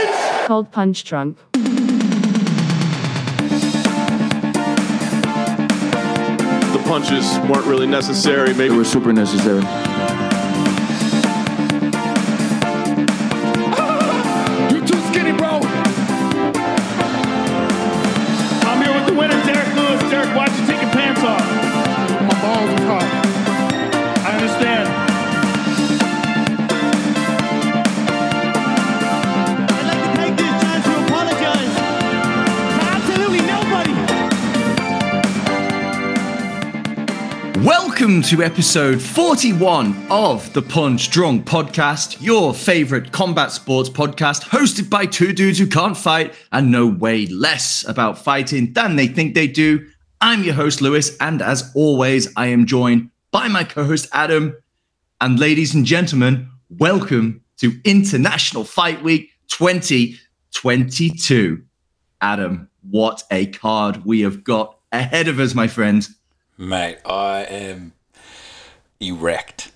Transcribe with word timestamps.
It's 0.00 0.46
called 0.46 0.72
Punch 0.72 1.04
Drunk. 1.04 1.38
The 6.72 6.82
punches 6.86 7.38
weren't 7.50 7.66
really 7.66 7.86
necessary. 7.86 8.54
Maybe. 8.54 8.68
They 8.68 8.70
Maybe 8.70 8.76
were 8.76 8.84
super 8.84 9.12
necessary. 9.12 9.62
Welcome 38.18 38.36
to 38.36 38.42
episode 38.42 39.00
41 39.00 40.08
of 40.10 40.52
the 40.52 40.60
Punch 40.60 41.08
Drunk 41.08 41.46
podcast, 41.46 42.20
your 42.20 42.52
favorite 42.52 43.12
combat 43.12 43.52
sports 43.52 43.88
podcast, 43.88 44.42
hosted 44.42 44.90
by 44.90 45.06
two 45.06 45.32
dudes 45.32 45.60
who 45.60 45.68
can't 45.68 45.96
fight 45.96 46.34
and 46.50 46.72
know 46.72 46.88
way 46.88 47.26
less 47.26 47.86
about 47.86 48.18
fighting 48.18 48.72
than 48.72 48.96
they 48.96 49.06
think 49.06 49.36
they 49.36 49.46
do. 49.46 49.86
I'm 50.20 50.42
your 50.42 50.54
host, 50.54 50.80
Lewis, 50.80 51.16
and 51.18 51.40
as 51.40 51.70
always, 51.76 52.26
I 52.36 52.48
am 52.48 52.66
joined 52.66 53.12
by 53.30 53.46
my 53.46 53.62
co 53.62 53.84
host, 53.84 54.08
Adam. 54.12 54.56
And 55.20 55.38
ladies 55.38 55.72
and 55.72 55.86
gentlemen, 55.86 56.50
welcome 56.68 57.44
to 57.58 57.80
International 57.84 58.64
Fight 58.64 59.00
Week 59.00 59.30
2022. 59.46 61.62
Adam, 62.20 62.68
what 62.82 63.22
a 63.30 63.46
card 63.46 64.04
we 64.04 64.22
have 64.22 64.42
got 64.42 64.76
ahead 64.90 65.28
of 65.28 65.38
us, 65.38 65.54
my 65.54 65.68
friend. 65.68 66.08
Mate, 66.60 66.98
I 67.04 67.42
am 67.42 67.92
erect, 69.00 69.72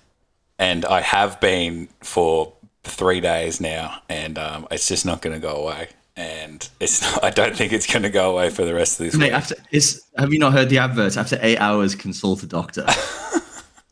and 0.59 0.85
I 0.85 1.01
have 1.01 1.39
been 1.39 1.89
for 2.01 2.53
three 2.83 3.21
days 3.21 3.61
now, 3.61 4.01
and 4.09 4.37
um, 4.37 4.67
it's 4.71 4.87
just 4.87 5.05
not 5.05 5.21
going 5.21 5.35
to 5.35 5.39
go 5.39 5.55
away. 5.55 5.89
And 6.15 6.67
it's 6.79 7.01
not, 7.01 7.23
I 7.23 7.31
don't 7.31 7.55
think 7.55 7.73
it's 7.73 7.91
going 7.91 8.03
to 8.03 8.09
go 8.09 8.31
away 8.31 8.51
for 8.51 8.65
the 8.65 8.73
rest 8.73 8.99
of 8.99 9.05
this 9.07 9.15
Mate, 9.15 9.27
week. 9.27 9.33
after 9.33 9.55
is 9.71 10.03
have 10.15 10.31
you 10.31 10.37
not 10.37 10.53
heard 10.53 10.69
the 10.69 10.77
advert? 10.77 11.17
After 11.17 11.39
eight 11.41 11.57
hours, 11.57 11.95
consult 11.95 12.43
a 12.43 12.45
doctor. 12.45 12.85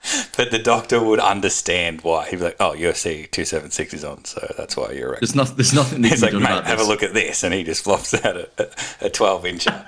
But 0.37 0.49
the 0.49 0.59
doctor 0.59 1.01
would 1.01 1.19
understand 1.19 2.01
why. 2.01 2.27
He'd 2.29 2.37
be 2.37 2.43
like, 2.43 2.57
"Oh, 2.59 2.73
UFC 2.75 3.29
two 3.29 3.45
seven 3.45 3.69
six 3.69 3.93
is 3.93 4.03
on, 4.03 4.25
so 4.25 4.53
that's 4.57 4.75
why 4.75 4.91
you're 4.91 5.09
erect." 5.09 5.21
There's 5.21 5.35
not. 5.35 5.55
There's 5.55 5.73
nothing. 5.73 6.03
He's 6.03 6.23
like, 6.23 6.33
"Mate, 6.33 6.63
have 6.63 6.79
a 6.79 6.83
look 6.83 7.03
at 7.03 7.13
this," 7.13 7.43
and 7.43 7.53
he 7.53 7.63
just 7.63 7.83
flops 7.83 8.13
out 8.13 8.35
a, 8.35 8.69
a 9.01 9.09
twelve 9.09 9.43
incher. 9.43 9.83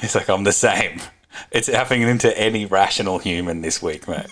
He's 0.00 0.14
like, 0.14 0.30
"I'm 0.30 0.44
the 0.44 0.52
same." 0.52 1.00
It's 1.50 1.68
happening 1.68 2.18
to 2.18 2.38
any 2.38 2.64
rational 2.64 3.18
human 3.18 3.60
this 3.60 3.82
week, 3.82 4.08
mate. 4.08 4.26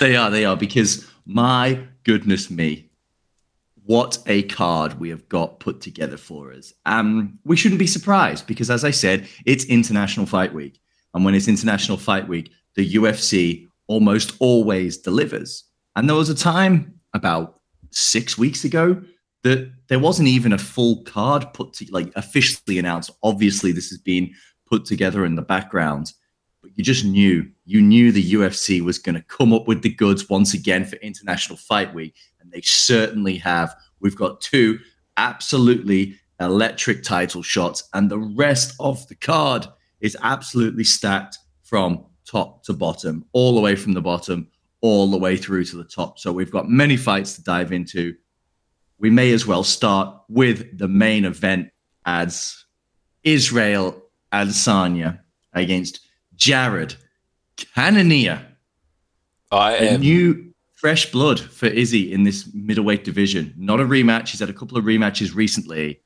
They 0.00 0.16
are. 0.16 0.30
They 0.30 0.44
are 0.44 0.56
because 0.56 1.08
my 1.26 1.80
goodness 2.04 2.50
me, 2.50 2.88
what 3.84 4.18
a 4.26 4.42
card 4.44 5.00
we 5.00 5.08
have 5.08 5.28
got 5.28 5.60
put 5.60 5.80
together 5.80 6.16
for 6.16 6.52
us. 6.52 6.72
Um, 6.84 7.38
we 7.44 7.56
shouldn't 7.56 7.78
be 7.78 7.86
surprised 7.86 8.46
because, 8.46 8.70
as 8.70 8.84
I 8.84 8.90
said, 8.90 9.26
it's 9.46 9.64
International 9.64 10.26
Fight 10.26 10.52
Week, 10.52 10.80
and 11.14 11.24
when 11.24 11.34
it's 11.34 11.48
International 11.48 11.96
Fight 11.96 12.28
Week, 12.28 12.50
the 12.74 12.94
UFC 12.94 13.66
almost 13.86 14.36
always 14.40 14.98
delivers. 14.98 15.64
And 15.96 16.08
there 16.08 16.16
was 16.16 16.28
a 16.28 16.34
time 16.34 17.00
about 17.14 17.60
six 17.90 18.36
weeks 18.36 18.64
ago 18.64 19.02
that 19.42 19.72
there 19.88 19.98
wasn't 19.98 20.28
even 20.28 20.52
a 20.52 20.58
full 20.58 21.02
card 21.04 21.46
put 21.54 21.72
to 21.74 21.86
like 21.90 22.12
officially 22.14 22.78
announced. 22.78 23.10
Obviously, 23.22 23.72
this 23.72 23.88
has 23.88 23.98
been 23.98 24.30
put 24.66 24.84
together 24.84 25.24
in 25.24 25.34
the 25.34 25.42
background, 25.42 26.12
but 26.62 26.70
you 26.76 26.84
just 26.84 27.04
knew 27.04 27.48
you 27.64 27.80
knew 27.80 28.10
the 28.10 28.32
UFC 28.32 28.80
was 28.80 28.98
going 28.98 29.14
to 29.14 29.22
come 29.22 29.52
up 29.52 29.68
with 29.68 29.82
the 29.82 29.94
goods 29.94 30.28
once 30.28 30.54
again 30.54 30.84
for 30.84 30.96
International 30.96 31.56
Fight 31.56 31.94
Week, 31.94 32.14
and 32.40 32.50
they 32.50 32.60
certainly 32.60 33.36
have. 33.36 33.74
We've 34.00 34.16
got 34.16 34.40
two 34.40 34.78
absolutely 35.16 36.16
electric 36.40 37.02
title 37.02 37.42
shots, 37.42 37.88
and 37.94 38.10
the 38.10 38.18
rest 38.18 38.74
of 38.80 39.06
the 39.08 39.14
card 39.14 39.66
is 40.00 40.16
absolutely 40.22 40.84
stacked 40.84 41.38
from 41.62 42.04
top 42.24 42.62
to 42.64 42.72
bottom, 42.72 43.24
all 43.32 43.54
the 43.54 43.60
way 43.60 43.74
from 43.74 43.92
the 43.92 44.00
bottom, 44.00 44.48
all 44.80 45.10
the 45.10 45.18
way 45.18 45.36
through 45.36 45.64
to 45.64 45.76
the 45.76 45.84
top. 45.84 46.18
So 46.18 46.32
we've 46.32 46.50
got 46.50 46.68
many 46.68 46.96
fights 46.96 47.34
to 47.34 47.42
dive 47.42 47.72
into. 47.72 48.14
We 48.98 49.10
may 49.10 49.32
as 49.32 49.46
well 49.46 49.64
start 49.64 50.14
with 50.28 50.78
the 50.78 50.88
main 50.88 51.24
event 51.24 51.70
as 52.04 52.64
Israel 53.24 54.02
Adesanya 54.32 55.20
against 55.52 56.00
Jared 56.38 56.94
Cannonier. 57.74 58.46
I 59.50 59.72
A 59.74 59.90
am 59.90 60.00
new 60.00 60.54
fresh 60.74 61.10
blood 61.10 61.40
for 61.40 61.66
Izzy 61.66 62.12
in 62.12 62.22
this 62.22 62.48
middleweight 62.54 63.04
division. 63.04 63.52
Not 63.58 63.80
a 63.80 63.84
rematch. 63.84 64.28
He's 64.30 64.40
had 64.40 64.48
a 64.48 64.54
couple 64.54 64.78
of 64.78 64.84
rematches 64.84 65.34
recently. 65.34 66.00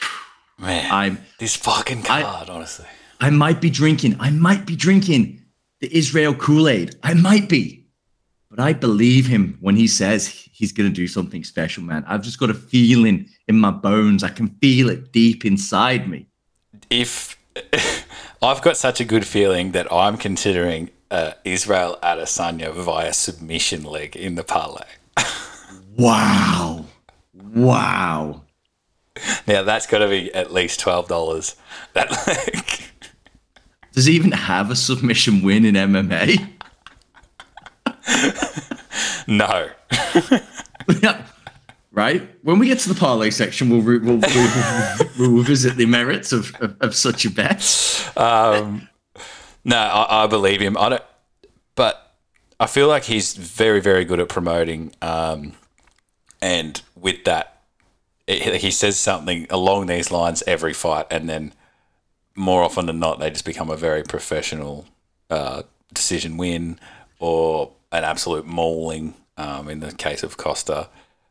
man. 0.58 0.90
I'm 0.90 1.18
this 1.38 1.54
fucking 1.54 2.06
I- 2.08 2.22
card, 2.22 2.50
honestly. 2.50 2.86
I 3.20 3.30
might 3.30 3.60
be 3.60 3.70
drinking. 3.70 4.16
I 4.18 4.30
might 4.30 4.66
be 4.66 4.74
drinking 4.76 5.40
the 5.80 5.96
Israel 5.96 6.34
Kool-Aid. 6.34 6.96
I 7.02 7.14
might 7.14 7.48
be. 7.48 7.86
But 8.50 8.60
I 8.60 8.72
believe 8.72 9.26
him 9.26 9.56
when 9.60 9.76
he 9.76 9.86
says 9.86 10.26
he's 10.28 10.72
going 10.72 10.88
to 10.88 10.94
do 10.94 11.06
something 11.08 11.42
special, 11.44 11.82
man. 11.82 12.04
I've 12.06 12.22
just 12.22 12.38
got 12.38 12.50
a 12.50 12.54
feeling 12.54 13.28
in 13.48 13.58
my 13.58 13.70
bones. 13.70 14.22
I 14.22 14.28
can 14.28 14.48
feel 14.60 14.88
it 14.90 15.12
deep 15.12 15.44
inside 15.44 16.08
me. 16.08 16.26
if 16.90 17.36
I've 18.44 18.60
got 18.60 18.76
such 18.76 19.00
a 19.00 19.04
good 19.04 19.26
feeling 19.26 19.72
that 19.72 19.90
I'm 19.90 20.18
considering 20.18 20.90
uh, 21.10 21.32
Israel 21.44 21.98
Adesanya 22.02 22.74
via 22.74 23.12
submission 23.12 23.84
leg 23.84 24.16
in 24.16 24.34
the 24.34 24.44
parlay. 24.44 24.84
Wow. 25.96 26.86
Wow. 27.32 28.42
Now 29.46 29.62
that's 29.62 29.86
got 29.86 29.98
to 29.98 30.08
be 30.08 30.34
at 30.34 30.52
least 30.52 30.80
twelve 30.80 31.06
dollars. 31.06 31.54
That 31.92 32.10
leg. 32.26 32.64
Does 33.92 34.06
he 34.06 34.14
even 34.16 34.32
have 34.32 34.72
a 34.72 34.76
submission 34.76 35.42
win 35.42 35.64
in 35.64 35.76
MMA? 35.76 36.50
no, 39.28 39.68
right? 41.94 42.28
When 42.42 42.58
we 42.58 42.66
get 42.66 42.80
to 42.80 42.88
the 42.88 42.94
parlay 42.94 43.30
section, 43.30 43.70
we'll, 43.70 43.80
re- 43.80 43.98
we'll, 43.98 44.18
we'll, 44.18 45.08
we'll 45.18 45.38
revisit 45.38 45.76
the 45.76 45.86
merits 45.86 46.32
of, 46.32 46.54
of, 46.60 46.76
of 46.80 46.94
such 46.94 47.24
a 47.24 47.30
bet. 47.30 48.12
um, 48.16 48.88
no, 49.64 49.76
I, 49.76 50.24
I 50.24 50.26
believe 50.26 50.60
him. 50.60 50.76
I 50.76 50.88
don't, 50.90 51.02
but 51.74 52.16
I 52.58 52.66
feel 52.66 52.88
like 52.88 53.04
he's 53.04 53.34
very, 53.34 53.80
very 53.80 54.04
good 54.04 54.20
at 54.20 54.28
promoting. 54.28 54.92
Um, 55.00 55.54
and 56.42 56.82
with 56.96 57.24
that, 57.24 57.62
it, 58.26 58.60
he 58.60 58.70
says 58.70 58.98
something 58.98 59.46
along 59.48 59.86
these 59.86 60.10
lines 60.10 60.42
every 60.46 60.72
fight, 60.72 61.06
and 61.10 61.28
then 61.28 61.52
more 62.34 62.62
often 62.62 62.86
than 62.86 62.98
not, 62.98 63.20
they 63.20 63.30
just 63.30 63.44
become 63.44 63.70
a 63.70 63.76
very 63.76 64.02
professional 64.02 64.86
uh, 65.30 65.62
decision 65.92 66.36
win 66.36 66.78
or 67.20 67.72
an 67.92 68.02
absolute 68.02 68.46
mauling 68.46 69.14
um, 69.36 69.68
in 69.68 69.80
the 69.80 69.92
case 69.92 70.22
of 70.22 70.36
Costa. 70.36 70.88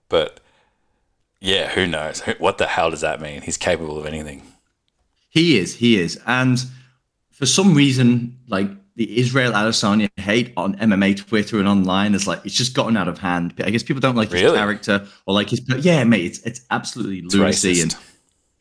But 0.08 0.40
yeah, 1.44 1.70
who 1.70 1.86
knows? 1.86 2.22
What 2.40 2.58
the 2.58 2.68
hell 2.68 2.90
does 2.90 3.02
that 3.02 3.20
mean? 3.20 3.42
He's 3.42 3.58
capable 3.58 4.00
of 4.00 4.06
anything. 4.06 4.44
He 5.30 5.58
is, 5.58 5.76
he 5.76 6.00
is. 6.00 6.18
And 6.26 6.64
for 7.32 7.46
some 7.46 7.76
reason, 7.76 8.40
like 8.48 8.70
the 8.96 9.20
Israel 9.20 9.52
Adesanya 9.52 10.10
hate 10.18 10.54
on 10.56 10.76
MMA 10.78 11.18
Twitter 11.18 11.60
and 11.60 11.68
online 11.68 12.16
is 12.16 12.28
like 12.28 12.46
it's 12.46 12.56
just 12.56 12.74
gotten 12.74 12.96
out 12.96 13.10
of 13.10 13.20
hand. 13.20 13.54
I 13.62 13.72
guess 13.72 13.84
people 13.84 14.00
don't 14.00 14.16
like 14.16 14.32
his 14.32 14.54
character 14.54 15.06
or 15.26 15.34
like 15.34 15.50
his 15.50 15.62
yeah, 15.80 16.06
mate. 16.06 16.26
It's 16.26 16.40
it's 16.40 16.62
absolutely 16.72 17.24
lunacy 17.24 17.74
racist. 17.74 17.84
and 17.84 17.98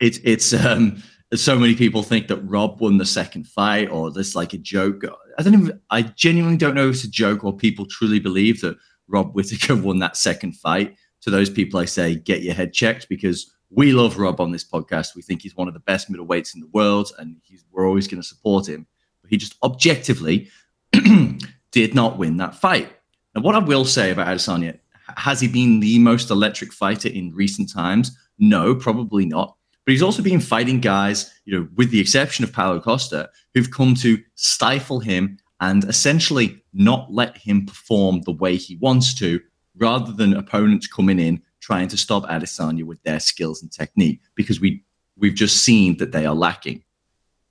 it's 0.01 0.19
it's 0.25 0.53
um 0.53 1.01
so 1.33 1.57
many 1.57 1.75
people 1.75 2.03
think 2.03 2.27
that 2.27 2.37
Rob 2.37 2.81
won 2.81 2.97
the 2.97 3.05
second 3.05 3.47
fight 3.47 3.89
or 3.89 4.11
this 4.11 4.35
like 4.35 4.53
a 4.53 4.57
joke. 4.57 5.03
I 5.37 5.43
don't 5.43 5.53
even 5.53 5.79
I 5.89 6.01
genuinely 6.01 6.57
don't 6.57 6.75
know 6.75 6.89
if 6.89 6.95
it's 6.95 7.05
a 7.05 7.09
joke 7.09 7.45
or 7.45 7.55
people 7.55 7.85
truly 7.85 8.19
believe 8.19 8.59
that 8.59 8.77
Rob 9.07 9.33
Whittaker 9.33 9.75
won 9.81 9.99
that 9.99 10.17
second 10.17 10.57
fight. 10.57 10.97
To 11.23 11.29
those 11.29 11.49
people, 11.49 11.79
I 11.79 11.85
say 11.85 12.15
get 12.15 12.41
your 12.41 12.53
head 12.53 12.73
checked 12.73 13.07
because 13.07 13.53
we 13.69 13.93
love 13.93 14.17
Rob 14.17 14.41
on 14.41 14.51
this 14.51 14.63
podcast. 14.63 15.15
We 15.15 15.21
think 15.21 15.41
he's 15.41 15.55
one 15.55 15.67
of 15.67 15.73
the 15.73 15.79
best 15.79 16.11
middleweights 16.11 16.53
in 16.53 16.59
the 16.61 16.67
world, 16.67 17.11
and 17.17 17.37
we're 17.71 17.87
always 17.87 18.07
going 18.07 18.21
to 18.21 18.27
support 18.27 18.67
him. 18.67 18.85
But 19.21 19.31
he 19.31 19.37
just 19.37 19.55
objectively 19.63 20.49
did 21.71 21.95
not 21.95 22.17
win 22.17 22.37
that 22.37 22.55
fight. 22.55 22.91
Now, 23.33 23.41
what 23.41 23.55
I 23.55 23.59
will 23.59 23.85
say 23.85 24.11
about 24.11 24.27
Adesanya, 24.27 24.77
has 25.17 25.39
he 25.39 25.47
been 25.47 25.79
the 25.79 25.97
most 25.99 26.29
electric 26.29 26.73
fighter 26.73 27.09
in 27.09 27.33
recent 27.33 27.71
times? 27.71 28.17
No, 28.37 28.75
probably 28.75 29.25
not. 29.25 29.55
But 29.85 29.91
he's 29.91 30.03
also 30.03 30.21
been 30.21 30.39
fighting 30.39 30.79
guys, 30.79 31.33
you 31.45 31.57
know, 31.57 31.67
with 31.75 31.89
the 31.89 31.99
exception 31.99 32.43
of 32.43 32.53
Paulo 32.53 32.79
Costa, 32.79 33.29
who've 33.53 33.71
come 33.71 33.95
to 33.95 34.21
stifle 34.35 34.99
him 34.99 35.37
and 35.59 35.83
essentially 35.85 36.61
not 36.73 37.11
let 37.11 37.37
him 37.37 37.65
perform 37.65 38.21
the 38.21 38.31
way 38.31 38.55
he 38.55 38.75
wants 38.77 39.13
to, 39.15 39.39
rather 39.77 40.11
than 40.11 40.35
opponents 40.35 40.87
coming 40.87 41.19
in 41.19 41.41
trying 41.59 41.87
to 41.87 41.97
stop 41.97 42.23
Adesanya 42.23 42.83
with 42.83 43.01
their 43.03 43.19
skills 43.19 43.61
and 43.61 43.71
technique, 43.71 44.19
because 44.35 44.59
we 44.59 44.83
we've 45.17 45.35
just 45.35 45.63
seen 45.63 45.97
that 45.97 46.11
they 46.11 46.25
are 46.25 46.35
lacking, 46.35 46.83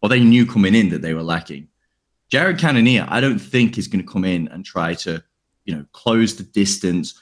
or 0.03 0.09
they 0.09 0.21
knew 0.21 0.45
coming 0.45 0.75
in 0.75 0.89
that 0.91 1.03
they 1.03 1.15
were 1.15 1.23
lacking. 1.23 1.69
Jared 2.29 2.59
Cannonier, 2.59 3.07
I 3.09 3.21
don't 3.21 3.39
think 3.39 3.77
is 3.77 3.89
going 3.89 4.05
to 4.05 4.11
come 4.11 4.25
in 4.25 4.49
and 4.49 4.65
try 4.65 4.95
to, 4.95 5.23
you 5.65 5.75
know, 5.75 5.85
close 5.93 6.35
the 6.35 6.43
distance, 6.43 7.21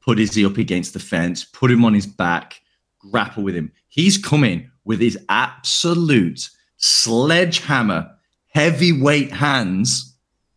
put 0.00 0.18
Izzy 0.18 0.44
up 0.44 0.56
against 0.56 0.92
the 0.94 1.00
fence, 1.00 1.44
put 1.44 1.70
him 1.70 1.84
on 1.84 1.94
his 1.94 2.06
back, 2.06 2.60
grapple 2.98 3.42
with 3.42 3.56
him. 3.56 3.72
He's 3.88 4.16
coming 4.16 4.70
with 4.84 5.00
his 5.00 5.18
absolute 5.28 6.48
sledgehammer, 6.76 8.10
heavyweight 8.48 9.32
hands. 9.32 10.11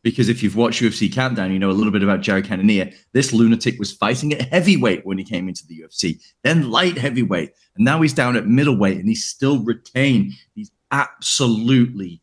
Because 0.05 0.29
if 0.29 0.43
you've 0.43 0.55
watched 0.55 0.83
UFC 0.83 1.11
Countdown, 1.11 1.51
you 1.51 1.57
know 1.57 1.71
a 1.71 1.73
little 1.73 1.91
bit 1.91 2.03
about 2.03 2.21
Jared 2.21 2.45
Cannonier. 2.45 2.91
This 3.13 3.33
lunatic 3.33 3.79
was 3.79 3.91
fighting 3.91 4.33
at 4.33 4.49
heavyweight 4.49 5.03
when 5.03 5.17
he 5.17 5.23
came 5.23 5.47
into 5.47 5.65
the 5.65 5.79
UFC, 5.79 6.21
then 6.43 6.69
light 6.69 6.95
heavyweight, 6.95 7.53
and 7.75 7.83
now 7.83 7.99
he's 8.03 8.13
down 8.13 8.35
at 8.35 8.45
middleweight, 8.45 8.99
and 8.99 9.09
he's 9.09 9.25
still 9.25 9.63
retained 9.63 10.33
these 10.55 10.69
absolutely 10.91 12.21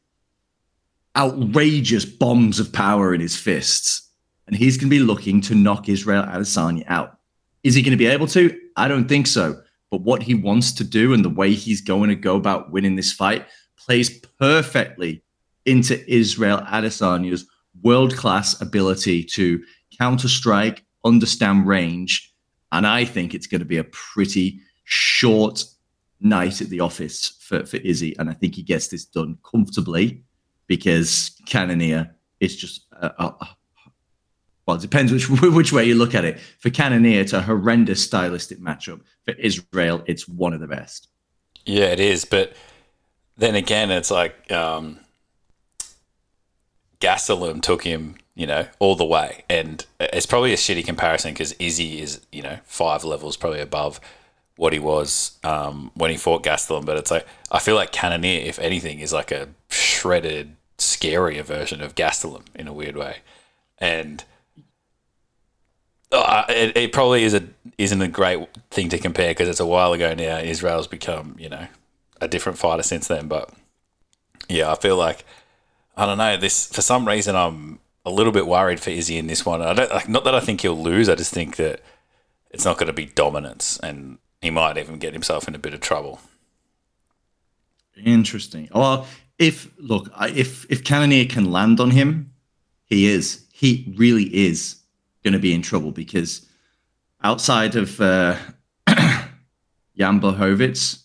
outrageous 1.17 2.05
bombs 2.05 2.61
of 2.61 2.73
power 2.73 3.15
in 3.15 3.21
his 3.21 3.35
fists. 3.35 4.11
And 4.47 4.55
he's 4.55 4.77
going 4.77 4.89
to 4.89 4.97
be 4.97 5.01
looking 5.01 5.41
to 5.41 5.57
knock 5.57 5.89
Israel 5.89 6.23
Adesanya 6.23 6.85
out. 6.87 7.19
Is 7.65 7.75
he 7.75 7.83
going 7.83 7.91
to 7.91 7.97
be 7.97 8.07
able 8.07 8.29
to? 8.29 8.57
I 8.77 8.87
don't 8.87 9.09
think 9.09 9.27
so. 9.27 9.61
But 9.91 10.03
what 10.03 10.23
he 10.23 10.37
wants 10.37 10.71
to 10.75 10.85
do 10.85 11.15
and 11.15 11.25
the 11.25 11.29
way 11.29 11.53
he's 11.53 11.81
going 11.81 12.11
to 12.11 12.15
go 12.17 12.37
about 12.37 12.71
winning 12.71 12.95
this 12.95 13.13
fight 13.13 13.45
plays 13.77 14.21
perfectly 14.39 15.25
into 15.67 16.09
Israel 16.09 16.59
Adesanya's 16.69 17.49
world 17.83 18.17
class 18.17 18.61
ability 18.61 19.25
to 19.25 19.63
counter 19.99 20.29
strike, 20.29 20.85
understand 21.05 21.67
range. 21.67 22.33
And 22.71 22.87
I 22.87 23.05
think 23.05 23.35
it's 23.35 23.47
going 23.47 23.61
to 23.61 23.67
be 23.67 23.79
a 23.79 23.85
pretty 23.85 24.61
short 24.85 25.65
night 26.21 26.61
at 26.61 26.69
the 26.69 26.81
office 26.81 27.39
for, 27.41 27.67
for 27.67 27.77
Izzy. 27.79 28.17
And 28.19 28.31
I 28.31 28.35
think 28.35 28.55
he 28.55 28.63
gets 28.63 28.89
this 28.89 29.05
done 29.05 29.39
comfortably 29.49 30.23
because 30.67 31.33
Cannonier 31.47 32.15
is 32.41 32.57
just, 32.57 32.87
a, 32.93 33.07
a, 33.07 33.25
a, 33.41 33.49
well, 34.67 34.77
it 34.77 34.81
depends 34.81 35.13
which, 35.13 35.29
which 35.43 35.73
way 35.73 35.85
you 35.85 35.95
look 35.95 36.15
at 36.15 36.25
it. 36.25 36.39
For 36.61 36.71
Cannonier, 36.71 37.21
it's 37.21 37.33
a 37.33 37.43
horrendous 37.43 38.03
stylistic 38.03 38.61
matchup. 38.61 39.01
For 39.25 39.35
Israel, 39.35 40.03
it's 40.07 40.29
one 40.29 40.53
of 40.53 40.61
the 40.61 40.69
best. 40.69 41.09
Yeah, 41.65 41.87
it 41.87 42.01
is. 42.01 42.25
But 42.25 42.55
then 43.37 43.55
again, 43.55 43.91
it's 43.91 44.11
like 44.11 44.51
um, 44.53 44.99
Gastelum 47.03 47.61
took 47.61 47.83
him, 47.83 48.15
you 48.37 48.47
know, 48.47 48.69
all 48.79 48.95
the 48.95 49.05
way, 49.05 49.45
and 49.51 49.85
it's 49.99 50.25
probably 50.25 50.53
a 50.53 50.57
shitty 50.57 50.87
comparison 50.87 51.33
because 51.33 51.53
Izzy 51.55 52.01
is, 52.01 52.21
you 52.31 52.43
know, 52.43 52.59
five 52.65 53.03
levels 53.03 53.37
probably 53.37 53.61
above 53.61 54.01
what 54.57 54.73
he 54.73 54.79
was 54.79 55.39
um, 55.43 55.91
when 55.95 56.13
he 56.13 56.17
fought 56.17 56.45
Gastelum. 56.45 56.87
But 56.87 56.97
it's 56.97 57.11
like 57.11 57.27
I 57.51 57.59
feel 57.59 57.75
like 57.75 57.91
Cannonier, 57.91 58.47
if 58.47 58.61
anything, 58.61 59.01
is 59.01 59.13
like 59.13 59.33
a 59.33 59.49
shredded, 59.69 60.55
scarier 60.79 61.43
version 61.43 61.83
of 61.83 61.97
Gastelum 61.97 62.45
in 62.55 62.69
a 62.69 62.73
weird 62.73 62.97
way, 62.97 63.19
and. 63.79 64.25
Uh, 66.15 66.45
it, 66.51 66.77
it 66.77 66.93
probably 66.93 67.25
is 67.25 67.33
a 67.33 67.43
isn't 67.79 68.03
a 68.03 68.07
great 68.07 68.47
thing 68.71 68.91
to 68.91 68.99
compare 68.99 69.31
because 69.31 69.49
it's 69.49 69.61
a 69.61 69.67
while 69.67 69.95
ago 69.95 70.13
now. 70.13 70.37
Israel's 70.37 70.87
become 70.87 71.35
you 71.39 71.49
know 71.49 71.67
a 72.21 72.29
different 72.29 72.59
fighter 72.59 72.83
since 72.83 73.09
then. 73.09 73.29
But 73.29 73.49
yeah, 74.47 74.71
I 74.71 74.75
feel 74.75 74.97
like 74.97 75.25
I 75.97 76.07
don't 76.07 76.19
know 76.19 76.37
this 76.37 76.67
for 76.67 76.83
some 76.83 77.07
reason. 77.07 77.37
I'm 77.37 77.81
a 78.05 78.11
little 78.11 78.33
bit 78.33 78.47
worried 78.47 78.81
for 78.81 78.91
Izzy 78.91 79.19
in 79.19 79.27
this 79.27 79.45
one. 79.45 79.63
I 79.63 79.75
don't 79.75 79.91
like 79.91 80.09
not 80.09 80.25
that 80.25 80.35
I 80.35 80.41
think 80.41 80.63
he'll 80.63 80.81
lose. 80.81 81.09
I 81.09 81.15
just 81.15 81.33
think 81.33 81.57
that 81.57 81.81
it's 82.51 82.65
not 82.65 82.77
going 82.77 82.89
to 82.89 82.93
be 82.93 83.07
dominance, 83.07 83.79
and 83.83 84.19
he 84.41 84.51
might 84.51 84.79
even 84.79 84.99
get 84.99 85.13
himself 85.13 85.49
in 85.49 85.55
a 85.55 85.59
bit 85.59 85.75
of 85.75 85.81
trouble. 85.81 86.21
Interesting. 88.05 88.69
Well, 88.75 89.07
if 89.39 89.71
look, 89.79 90.11
if 90.21 90.71
if 90.71 90.85
Cannonier 90.85 91.27
can 91.27 91.51
land 91.53 91.81
on 91.81 91.91
him, 91.91 92.33
he 92.85 93.07
is. 93.07 93.47
He 93.53 93.95
really 93.97 94.25
is 94.25 94.77
going 95.23 95.35
to 95.35 95.39
be 95.39 95.55
in 95.55 95.63
trouble 95.63 95.93
because 95.93 96.47
outside 97.23 97.77
of 97.77 98.01
uh, 98.01 98.37
Jan 99.97 100.21
Blachowicz, 100.21 101.03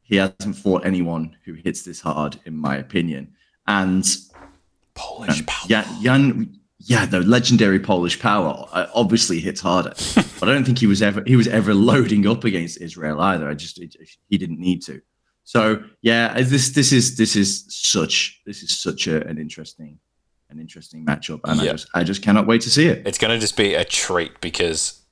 he 0.00 0.16
hasn't 0.16 0.56
fought 0.56 0.86
anyone 0.86 1.36
who 1.44 1.54
hits 1.54 1.82
this 1.82 2.00
hard, 2.00 2.38
in 2.46 2.56
my 2.56 2.76
opinion. 2.76 3.34
And 3.70 4.16
Polish 4.94 5.46
power. 5.46 5.66
Yeah, 5.68 5.98
Jan, 6.02 6.58
yeah, 6.78 7.06
the 7.06 7.20
legendary 7.20 7.78
Polish 7.78 8.18
power 8.18 8.66
uh, 8.72 8.86
obviously 8.94 9.38
hits 9.38 9.60
harder, 9.60 9.90
but 10.40 10.48
I 10.48 10.52
don't 10.52 10.64
think 10.64 10.78
he 10.78 10.86
was 10.86 11.02
ever 11.02 11.22
he 11.26 11.36
was 11.36 11.48
ever 11.48 11.72
loading 11.74 12.26
up 12.26 12.44
against 12.44 12.80
Israel 12.80 13.20
either. 13.20 13.48
I 13.48 13.54
just 13.54 13.78
it, 13.78 13.94
he 14.28 14.38
didn't 14.38 14.58
need 14.58 14.82
to. 14.82 15.00
So 15.44 15.82
yeah, 16.02 16.40
this 16.40 16.70
this 16.70 16.92
is 16.92 17.16
this 17.16 17.36
is 17.36 17.64
such 17.68 18.40
this 18.46 18.62
is 18.62 18.76
such 18.76 19.06
a, 19.06 19.26
an 19.26 19.38
interesting 19.38 19.98
an 20.48 20.58
interesting 20.58 21.06
matchup, 21.06 21.40
and 21.44 21.60
Yep. 21.60 21.68
I 21.68 21.72
just 21.72 21.88
I 21.94 22.04
just 22.04 22.22
cannot 22.22 22.46
wait 22.46 22.62
to 22.62 22.70
see 22.70 22.86
it. 22.86 23.06
It's 23.06 23.18
going 23.18 23.32
to 23.32 23.38
just 23.38 23.56
be 23.56 23.74
a 23.74 23.84
treat 23.84 24.40
because 24.40 25.02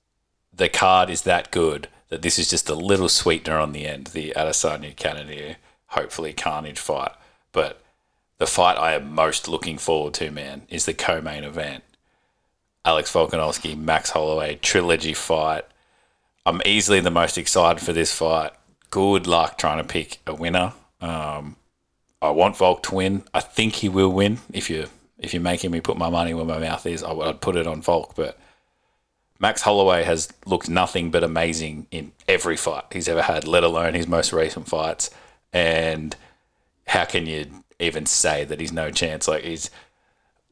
the 0.52 0.68
card 0.68 1.10
is 1.10 1.22
that 1.22 1.50
good 1.50 1.88
that 2.08 2.22
this 2.22 2.38
is 2.38 2.50
just 2.50 2.68
a 2.68 2.74
little 2.74 3.08
sweetener 3.08 3.58
on 3.58 3.72
the 3.72 3.86
end. 3.86 4.08
The 4.08 4.32
Adesanya 4.36 4.96
Cannonier, 4.96 5.56
hopefully 5.88 6.32
Carnage 6.32 6.78
fight, 6.78 7.12
but 7.52 7.82
the 8.38 8.46
fight 8.46 8.78
I 8.78 8.94
am 8.94 9.12
most 9.12 9.48
looking 9.48 9.78
forward 9.78 10.14
to, 10.14 10.30
man, 10.30 10.62
is 10.68 10.86
the 10.86 10.94
co-main 10.94 11.44
event. 11.44 11.84
Alex 12.84 13.12
Volkanovski, 13.12 13.76
Max 13.76 14.10
Holloway 14.10 14.56
trilogy 14.56 15.12
fight. 15.12 15.64
I'm 16.46 16.62
easily 16.64 17.00
the 17.00 17.10
most 17.10 17.36
excited 17.36 17.82
for 17.82 17.92
this 17.92 18.14
fight. 18.14 18.52
Good 18.90 19.26
luck 19.26 19.58
trying 19.58 19.78
to 19.78 19.84
pick 19.84 20.18
a 20.26 20.34
winner. 20.34 20.72
Um, 21.00 21.56
I 22.22 22.30
want 22.30 22.56
Volk 22.56 22.82
to 22.84 22.94
win. 22.94 23.24
I 23.34 23.40
think 23.40 23.74
he 23.74 23.88
will 23.88 24.10
win. 24.10 24.38
If 24.52 24.70
you 24.70 24.88
if 25.18 25.34
you're 25.34 25.42
making 25.42 25.72
me 25.72 25.80
put 25.80 25.98
my 25.98 26.08
money 26.08 26.32
where 26.32 26.44
my 26.44 26.58
mouth 26.58 26.86
is, 26.86 27.02
I 27.02 27.12
would 27.12 27.40
put 27.40 27.56
it 27.56 27.66
on 27.66 27.82
Volk. 27.82 28.14
But 28.14 28.38
Max 29.38 29.62
Holloway 29.62 30.04
has 30.04 30.28
looked 30.46 30.68
nothing 30.68 31.10
but 31.10 31.22
amazing 31.22 31.86
in 31.90 32.12
every 32.26 32.56
fight 32.56 32.84
he's 32.92 33.08
ever 33.08 33.22
had, 33.22 33.46
let 33.46 33.64
alone 33.64 33.94
his 33.94 34.06
most 34.06 34.32
recent 34.32 34.68
fights. 34.68 35.10
And 35.52 36.16
how 36.86 37.04
can 37.04 37.26
you 37.26 37.64
even 37.78 38.06
say 38.06 38.44
that 38.44 38.60
he's 38.60 38.72
no 38.72 38.90
chance? 38.90 39.28
Like 39.28 39.44
he's, 39.44 39.70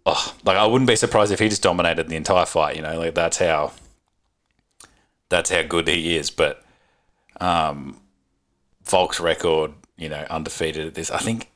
oh, 0.04 0.34
like 0.44 0.56
I 0.56 0.66
wouldn't 0.66 0.88
be 0.88 0.96
surprised 0.96 1.32
if 1.32 1.40
he 1.40 1.48
just 1.48 1.62
dominated 1.62 2.08
the 2.08 2.16
entire 2.16 2.46
fight. 2.46 2.76
You 2.76 2.82
know, 2.82 2.98
like 2.98 3.14
that's 3.14 3.38
how, 3.38 3.72
that's 5.28 5.50
how 5.50 5.62
good 5.62 5.88
he 5.88 6.16
is. 6.16 6.30
But 6.30 6.64
um, 7.40 8.00
Volk's 8.84 9.20
record, 9.20 9.72
you 9.96 10.08
know, 10.08 10.26
undefeated 10.30 10.86
at 10.86 10.94
this. 10.94 11.10
I 11.10 11.18
think, 11.18 11.50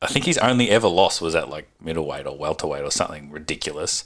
I 0.00 0.06
think 0.06 0.26
his 0.26 0.38
only 0.38 0.70
ever 0.70 0.88
loss 0.88 1.20
was 1.20 1.34
at 1.34 1.48
like 1.48 1.68
middleweight 1.80 2.26
or 2.26 2.36
welterweight 2.36 2.84
or 2.84 2.90
something 2.90 3.30
ridiculous. 3.30 4.04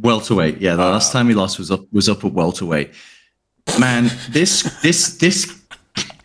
Welterweight, 0.00 0.58
yeah. 0.58 0.76
The 0.76 0.82
last 0.84 1.12
time 1.12 1.28
he 1.28 1.34
lost 1.34 1.58
was 1.58 1.70
up 1.70 1.90
was 1.92 2.08
up 2.08 2.24
at 2.24 2.32
welterweight. 2.32 2.92
Man, 3.78 4.10
this 4.30 4.62
this 4.82 5.18
this 5.18 5.57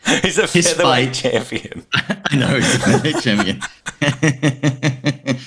He's 0.21 0.37
a 0.37 0.47
His 0.47 0.73
featherweight 0.73 1.07
fight- 1.07 1.13
champion. 1.13 1.85
I 1.93 2.35
know 2.35 2.59
he's 2.59 3.15
a 3.15 3.21
champion. 3.21 3.61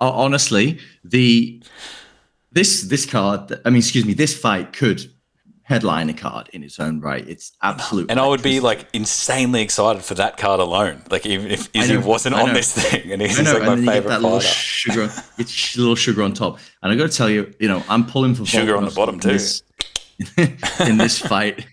Uh, 0.00 0.10
Honestly, 0.10 0.78
the 1.04 1.62
this 2.52 2.82
this 2.82 3.06
card, 3.06 3.60
I 3.64 3.70
mean, 3.70 3.78
excuse 3.78 4.04
me, 4.04 4.12
this 4.12 4.36
fight 4.38 4.72
could 4.72 5.08
headline 5.62 6.10
a 6.10 6.14
card 6.14 6.50
in 6.52 6.62
its 6.62 6.78
own 6.78 7.00
right. 7.00 7.26
It's 7.26 7.52
absolute. 7.62 8.10
And 8.10 8.18
I 8.20 8.26
would 8.26 8.42
be 8.42 8.60
like 8.60 8.86
insanely 8.92 9.62
excited 9.62 10.02
for 10.02 10.14
that 10.14 10.36
card 10.36 10.60
alone. 10.60 11.02
Like 11.10 11.24
even 11.26 11.50
if 11.50 11.68
Izzy 11.74 11.94
know, 11.94 12.06
wasn't 12.06 12.34
on 12.34 12.52
this 12.52 12.72
thing, 12.74 13.12
and 13.12 13.22
he's 13.22 13.38
like 13.38 13.62
and 13.62 13.66
my 13.66 13.74
you 13.76 13.86
favorite 13.86 14.10
that 14.10 14.20
little 14.22 14.40
sugar, 14.40 15.10
it's 15.38 15.76
a 15.76 15.80
little 15.80 15.96
sugar 15.96 16.22
on 16.22 16.32
top. 16.34 16.58
And 16.82 16.92
I 16.92 16.96
got 16.96 17.10
to 17.10 17.16
tell 17.16 17.30
you, 17.30 17.54
you 17.60 17.68
know, 17.68 17.82
I'm 17.88 18.04
pulling 18.04 18.34
for 18.34 18.44
Sugar 18.44 18.76
on 18.76 18.84
the 18.84 18.90
bottom 18.90 19.18
too. 19.20 19.28
this- 19.28 19.62
in 20.86 20.96
this 20.98 21.18
fight, 21.18 21.66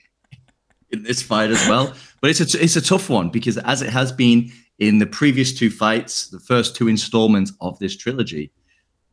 in 0.91 1.03
this 1.03 1.21
fight 1.21 1.50
as 1.51 1.67
well. 1.67 1.93
But 2.21 2.29
it's 2.29 2.53
a 2.53 2.63
it's 2.63 2.75
a 2.75 2.81
tough 2.81 3.10
one 3.10 3.29
because 3.29 3.57
as 3.60 3.81
it 3.81 3.89
has 3.89 4.12
been 4.12 4.51
in 4.79 5.00
the 5.00 5.05
previous 5.05 5.53
two 5.53 5.69
fights, 5.69 6.27
the 6.27 6.39
first 6.39 6.75
two 6.75 6.88
installments 6.88 7.53
of 7.62 7.77
this 7.79 7.95
trilogy, 7.95 8.51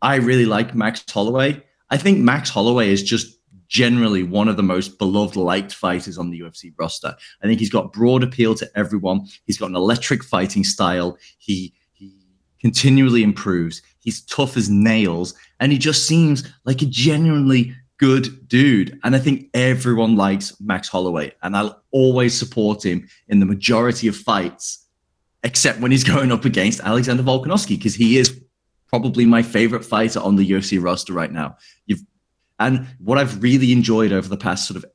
I 0.03 0.17
really 0.17 0.47
like 0.47 0.75
Max 0.75 1.05
Holloway. 1.11 1.63
I 1.91 1.97
think 1.97 2.19
Max 2.19 2.51
Holloway 2.51 2.91
is 2.91 3.03
just 3.03 3.39
generally 3.69 4.23
one 4.23 4.49
of 4.49 4.57
the 4.57 4.63
most 4.63 4.99
beloved 4.99 5.37
liked 5.37 5.75
fighters 5.75 6.19
on 6.19 6.31
the 6.31 6.41
UFC 6.41 6.73
roster. 6.79 7.15
I 7.43 7.47
think 7.47 7.61
he's 7.61 7.71
got 7.71 7.93
broad 7.93 8.23
appeal 8.23 8.55
to 8.57 8.71
everyone. 8.75 9.27
He's 9.45 9.59
got 9.59 9.71
an 9.71 9.77
electric 9.77 10.25
fighting 10.25 10.65
style. 10.65 11.19
He 11.39 11.75
he 11.93 12.15
continually 12.61 13.23
improves. 13.23 13.83
He's 14.01 14.23
tough 14.23 14.57
as 14.57 14.71
nails 14.71 15.35
and 15.61 15.71
he 15.71 15.79
just 15.79 16.07
seems 16.07 16.51
like 16.65 16.83
a 16.83 16.87
genuinely 16.87 17.75
good 17.99 18.49
dude. 18.49 18.99
And 19.05 19.15
I 19.15 19.19
think 19.19 19.51
everyone 19.55 20.17
likes 20.17 20.59
Max 20.61 20.89
Holloway 20.89 21.33
and 21.43 21.57
I'll 21.57 21.83
always 21.91 22.37
support 22.37 22.85
him 22.85 23.09
in 23.29 23.41
the 23.41 23.47
majority 23.47 24.09
of 24.09 24.17
fights 24.17 24.87
except 25.43 25.81
when 25.81 25.91
he's 25.91 26.05
going 26.15 26.33
up 26.33 26.45
against 26.45 26.81
Alexander 26.81 27.23
Volkanovski 27.23 27.77
because 27.77 27.95
he 27.95 28.17
is 28.19 28.41
probably 28.89 29.27
my 29.27 29.43
favorite 29.43 29.85
fighter 29.85 30.21
on 30.21 30.37
the 30.37 30.51
UFC 30.51 30.83
roster 30.83 31.13
right 31.13 31.33
now. 31.33 31.57
You've 31.87 32.03
and 32.61 32.87
what 32.99 33.19
I've 33.19 33.41
really 33.41 33.73
enjoyed 33.73 34.13
over 34.13 34.29
the 34.29 34.37
past 34.37 34.67
sort 34.67 34.83
of 34.83 34.91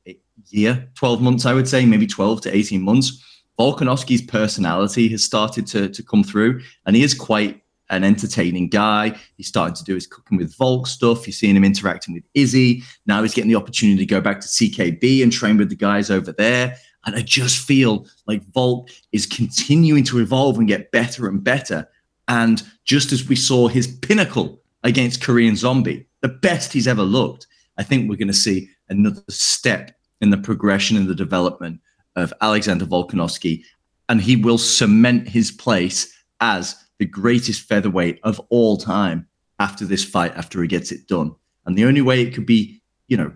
year, 0.50 0.88
12 0.96 1.22
months, 1.22 1.46
I 1.46 1.54
would 1.54 1.68
say, 1.68 1.86
maybe 1.86 2.06
12 2.06 2.42
to 2.42 2.54
18 2.54 2.82
months, 2.82 3.24
Volkanovski's 3.58 4.22
personality 4.22 5.08
has 5.08 5.24
started 5.24 5.66
to, 5.68 5.88
to 5.88 6.02
come 6.02 6.22
through, 6.22 6.60
and 6.84 6.94
he 6.94 7.02
is 7.02 7.14
quite 7.14 7.62
an 7.90 8.04
entertaining 8.04 8.68
guy. 8.68 9.18
He's 9.36 9.48
starting 9.48 9.74
to 9.76 9.84
do 9.84 9.94
his 9.94 10.06
cooking 10.06 10.38
with 10.38 10.56
Volk 10.56 10.86
stuff. 10.86 11.26
You're 11.26 11.32
seeing 11.32 11.56
him 11.56 11.64
interacting 11.64 12.14
with 12.14 12.24
Izzy. 12.34 12.82
Now 13.06 13.22
he's 13.22 13.34
getting 13.34 13.50
the 13.50 13.56
opportunity 13.56 13.98
to 13.98 14.06
go 14.06 14.20
back 14.20 14.40
to 14.40 14.48
CKB 14.48 15.22
and 15.22 15.32
train 15.32 15.56
with 15.56 15.68
the 15.68 15.76
guys 15.76 16.10
over 16.10 16.32
there. 16.32 16.76
And 17.06 17.14
I 17.14 17.20
just 17.20 17.66
feel 17.66 18.06
like 18.26 18.42
Volk 18.52 18.88
is 19.12 19.26
continuing 19.26 20.04
to 20.04 20.20
evolve 20.20 20.58
and 20.58 20.66
get 20.66 20.90
better 20.90 21.28
and 21.28 21.44
better. 21.44 21.88
And 22.28 22.62
just 22.84 23.12
as 23.12 23.28
we 23.28 23.36
saw 23.36 23.68
his 23.68 23.86
pinnacle 23.86 24.62
against 24.82 25.22
Korean 25.22 25.56
Zombie, 25.56 26.06
the 26.22 26.28
best 26.28 26.72
he's 26.72 26.88
ever 26.88 27.02
looked, 27.02 27.46
I 27.76 27.82
think 27.82 28.08
we're 28.08 28.16
going 28.16 28.28
to 28.28 28.34
see 28.34 28.70
another 28.88 29.22
step 29.28 29.92
in 30.20 30.30
the 30.30 30.38
progression 30.38 30.96
and 30.96 31.06
the 31.06 31.14
development 31.14 31.80
of 32.16 32.32
Alexander 32.40 32.86
Volkanovski. 32.86 33.62
And 34.08 34.20
he 34.20 34.36
will 34.36 34.58
cement 34.58 35.28
his 35.28 35.50
place 35.50 36.14
as 36.40 36.76
the 36.98 37.06
greatest 37.06 37.62
featherweight 37.62 38.20
of 38.22 38.40
all 38.50 38.76
time 38.76 39.26
after 39.58 39.84
this 39.84 40.04
fight, 40.04 40.34
after 40.36 40.62
he 40.62 40.68
gets 40.68 40.92
it 40.92 41.06
done. 41.06 41.34
And 41.66 41.76
the 41.76 41.84
only 41.84 42.02
way 42.02 42.22
it 42.22 42.34
could 42.34 42.46
be, 42.46 42.82
you 43.08 43.16
know, 43.16 43.32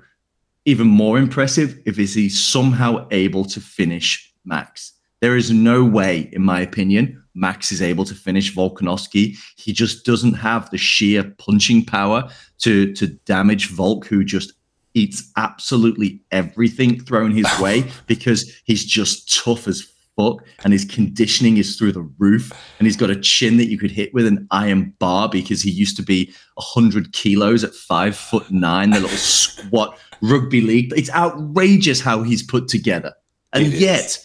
even 0.64 0.86
more 0.86 1.18
impressive 1.18 1.78
if 1.86 1.98
is 1.98 2.14
he's 2.14 2.40
somehow 2.40 3.06
able 3.10 3.44
to 3.46 3.60
finish 3.60 4.32
Max. 4.44 4.92
There 5.20 5.36
is 5.36 5.50
no 5.50 5.84
way, 5.84 6.28
in 6.32 6.42
my 6.42 6.60
opinion, 6.60 7.22
Max 7.34 7.72
is 7.72 7.82
able 7.82 8.04
to 8.04 8.14
finish 8.14 8.54
Volkanovski. 8.54 9.36
He 9.56 9.72
just 9.72 10.04
doesn't 10.04 10.34
have 10.34 10.70
the 10.70 10.78
sheer 10.78 11.24
punching 11.38 11.86
power 11.86 12.28
to 12.58 12.92
to 12.94 13.06
damage 13.06 13.68
Volk, 13.68 14.06
who 14.06 14.24
just 14.24 14.52
eats 14.94 15.30
absolutely 15.36 16.20
everything 16.30 17.00
thrown 17.00 17.30
his 17.30 17.46
way 17.60 17.84
because 18.06 18.52
he's 18.64 18.84
just 18.84 19.42
tough 19.42 19.68
as 19.68 19.90
fuck 20.18 20.44
and 20.64 20.72
his 20.72 20.84
conditioning 20.84 21.56
is 21.56 21.76
through 21.76 21.92
the 21.92 22.08
roof 22.18 22.52
and 22.78 22.86
he's 22.86 22.96
got 22.96 23.10
a 23.10 23.20
chin 23.20 23.56
that 23.56 23.70
you 23.70 23.78
could 23.78 23.90
hit 23.90 24.12
with 24.12 24.26
an 24.26 24.46
iron 24.50 24.92
bar 24.98 25.28
because 25.28 25.62
he 25.62 25.70
used 25.70 25.96
to 25.96 26.02
be 26.02 26.34
100 26.54 27.12
kilos 27.12 27.62
at 27.62 27.74
five 27.74 28.16
foot 28.16 28.50
nine 28.50 28.90
the 28.90 29.00
little 29.00 29.16
squat 29.16 29.98
rugby 30.20 30.60
league. 30.60 30.92
It's 30.96 31.10
outrageous 31.10 32.00
how 32.00 32.22
he's 32.22 32.42
put 32.42 32.68
together. 32.68 33.14
And 33.52 33.68
yet 33.68 34.18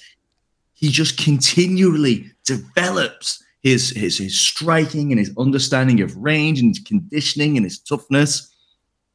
he 0.74 0.90
just 0.90 1.18
continually 1.18 2.32
develops 2.46 3.42
his, 3.62 3.92
his 3.92 4.18
his 4.18 4.38
striking 4.38 5.12
and 5.12 5.20
his 5.20 5.34
understanding 5.38 6.02
of 6.02 6.16
range 6.18 6.60
and 6.60 6.70
his 6.70 6.84
conditioning 6.84 7.56
and 7.56 7.66
his 7.66 7.80
toughness. 7.80 8.54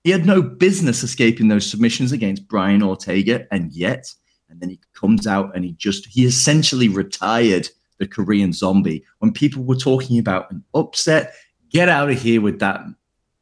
He 0.05 0.11
had 0.11 0.25
no 0.25 0.41
business 0.41 1.03
escaping 1.03 1.49
those 1.49 1.71
submissions 1.71 2.13
against 2.13 2.49
Brian 2.49 2.83
Ortega, 2.83 3.47
and 3.51 3.71
yet, 3.73 4.07
and 4.51 4.61
then 4.61 4.71
he 4.71 4.81
comes 4.95 5.27
out 5.27 5.55
and 5.55 5.65
he 5.65 5.73
just 5.73 6.07
he 6.07 6.25
essentially 6.25 6.89
retired 6.89 7.69
the 7.99 8.07
Korean 8.07 8.53
zombie. 8.53 9.05
When 9.19 9.33
people 9.33 9.65
were 9.65 9.77
talking 9.77 10.19
about 10.19 10.51
an 10.51 10.63
upset, 10.75 11.35
get 11.71 11.89
out 11.89 12.11
of 12.11 12.21
here 12.21 12.41
with 12.41 12.61
that 12.61 12.81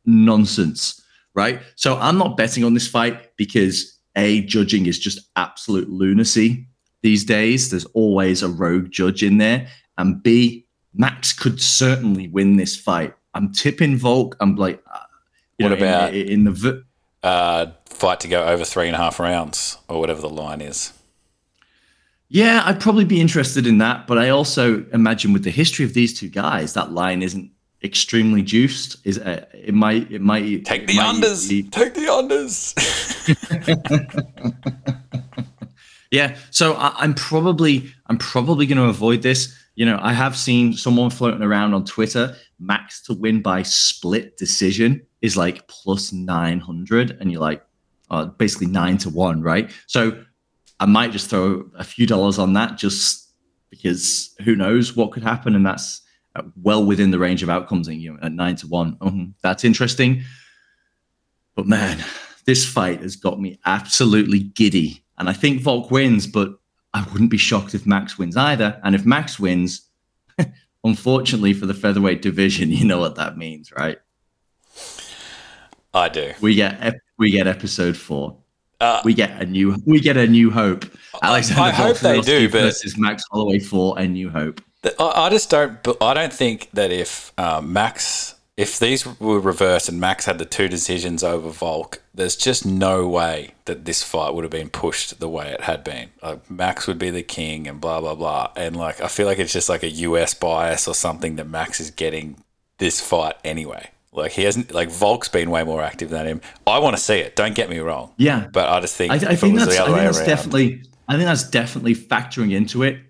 nonsense, 0.04 1.00
right? 1.34 1.60
So 1.74 1.96
I'm 1.98 2.18
not 2.18 2.36
betting 2.36 2.64
on 2.64 2.74
this 2.74 2.88
fight 2.88 3.36
because 3.36 3.98
a 4.16 4.40
judging 4.42 4.86
is 4.86 4.98
just 4.98 5.20
absolute 5.36 5.90
lunacy 5.90 6.66
these 7.02 7.24
days. 7.24 7.70
There's 7.70 7.84
always 7.86 8.42
a 8.42 8.48
rogue 8.48 8.90
judge 8.90 9.22
in 9.22 9.38
there, 9.38 9.68
and 9.98 10.22
b 10.22 10.64
Max 10.98 11.34
could 11.34 11.60
certainly 11.60 12.26
win 12.28 12.56
this 12.56 12.74
fight. 12.74 13.14
I'm 13.34 13.52
tipping 13.52 13.98
Volk. 13.98 14.34
I'm 14.40 14.56
like, 14.56 14.82
uh, 14.90 14.98
What 15.58 15.68
know, 15.68 15.74
about- 15.76 16.14
in, 16.14 16.28
in 16.28 16.44
the 16.44 16.50
v- 16.52 16.80
Uh, 17.22 17.66
fight 17.84 18.20
to 18.20 18.28
go 18.28 18.44
over 18.46 18.64
three 18.64 18.86
and 18.86 18.94
a 18.94 18.98
half 18.98 19.20
rounds 19.20 19.76
or 19.88 20.00
whatever 20.00 20.22
the 20.22 20.30
line 20.30 20.62
is. 20.62 20.94
Yeah, 22.28 22.62
I'd 22.64 22.80
probably 22.80 23.04
be 23.04 23.20
interested 23.20 23.66
in 23.66 23.78
that, 23.78 24.06
but 24.06 24.18
I 24.18 24.30
also 24.30 24.84
imagine 24.92 25.32
with 25.32 25.44
the 25.44 25.50
history 25.50 25.84
of 25.84 25.94
these 25.94 26.18
two 26.18 26.28
guys, 26.28 26.72
that 26.74 26.90
line 26.92 27.22
isn't 27.22 27.50
extremely 27.84 28.42
juiced. 28.42 28.96
Is 29.04 29.18
uh, 29.18 29.44
it 29.54 29.74
might 29.74 30.10
it 30.10 30.20
might 30.20 30.64
Take 30.64 30.82
it 30.82 30.86
the 30.88 30.96
might 30.96 31.14
unders. 31.22 31.48
be- 31.48 31.62
Take 31.62 31.94
the 31.94 32.06
unders. 32.06 32.74
yeah, 36.10 36.36
so 36.50 36.74
I, 36.74 36.94
I'm 36.98 37.14
probably 37.14 37.92
I'm 38.08 38.18
probably 38.18 38.66
going 38.66 38.78
to 38.78 38.84
avoid 38.88 39.22
this. 39.22 39.56
You 39.76 39.84
know, 39.86 39.98
I 40.02 40.12
have 40.12 40.36
seen 40.36 40.72
someone 40.72 41.10
floating 41.10 41.42
around 41.42 41.74
on 41.74 41.84
Twitter. 41.84 42.34
Max 42.58 43.02
to 43.02 43.14
win 43.14 43.42
by 43.42 43.62
split 43.62 44.36
decision 44.38 45.02
is 45.20 45.36
like 45.36 45.68
plus 45.68 46.12
nine 46.12 46.58
hundred, 46.58 47.16
and 47.20 47.30
you're 47.30 47.40
like, 47.40 47.62
uh, 48.10 48.24
basically 48.26 48.66
nine 48.68 48.98
to 48.98 49.10
one, 49.10 49.42
right? 49.42 49.70
So 49.86 50.24
I 50.78 50.86
might 50.86 51.12
just 51.12 51.30
throw 51.30 51.68
a 51.76 51.84
few 51.84 52.06
dollars 52.06 52.38
on 52.38 52.52
that, 52.54 52.76
just 52.78 53.30
because 53.70 54.34
who 54.42 54.54
knows 54.56 54.94
what 54.96 55.10
could 55.12 55.22
happen, 55.22 55.54
and 55.54 55.64
that's 55.64 56.02
uh, 56.36 56.42
well 56.62 56.84
within 56.84 57.10
the 57.10 57.18
range 57.18 57.42
of 57.42 57.48
outcomes. 57.50 57.88
And 57.88 58.00
you 58.00 58.12
know, 58.12 58.18
at 58.22 58.32
nine 58.32 58.56
to 58.56 58.66
one, 58.66 58.96
Mhm, 58.96 59.32
that's 59.42 59.64
interesting. 59.64 60.22
But 61.54 61.66
man, 61.66 62.04
this 62.44 62.66
fight 62.66 63.00
has 63.00 63.16
got 63.16 63.40
me 63.40 63.58
absolutely 63.64 64.40
giddy, 64.40 65.02
and 65.18 65.28
I 65.28 65.32
think 65.32 65.62
Volk 65.62 65.90
wins, 65.90 66.26
but 66.26 66.58
I 66.92 67.06
wouldn't 67.12 67.30
be 67.30 67.38
shocked 67.38 67.74
if 67.74 67.86
Max 67.86 68.18
wins 68.18 68.36
either. 68.36 68.80
And 68.84 68.94
if 68.94 69.04
Max 69.04 69.38
wins, 69.38 69.88
unfortunately 70.84 71.52
for 71.54 71.66
the 71.66 71.74
featherweight 71.74 72.22
division, 72.22 72.70
you 72.70 72.84
know 72.84 72.98
what 72.98 73.16
that 73.16 73.36
means, 73.38 73.72
right? 73.72 73.98
I 75.94 76.10
do. 76.10 76.34
We 76.42 76.54
get 76.54 76.76
ep- 76.80 77.00
we 77.18 77.30
get 77.30 77.46
episode 77.46 77.96
four. 77.96 78.36
Uh, 78.80 79.00
we 79.04 79.14
get 79.14 79.40
a 79.42 79.46
new 79.46 79.76
we 79.86 80.00
get 80.00 80.16
a 80.16 80.26
new 80.26 80.50
hope. 80.50 80.84
Alexander 81.22 81.62
I 81.62 81.70
hope 81.70 81.98
they 81.98 82.20
do, 82.20 82.48
but- 82.48 82.62
versus 82.62 82.98
Max 82.98 83.24
Holloway 83.30 83.58
for 83.58 83.98
a 83.98 84.06
new 84.06 84.28
hope. 84.30 84.60
I, 84.98 85.26
I 85.26 85.30
just 85.30 85.50
don't. 85.50 85.78
I 86.00 86.14
don't 86.14 86.32
think 86.32 86.70
that 86.72 86.92
if 86.92 87.32
um, 87.38 87.72
Max, 87.72 88.36
if 88.56 88.78
these 88.78 89.06
were 89.18 89.40
reversed 89.40 89.88
and 89.88 90.00
Max 90.00 90.26
had 90.26 90.38
the 90.38 90.44
two 90.44 90.68
decisions 90.68 91.24
over 91.24 91.50
Volk, 91.50 92.02
there's 92.14 92.36
just 92.36 92.64
no 92.64 93.08
way 93.08 93.54
that 93.64 93.84
this 93.84 94.02
fight 94.02 94.34
would 94.34 94.44
have 94.44 94.50
been 94.50 94.70
pushed 94.70 95.18
the 95.18 95.28
way 95.28 95.48
it 95.48 95.62
had 95.62 95.82
been. 95.82 96.10
Like 96.22 96.48
Max 96.50 96.86
would 96.86 96.98
be 96.98 97.10
the 97.10 97.22
king 97.22 97.66
and 97.66 97.80
blah 97.80 98.00
blah 98.00 98.14
blah. 98.14 98.52
And 98.56 98.76
like 98.76 99.00
I 99.00 99.08
feel 99.08 99.26
like 99.26 99.38
it's 99.38 99.52
just 99.52 99.68
like 99.68 99.82
a 99.82 99.90
US 99.90 100.34
bias 100.34 100.86
or 100.86 100.94
something 100.94 101.36
that 101.36 101.48
Max 101.48 101.80
is 101.80 101.90
getting 101.90 102.36
this 102.78 103.00
fight 103.00 103.34
anyway. 103.44 103.90
Like 104.16 104.32
he 104.32 104.42
hasn't. 104.42 104.72
Like 104.72 104.90
Volk's 104.90 105.28
been 105.28 105.50
way 105.50 105.64
more 105.64 105.82
active 105.82 106.10
than 106.10 106.26
him. 106.26 106.40
I 106.66 106.78
want 106.78 106.96
to 106.96 107.02
see 107.02 107.18
it. 107.18 107.36
Don't 107.36 107.54
get 107.54 107.68
me 107.68 107.78
wrong. 107.78 108.14
Yeah, 108.16 108.46
But 108.52 108.68
I 108.68 108.80
just 108.80 108.96
think 108.96 109.12
I, 109.12 109.16
I 109.16 109.36
think 109.36 109.56
that's 109.58 109.76
the 109.76 109.82
I 109.82 109.86
think 109.86 109.96
that's 109.98 110.18
around, 110.18 110.26
definitely 110.26 110.82
I 111.08 111.14
think 111.14 111.26
that's 111.26 111.48
definitely 111.48 111.94
factoring 111.94 112.52
into 112.52 112.82
it. 112.82 113.00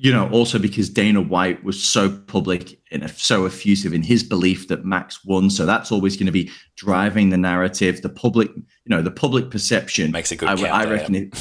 You 0.00 0.12
know, 0.12 0.30
also 0.30 0.60
because 0.60 0.88
Dana 0.88 1.20
White 1.20 1.64
was 1.64 1.82
so 1.82 2.08
public 2.08 2.78
and 2.92 3.10
so 3.10 3.46
effusive 3.46 3.92
in 3.92 4.02
his 4.02 4.22
belief 4.22 4.68
that 4.68 4.84
Max 4.84 5.24
won, 5.24 5.50
so 5.50 5.66
that's 5.66 5.90
always 5.90 6.16
going 6.16 6.26
to 6.26 6.32
be 6.32 6.52
driving 6.76 7.30
the 7.30 7.36
narrative. 7.36 8.00
The 8.02 8.08
public, 8.08 8.48
you 8.54 8.64
know, 8.86 9.02
the 9.02 9.10
public 9.10 9.50
perception 9.50 10.12
Makes 10.12 10.30
a 10.30 10.36
good 10.36 10.48
I, 10.48 10.54
count 10.54 10.70
I 10.70 10.88
reckon 10.88 11.16
it 11.16 11.34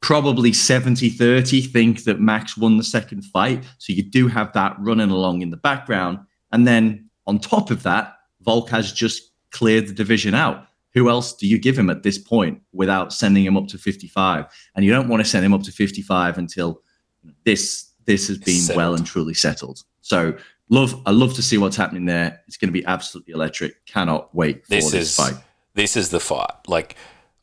probably 0.00 0.50
70-30 0.52 1.72
think 1.72 2.04
that 2.04 2.20
Max 2.20 2.56
won 2.56 2.76
the 2.76 2.84
second 2.84 3.24
fight. 3.24 3.64
So 3.78 3.92
you 3.92 4.02
do 4.02 4.28
have 4.28 4.52
that 4.52 4.76
running 4.78 5.10
along 5.10 5.42
in 5.42 5.50
the 5.50 5.56
background, 5.56 6.18
and 6.50 6.66
then 6.66 7.08
on 7.26 7.38
top 7.38 7.70
of 7.70 7.82
that, 7.84 8.15
Volk 8.46 8.70
has 8.70 8.92
just 8.92 9.32
cleared 9.50 9.88
the 9.88 9.92
division 9.92 10.34
out. 10.34 10.66
Who 10.94 11.10
else 11.10 11.34
do 11.34 11.46
you 11.46 11.58
give 11.58 11.78
him 11.78 11.90
at 11.90 12.02
this 12.02 12.16
point 12.16 12.62
without 12.72 13.12
sending 13.12 13.44
him 13.44 13.56
up 13.58 13.66
to 13.68 13.78
55? 13.78 14.46
And 14.74 14.84
you 14.84 14.90
don't 14.90 15.08
want 15.08 15.22
to 15.22 15.28
send 15.28 15.44
him 15.44 15.52
up 15.52 15.62
to 15.64 15.72
55 15.72 16.38
until 16.38 16.80
this 17.44 17.92
this 18.06 18.28
has 18.28 18.38
been 18.38 18.74
well 18.74 18.94
and 18.94 19.04
truly 19.04 19.34
settled. 19.34 19.82
So 20.00 20.36
love 20.70 20.98
I 21.04 21.10
love 21.10 21.34
to 21.34 21.42
see 21.42 21.58
what's 21.58 21.76
happening 21.76 22.06
there. 22.06 22.40
It's 22.46 22.56
going 22.56 22.68
to 22.68 22.72
be 22.72 22.86
absolutely 22.86 23.34
electric. 23.34 23.84
Cannot 23.84 24.34
wait 24.34 24.64
for 24.64 24.70
this 24.70 24.90
this, 24.90 25.02
is 25.02 25.16
fight. 25.16 25.42
this 25.74 25.96
is 25.96 26.08
the 26.08 26.20
fight. 26.20 26.54
Like 26.66 26.96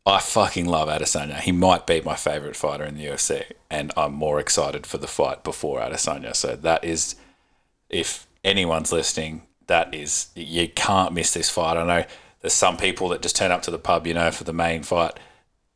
I 0.05 0.19
fucking 0.19 0.65
love 0.65 0.89
Adesanya. 0.89 1.39
He 1.39 1.51
might 1.51 1.85
be 1.85 2.01
my 2.01 2.15
favorite 2.15 2.55
fighter 2.55 2.83
in 2.83 2.95
the 2.95 3.05
UFC, 3.05 3.43
and 3.69 3.91
I'm 3.95 4.13
more 4.13 4.39
excited 4.39 4.87
for 4.87 4.97
the 4.97 5.07
fight 5.07 5.43
before 5.43 5.79
Adesanya. 5.79 6.35
So 6.35 6.55
that 6.57 6.83
is, 6.83 7.15
if 7.89 8.27
anyone's 8.43 8.91
listening, 8.91 9.43
that 9.67 9.93
is 9.93 10.27
you 10.35 10.67
can't 10.69 11.13
miss 11.13 11.33
this 11.33 11.49
fight. 11.49 11.77
I 11.77 11.85
know 11.85 12.05
there's 12.41 12.53
some 12.53 12.77
people 12.77 13.09
that 13.09 13.21
just 13.21 13.35
turn 13.35 13.51
up 13.51 13.61
to 13.63 13.71
the 13.71 13.79
pub, 13.79 14.05
you 14.07 14.13
know, 14.13 14.31
for 14.31 14.43
the 14.43 14.53
main 14.53 14.83
fight. 14.83 15.13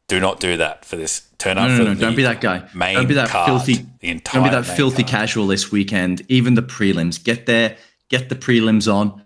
Do 0.07 0.19
not 0.19 0.39
do 0.39 0.55
that 0.57 0.85
for 0.85 0.95
this. 0.95 1.27
Turn 1.37 1.57
up 1.57 1.69
No, 1.69 1.77
for 1.77 1.83
no, 1.83 1.93
no! 1.93 1.99
Don't 1.99 2.15
be 2.15 2.23
that 2.23 2.39
guy. 2.41 2.67
Main 2.73 2.95
Don't 2.95 3.07
be 3.07 3.13
that 3.15 3.29
card, 3.29 3.47
filthy. 3.47 3.85
The 3.99 4.09
entire 4.09 4.41
Don't 4.41 4.49
be 4.49 4.55
that 4.55 4.65
filthy 4.65 5.03
card. 5.03 5.11
casual 5.11 5.47
this 5.47 5.71
weekend. 5.71 6.21
Even 6.29 6.53
the 6.55 6.61
prelims. 6.63 7.21
Get 7.23 7.45
there. 7.45 7.75
Get 8.09 8.29
the 8.29 8.35
prelims 8.35 8.91
on. 8.91 9.21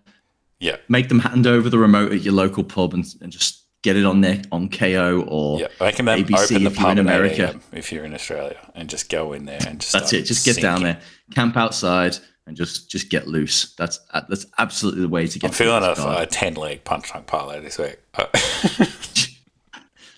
Yeah, 0.60 0.78
Make 0.90 1.10
them 1.10 1.20
hand 1.20 1.48
over 1.48 1.70
the 1.70 1.80
remote 1.80 2.12
at 2.12 2.22
your 2.22 2.34
local 2.36 2.64
pub 2.64 2.94
and, 2.94 3.04
and 3.22 3.32
just 3.32 3.64
get 3.82 3.96
it 3.96 4.06
on 4.06 4.22
there 4.22 4.44
on 4.52 4.70
Kayo 4.70 5.26
or 5.28 5.60
yeah. 5.60 5.68
Make 5.80 5.98
them 5.98 6.06
ABC 6.06 6.34
open 6.56 6.64
the 6.64 6.70
if 6.70 6.76
you're 6.78 6.84
pub 6.84 6.92
in 6.92 6.98
in 7.00 7.08
America. 7.08 7.44
America 7.44 7.60
if 7.74 7.92
you're 7.92 8.06
in 8.06 8.14
Australia, 8.14 8.58
and 8.76 8.88
just 8.90 9.10
go 9.10 9.34
in 9.34 9.46
there 9.46 9.60
and 9.68 9.80
just 9.82 9.92
That's 9.94 10.14
it. 10.14 10.24
Just 10.24 10.46
get 10.46 10.58
down 10.62 10.84
there, 10.84 11.00
camp 11.34 11.58
outside, 11.58 12.18
and 12.48 12.58
just 12.58 12.90
just 12.90 13.10
get 13.10 13.28
loose. 13.28 13.74
That's 13.76 14.00
uh, 14.12 14.22
that's 14.30 14.46
absolutely 14.58 15.02
the 15.02 15.10
way 15.10 15.28
to 15.28 15.40
get. 15.40 15.48
I'm 15.48 15.54
feeling 15.54 15.84
a, 15.84 15.94
a 16.22 16.26
10 16.26 16.56
leg 16.56 16.84
punch 16.84 17.12
drunk 17.12 17.28
parlay 17.28 17.60
this 17.62 17.78
week. 17.78 17.98
Uh, 18.16 18.26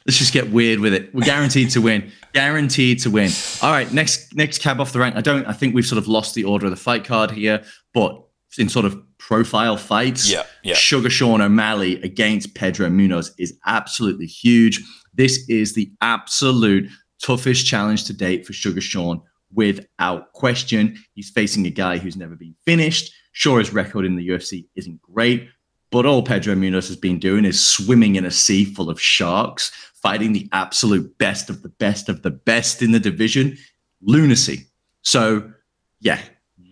Let's 0.06 0.18
just 0.18 0.34
get 0.34 0.52
weird 0.52 0.80
with 0.80 0.94
it. 0.94 1.16
We're 1.16 1.22
guaranteed 1.24 1.70
to 1.72 1.82
win. 1.82 2.12
Guaranteed 2.34 3.00
to 3.04 3.10
win. 3.10 3.32
All 3.62 3.72
right, 3.72 3.90
next 3.94 4.36
next 4.36 4.60
cab 4.62 4.82
off 4.82 4.92
the 4.92 5.00
rank. 5.00 5.16
I 5.16 5.22
don't. 5.22 5.46
I 5.46 5.54
think 5.54 5.74
we've 5.74 5.86
sort 5.86 5.98
of 5.98 6.10
lost 6.10 6.36
the 6.36 6.44
order 6.44 6.66
of 6.66 6.72
the 6.72 6.78
fight 6.78 7.06
card 7.06 7.32
here, 7.32 7.64
but 7.94 8.22
in 8.58 8.68
sort 8.68 8.86
of 8.86 9.02
profile 9.18 9.78
fights, 9.78 10.30
Yeah, 10.30 10.44
yeah. 10.62 10.76
Sugar 10.76 11.10
Sean 11.10 11.40
O'Malley 11.42 12.02
against 12.02 12.54
Pedro 12.54 12.90
Munhoz 12.90 13.32
is 13.40 13.58
absolutely 13.66 14.26
huge. 14.26 14.82
This 15.14 15.48
is 15.48 15.74
the 15.74 15.90
absolute 16.02 16.90
toughest 17.22 17.66
challenge 17.66 18.04
to 18.06 18.14
date 18.14 18.46
for 18.46 18.52
Sugar 18.52 18.82
Sean, 18.82 19.22
without 19.54 20.34
question. 20.34 20.98
He's 21.14 21.30
facing 21.30 21.66
a 21.66 21.72
guy 21.72 21.98
who's 21.98 22.18
never 22.18 22.36
been 22.36 22.56
finished. 22.66 23.14
Sure, 23.32 23.60
his 23.60 23.74
record 23.74 24.06
in 24.06 24.16
the 24.16 24.28
UFC 24.28 24.66
isn't 24.76 25.02
great, 25.02 25.50
but 25.92 26.06
all 26.06 26.24
Pedro 26.24 26.56
Munhoz 26.56 26.88
has 26.88 26.96
been 26.96 27.20
doing 27.20 27.46
is 27.46 27.66
swimming 27.66 28.16
in 28.16 28.26
a 28.26 28.32
sea 28.32 28.66
full 28.66 28.90
of 28.90 29.02
sharks, 29.02 29.72
fighting 29.94 30.34
the 30.34 30.50
absolute 30.52 31.18
best 31.18 31.50
of 31.50 31.62
the 31.64 31.70
best 31.70 32.10
of 32.10 32.22
the 32.22 32.32
best 32.32 32.82
in 32.82 32.92
the 32.92 33.00
division. 33.00 33.58
Lunacy. 34.02 34.68
So, 35.02 35.52
yeah, 36.00 36.20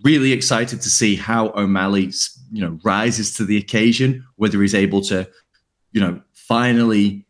really 0.03 0.31
excited 0.33 0.81
to 0.81 0.89
see 0.89 1.15
how 1.15 1.51
O'Malley, 1.55 2.11
you 2.51 2.61
know, 2.61 2.79
rises 2.83 3.33
to 3.35 3.45
the 3.45 3.57
occasion, 3.57 4.25
whether 4.35 4.61
he's 4.61 4.75
able 4.75 5.01
to, 5.03 5.29
you 5.91 6.01
know, 6.01 6.21
finally 6.33 7.25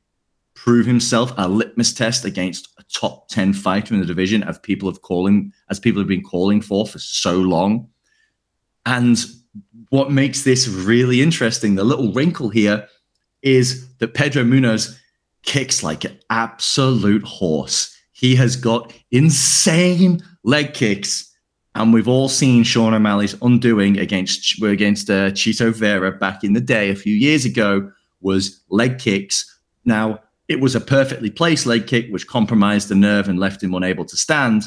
prove 0.56 0.86
himself 0.86 1.34
a 1.38 1.48
litmus 1.48 1.94
test 1.94 2.26
against 2.26 2.70
top 2.94 3.28
10 3.30 3.54
fighter 3.54 3.94
in 3.94 4.00
the 4.00 4.06
division 4.06 4.44
as 4.44 4.60
people 4.60 4.90
have 4.90 5.02
calling 5.02 5.52
as 5.70 5.80
people 5.80 6.02
have 6.02 6.08
been 6.08 6.24
calling 6.24 6.62
for 6.62 6.86
for 6.86 7.00
so 7.00 7.38
long. 7.38 7.88
And 8.86 9.24
what 9.90 10.12
makes 10.12 10.44
this 10.44 10.68
really 10.68 11.22
interesting, 11.22 11.76
the 11.76 11.84
little 11.84 12.14
wrinkle 12.14 12.50
here 12.50 12.88
is 13.42 13.88
that 13.98 14.14
Pedro 14.14 14.44
Munhoz 14.44 14.98
kicks 15.44 15.84
like 15.84 16.04
an 16.04 16.18
absolute 16.30 17.24
horse. 17.24 17.96
He 18.12 18.36
has 18.36 18.56
got 18.56 18.94
insane 19.12 20.22
leg 20.44 20.74
kicks. 20.74 21.28
And 21.74 21.94
we've 21.94 22.08
all 22.08 22.28
seen 22.28 22.64
Sean 22.64 22.94
O'Malley's 22.94 23.36
undoing 23.42 23.98
against 23.98 24.62
against 24.62 25.10
uh, 25.10 25.32
Chito 25.32 25.74
Vera 25.74 26.12
back 26.12 26.44
in 26.44 26.54
the 26.54 26.60
day 26.60 26.90
a 26.90 26.96
few 26.96 27.16
years 27.16 27.46
ago 27.46 27.90
was 28.20 28.62
leg 28.70 29.00
kicks. 29.00 29.60
Now 29.86 30.20
it 30.52 30.60
was 30.60 30.76
a 30.76 30.82
perfectly 30.82 31.30
placed 31.30 31.66
leg 31.66 31.88
kick 31.88 32.10
which 32.10 32.28
compromised 32.28 32.90
the 32.90 32.96
nerve 32.96 33.30
and 33.30 33.40
left 33.40 33.64
him 33.64 33.74
unable 33.74 34.04
to 34.04 34.18
stand. 34.18 34.64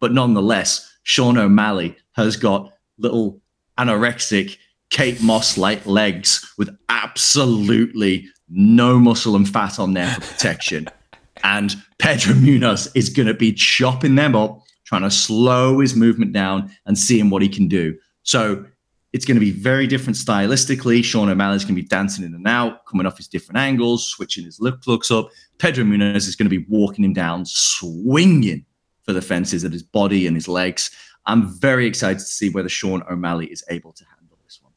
But 0.00 0.12
nonetheless, 0.12 0.90
Sean 1.02 1.36
O'Malley 1.36 1.96
has 2.12 2.36
got 2.36 2.72
little 2.96 3.42
anorexic 3.76 4.56
Kate 4.88 5.22
Moss 5.22 5.58
like 5.58 5.84
legs 5.84 6.50
with 6.56 6.74
absolutely 6.88 8.26
no 8.48 8.98
muscle 8.98 9.36
and 9.36 9.46
fat 9.46 9.78
on 9.78 9.92
there 9.92 10.08
for 10.14 10.22
protection. 10.22 10.88
and 11.44 11.76
Pedro 11.98 12.32
Munhoz 12.32 12.90
is 12.94 13.10
going 13.10 13.28
to 13.28 13.34
be 13.34 13.52
chopping 13.52 14.14
them 14.14 14.34
up, 14.34 14.62
trying 14.86 15.02
to 15.02 15.10
slow 15.10 15.80
his 15.80 15.94
movement 15.94 16.32
down 16.32 16.70
and 16.86 16.98
seeing 16.98 17.28
what 17.28 17.42
he 17.42 17.50
can 17.50 17.68
do. 17.68 17.98
So 18.22 18.64
it's 19.12 19.24
going 19.24 19.36
to 19.36 19.40
be 19.40 19.50
very 19.50 19.86
different 19.86 20.16
stylistically. 20.16 21.02
Sean 21.02 21.28
O'Malley's 21.28 21.64
going 21.64 21.74
to 21.74 21.82
be 21.82 21.88
dancing 21.88 22.24
in 22.24 22.34
and 22.34 22.46
out, 22.46 22.84
coming 22.86 23.06
off 23.06 23.16
his 23.16 23.28
different 23.28 23.58
angles, 23.58 24.06
switching 24.06 24.44
his 24.44 24.60
look 24.60 24.86
looks 24.86 25.10
up. 25.10 25.30
Pedro 25.58 25.84
Munhoz 25.84 26.28
is 26.28 26.36
going 26.36 26.48
to 26.48 26.56
be 26.56 26.66
walking 26.68 27.04
him 27.04 27.14
down, 27.14 27.44
swinging 27.46 28.64
for 29.02 29.12
the 29.12 29.22
fences 29.22 29.64
at 29.64 29.72
his 29.72 29.82
body 29.82 30.26
and 30.26 30.36
his 30.36 30.48
legs. 30.48 30.90
I'm 31.24 31.46
very 31.46 31.86
excited 31.86 32.18
to 32.18 32.24
see 32.24 32.50
whether 32.50 32.68
Sean 32.68 33.02
O'Malley 33.10 33.46
is 33.46 33.64
able 33.70 33.92
to 33.92 34.04
handle 34.18 34.38
this 34.44 34.60
one. 34.62 34.72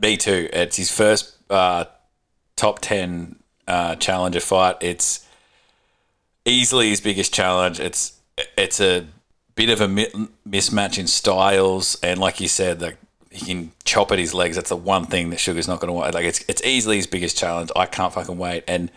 me 0.00 0.16
too. 0.16 0.48
It's 0.52 0.76
his 0.76 0.90
first 0.90 1.36
uh, 1.50 1.84
top 2.56 2.80
10 2.80 3.36
uh, 3.68 3.96
challenger 3.96 4.40
fight. 4.40 4.76
It's 4.80 5.26
easily 6.46 6.88
his 6.90 7.00
biggest 7.00 7.34
challenge. 7.34 7.80
It's 7.80 8.20
it's 8.56 8.80
a 8.80 9.06
bit 9.56 9.68
of 9.70 9.80
a 9.80 9.88
mi- 9.88 10.10
mismatch 10.48 10.98
in 10.98 11.06
styles, 11.08 11.96
and 12.02 12.20
like 12.20 12.40
you 12.40 12.46
said, 12.48 12.80
like 12.80 12.96
he 13.30 13.44
can 13.46 13.72
chop 13.84 14.12
at 14.12 14.18
his 14.18 14.32
legs. 14.32 14.56
That's 14.56 14.68
the 14.70 14.76
one 14.76 15.06
thing 15.06 15.30
that 15.30 15.40
Sugar's 15.40 15.66
not 15.66 15.80
going 15.80 15.88
to 15.88 15.92
want. 15.92 16.14
Like 16.14 16.24
it's 16.24 16.44
it's 16.48 16.62
easily 16.64 16.96
his 16.96 17.06
biggest 17.06 17.36
challenge. 17.36 17.70
I 17.74 17.86
can't 17.86 18.12
fucking 18.12 18.38
wait. 18.38 18.62
And 18.68 18.90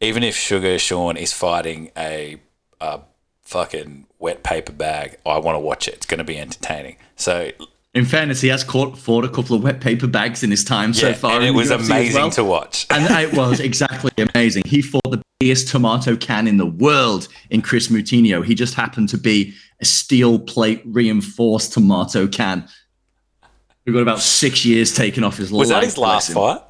even 0.00 0.22
if 0.22 0.34
Sugar 0.36 0.78
Sean 0.78 1.16
is 1.16 1.32
fighting 1.32 1.90
a, 1.96 2.38
a 2.80 3.00
fucking 3.42 4.06
wet 4.18 4.42
paper 4.42 4.72
bag, 4.72 5.18
I 5.24 5.38
want 5.38 5.56
to 5.56 5.60
watch 5.60 5.88
it. 5.88 5.94
It's 5.94 6.06
going 6.06 6.18
to 6.18 6.24
be 6.24 6.38
entertaining. 6.38 6.96
So 7.16 7.50
In 7.94 8.04
fairness, 8.04 8.40
he 8.40 8.48
has 8.48 8.62
caught 8.64 8.98
fought 8.98 9.24
a 9.24 9.28
couple 9.28 9.56
of 9.56 9.62
wet 9.62 9.80
paper 9.80 10.06
bags 10.06 10.42
in 10.42 10.50
his 10.50 10.64
time 10.64 10.92
so 10.92 11.12
far. 11.14 11.36
and 11.36 11.44
it 11.44 11.52
was 11.52 11.70
UFC 11.70 11.86
amazing 11.86 12.14
well. 12.22 12.30
to 12.30 12.44
watch. 12.44 12.86
and 12.90 13.04
it 13.10 13.32
was 13.36 13.60
exactly 13.60 14.10
amazing. 14.18 14.64
He 14.66 14.82
fought 14.82 15.10
the 15.10 15.22
biggest 15.40 15.68
tomato 15.68 16.16
can 16.16 16.46
in 16.46 16.56
the 16.56 16.66
world 16.66 17.28
in 17.50 17.62
Kris 17.62 17.88
Moutinho. 17.88 18.44
He 18.44 18.54
just 18.54 18.74
happened 18.74 19.08
to 19.10 19.18
be 19.18 19.54
a 19.80 19.84
steel 19.84 20.38
plate 20.38 20.82
reinforced 20.86 21.72
tomato 21.72 22.26
can. 22.26 22.66
He 23.84 23.92
got 23.92 24.00
about 24.02 24.20
six 24.20 24.64
years 24.64 24.94
taken 24.94 25.22
off 25.24 25.36
his 25.36 25.52
Was 25.52 25.70
life. 25.70 25.80
that 25.80 25.84
his 25.84 25.98
last 25.98 26.32
fight? 26.32 26.60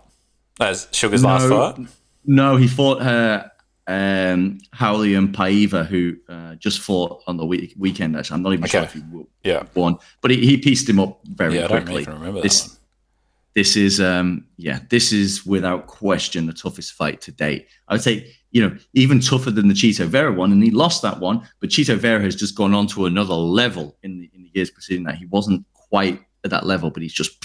That's 0.59 0.89
Sugar's 0.97 1.25
last 1.25 1.49
No. 1.49 1.73
fight. 1.73 1.87
No, 2.27 2.57
he 2.57 2.67
fought 2.67 3.03
her, 3.03 3.51
um, 3.87 4.59
and 5.15 5.35
Paiva, 5.35 5.87
who 5.87 6.17
uh, 6.29 6.57
just 6.57 6.81
fought 6.81 7.23
on 7.27 7.37
the 7.37 7.47
week- 7.47 7.75
weekend. 7.79 8.17
Actually, 8.17 8.35
I'm 8.37 8.43
not 8.43 8.53
even 8.53 8.67
sure 8.67 8.83
if 8.83 8.93
he 8.95 9.01
w- 9.01 9.27
Yeah. 9.45 9.63
won, 9.75 9.97
but 10.21 10.33
he, 10.33 10.45
he 10.45 10.57
pieced 10.59 10.89
him 10.89 10.99
up 10.99 11.21
very 11.25 11.55
Yeah, 11.57 11.67
I 11.67 11.69
don't 11.69 11.85
quickly. 11.85 12.03
even 12.03 12.15
remember 12.15 12.41
that 12.41 12.43
this, 12.43 12.67
one. 12.69 12.77
this 13.55 13.77
is 13.77 14.01
um 14.01 14.45
yeah 14.59 14.81
this 14.91 15.13
is 15.13 15.47
without 15.47 15.87
question 15.87 16.47
the 16.47 16.53
toughest 16.53 16.93
fight 16.95 17.21
to 17.23 17.31
date 17.33 17.69
i 17.89 17.95
would 17.95 18.03
say 18.03 18.31
you 18.53 18.63
know 18.63 18.77
even 18.95 19.21
tougher 19.21 19.51
than 19.51 19.69
the 19.69 19.75
chito 19.75 20.07
vera 20.07 20.33
one 20.33 20.53
and 20.53 20.63
he 20.63 20.71
lost 20.71 21.03
that 21.03 21.19
one 21.21 21.47
but 21.61 21.69
chito 21.71 21.97
vera 21.97 22.21
has 22.23 22.35
just 22.37 22.55
gone 22.57 22.73
on 22.75 22.87
to 22.87 23.07
another 23.07 23.35
level 23.35 23.97
in 24.03 24.19
the 24.19 24.31
in 24.35 24.43
the 24.45 24.51
years 24.55 24.71
preceding 24.71 25.05
that 25.05 25.17
he 25.17 25.27
wasn't 25.27 25.65
quite 25.73 26.21
at 26.45 26.51
that 26.51 26.65
level 26.67 26.91
but 26.91 27.03
he's 27.03 27.13
just 27.13 27.41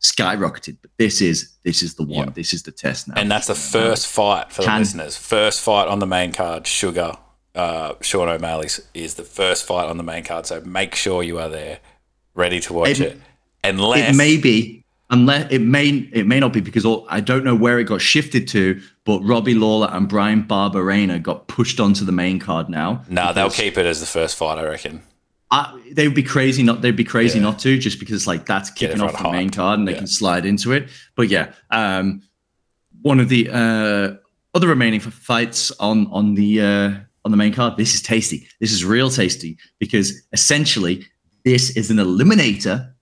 skyrocketed 0.00 0.78
but 0.80 0.90
this 0.98 1.20
is 1.20 1.56
this 1.62 1.82
is 1.82 1.94
the 1.94 2.02
one 2.02 2.32
this 2.32 2.54
is 2.54 2.62
the 2.62 2.72
test 2.72 3.06
now 3.08 3.14
And 3.16 3.30
that's 3.30 3.46
the 3.48 3.54
first 3.54 4.06
fight 4.06 4.50
for 4.50 4.62
the 4.62 4.78
listeners. 4.78 5.16
First 5.16 5.60
fight 5.60 5.88
on 5.88 5.98
the 5.98 6.06
main 6.06 6.32
card, 6.32 6.66
Sugar, 6.66 7.16
uh, 7.54 7.94
Sean 8.00 8.28
O'Malley's 8.28 8.80
is 8.94 9.14
the 9.14 9.24
first 9.24 9.66
fight 9.66 9.86
on 9.90 9.96
the 9.98 10.02
main 10.02 10.24
card. 10.24 10.46
So 10.46 10.60
make 10.62 10.94
sure 10.94 11.22
you 11.22 11.38
are 11.38 11.48
there, 11.50 11.80
ready 12.34 12.60
to 12.60 12.72
watch 12.72 13.00
It- 13.00 13.00
it. 13.00 13.20
Unless 13.62 14.14
it 14.14 14.16
may 14.16 14.38
be 14.38 14.84
unless 15.10 15.50
it 15.52 15.58
may 15.60 15.88
it 16.20 16.26
may 16.26 16.40
not 16.40 16.54
be 16.54 16.60
because 16.60 16.86
all, 16.86 17.06
I 17.10 17.20
don't 17.20 17.44
know 17.44 17.54
where 17.54 17.78
it 17.78 17.84
got 17.84 18.00
shifted 18.00 18.48
to, 18.48 18.80
but 19.10 19.26
Robbie 19.26 19.54
Lawler 19.54 19.88
and 19.90 20.08
Bryan 20.08 20.44
Barberena 20.44 21.20
got 21.20 21.48
pushed 21.48 21.80
onto 21.80 22.04
the 22.04 22.12
main 22.12 22.38
card 22.38 22.68
now. 22.68 23.02
Nah, 23.08 23.32
they'll 23.32 23.50
keep 23.50 23.76
it 23.76 23.84
as 23.84 23.98
the 23.98 24.06
first 24.06 24.36
fight, 24.36 24.56
I 24.56 24.62
reckon. 24.64 25.02
I, 25.50 25.82
they 25.90 26.06
would 26.06 26.14
be 26.14 26.22
crazy 26.22 26.62
not 26.62 26.80
they'd 26.80 26.94
be 26.94 27.02
crazy 27.02 27.38
Yeah. 27.40 27.46
not 27.46 27.58
to 27.60 27.76
just 27.76 27.98
because 27.98 28.28
like 28.28 28.46
that's 28.46 28.70
kicking 28.70 29.00
off 29.00 29.20
the 29.20 29.32
main 29.32 29.50
card 29.50 29.80
and 29.80 29.88
they 29.88 29.92
Yeah. 29.94 29.98
can 29.98 30.06
slide 30.06 30.46
into 30.46 30.70
it 30.70 30.88
but 31.16 31.28
yeah 31.28 31.50
um 31.72 32.22
one 33.02 33.18
of 33.18 33.28
the 33.28 33.48
uh 33.50 34.14
other 34.54 34.68
remaining 34.68 35.00
fights 35.00 35.72
on 35.80 36.06
on 36.12 36.34
the 36.36 36.60
uh 36.60 36.90
on 37.24 37.32
the 37.32 37.36
main 37.36 37.52
card 37.52 37.76
this 37.76 37.94
is 37.96 38.00
tasty 38.00 38.46
this 38.60 38.70
is 38.70 38.84
real 38.84 39.10
tasty 39.10 39.58
because 39.80 40.22
essentially 40.32 41.04
this 41.44 41.76
is 41.76 41.90
an 41.90 41.96
eliminator 41.96 42.92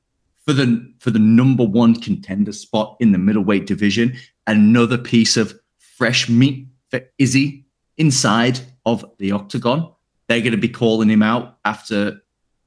for 0.46 0.54
the 0.54 0.90
for 1.00 1.10
the 1.10 1.18
number 1.18 1.64
one 1.64 1.94
contender 2.00 2.52
spot 2.52 2.96
in 2.98 3.12
the 3.12 3.18
middleweight 3.18 3.66
division 3.66 4.16
another 4.46 4.96
piece 4.96 5.36
of 5.36 5.52
fresh 5.98 6.28
meat 6.28 6.68
for 6.90 7.00
izzy 7.18 7.66
inside 7.98 8.60
of 8.86 9.04
the 9.18 9.32
octagon 9.32 9.92
they're 10.28 10.40
going 10.40 10.52
to 10.52 10.58
be 10.58 10.68
calling 10.68 11.08
him 11.08 11.22
out 11.22 11.58
after 11.64 12.20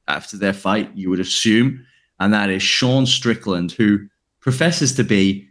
after 0.08 0.36
their 0.36 0.52
fight, 0.52 0.90
you 0.94 1.08
would 1.10 1.20
assume, 1.20 1.86
and 2.18 2.34
that 2.34 2.50
is 2.50 2.62
Sean 2.62 3.06
Strickland, 3.06 3.70
who 3.70 4.00
professes 4.40 4.94
to 4.96 5.04
be, 5.04 5.48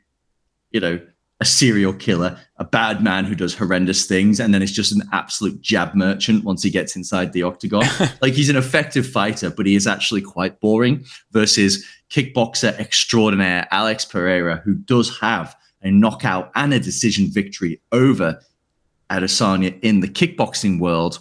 you 0.71 0.79
know, 0.79 0.99
a 1.39 1.45
serial 1.45 1.93
killer, 1.93 2.37
a 2.57 2.65
bad 2.65 3.01
man 3.01 3.23
who 3.23 3.33
does 3.33 3.55
horrendous 3.55 4.05
things, 4.05 4.39
and 4.41 4.53
then 4.53 4.61
it's 4.61 4.73
just 4.73 4.91
an 4.91 5.01
absolute 5.13 5.59
jab 5.61 5.95
merchant 5.95 6.43
once 6.43 6.61
he 6.61 6.69
gets 6.69 6.97
inside 6.97 7.31
the 7.31 7.43
octagon. 7.43 7.85
like 8.21 8.33
he's 8.33 8.49
an 8.49 8.57
effective 8.57 9.07
fighter, 9.07 9.49
but 9.49 9.65
he 9.65 9.75
is 9.75 9.87
actually 9.87 10.21
quite 10.21 10.59
boring. 10.59 11.03
Versus 11.31 11.85
kickboxer 12.09 12.77
extraordinaire 12.77 13.67
Alex 13.71 14.03
Pereira, 14.03 14.61
who 14.65 14.75
does 14.75 15.17
have 15.19 15.55
a 15.83 15.91
knockout 15.91 16.51
and 16.55 16.73
a 16.73 16.79
decision 16.79 17.27
victory 17.31 17.81
over 17.91 18.39
Adesanya 19.09 19.77
in 19.81 19.99
the 19.99 20.07
kickboxing 20.07 20.79
world. 20.79 21.19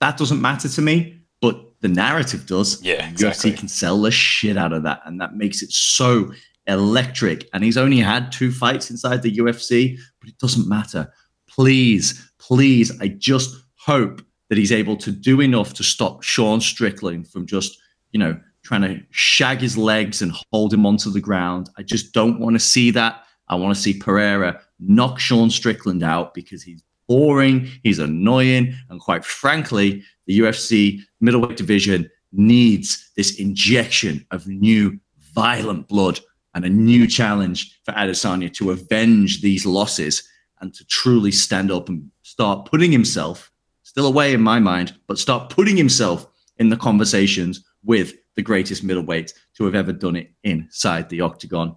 That 0.00 0.16
doesn't 0.16 0.40
matter 0.40 0.68
to 0.68 0.82
me, 0.82 1.20
but 1.40 1.60
the 1.80 1.88
narrative 1.88 2.46
does. 2.46 2.82
Yeah, 2.82 3.10
UFC 3.10 3.56
can 3.56 3.68
sell 3.68 4.00
the 4.00 4.10
shit 4.10 4.56
out 4.56 4.72
of 4.72 4.82
that, 4.84 5.02
and 5.04 5.20
that 5.20 5.34
makes 5.34 5.62
it 5.62 5.70
so 5.70 6.32
electric. 6.66 7.48
And 7.52 7.64
he's 7.64 7.76
only 7.76 7.98
had 7.98 8.32
two 8.32 8.52
fights 8.52 8.90
inside 8.90 9.22
the 9.22 9.36
UFC, 9.36 9.98
but 10.20 10.28
it 10.28 10.38
doesn't 10.38 10.68
matter. 10.68 11.12
Please, 11.48 12.32
please, 12.38 12.98
I 13.00 13.08
just 13.08 13.54
hope 13.76 14.22
that 14.48 14.58
he's 14.58 14.72
able 14.72 14.96
to 14.98 15.10
do 15.10 15.40
enough 15.40 15.74
to 15.74 15.82
stop 15.82 16.22
Sean 16.22 16.60
Strickland 16.60 17.28
from 17.28 17.46
just, 17.46 17.78
you 18.12 18.18
know, 18.18 18.38
trying 18.62 18.82
to 18.82 19.02
shag 19.10 19.60
his 19.60 19.76
legs 19.76 20.22
and 20.22 20.32
hold 20.52 20.72
him 20.72 20.86
onto 20.86 21.10
the 21.10 21.20
ground. 21.20 21.68
I 21.76 21.82
just 21.82 22.12
don't 22.12 22.38
want 22.38 22.54
to 22.54 22.60
see 22.60 22.90
that. 22.92 23.24
I 23.52 23.54
want 23.54 23.76
to 23.76 23.80
see 23.80 23.92
Pereira 23.92 24.62
knock 24.80 25.20
Sean 25.20 25.50
Strickland 25.50 26.02
out 26.02 26.32
because 26.32 26.62
he's 26.62 26.82
boring, 27.06 27.68
he's 27.82 27.98
annoying, 27.98 28.74
and 28.88 28.98
quite 28.98 29.26
frankly, 29.26 30.02
the 30.26 30.38
UFC 30.40 31.00
middleweight 31.20 31.58
division 31.58 32.10
needs 32.32 33.10
this 33.14 33.38
injection 33.38 34.26
of 34.30 34.46
new 34.46 34.98
violent 35.34 35.86
blood 35.86 36.18
and 36.54 36.64
a 36.64 36.68
new 36.70 37.06
challenge 37.06 37.78
for 37.84 37.92
Adesanya 37.92 38.50
to 38.54 38.70
avenge 38.70 39.42
these 39.42 39.66
losses 39.66 40.26
and 40.62 40.72
to 40.72 40.86
truly 40.86 41.30
stand 41.30 41.70
up 41.70 41.90
and 41.90 42.10
start 42.22 42.64
putting 42.64 42.90
himself 42.90 43.50
still 43.82 44.06
away 44.06 44.32
in 44.32 44.40
my 44.40 44.58
mind, 44.58 44.94
but 45.06 45.18
start 45.18 45.50
putting 45.50 45.76
himself 45.76 46.26
in 46.56 46.70
the 46.70 46.76
conversations 46.78 47.62
with 47.84 48.14
the 48.34 48.42
greatest 48.42 48.82
middleweight 48.82 49.34
to 49.58 49.64
have 49.66 49.74
ever 49.74 49.92
done 49.92 50.16
it 50.16 50.30
inside 50.42 51.10
the 51.10 51.20
octagon. 51.20 51.76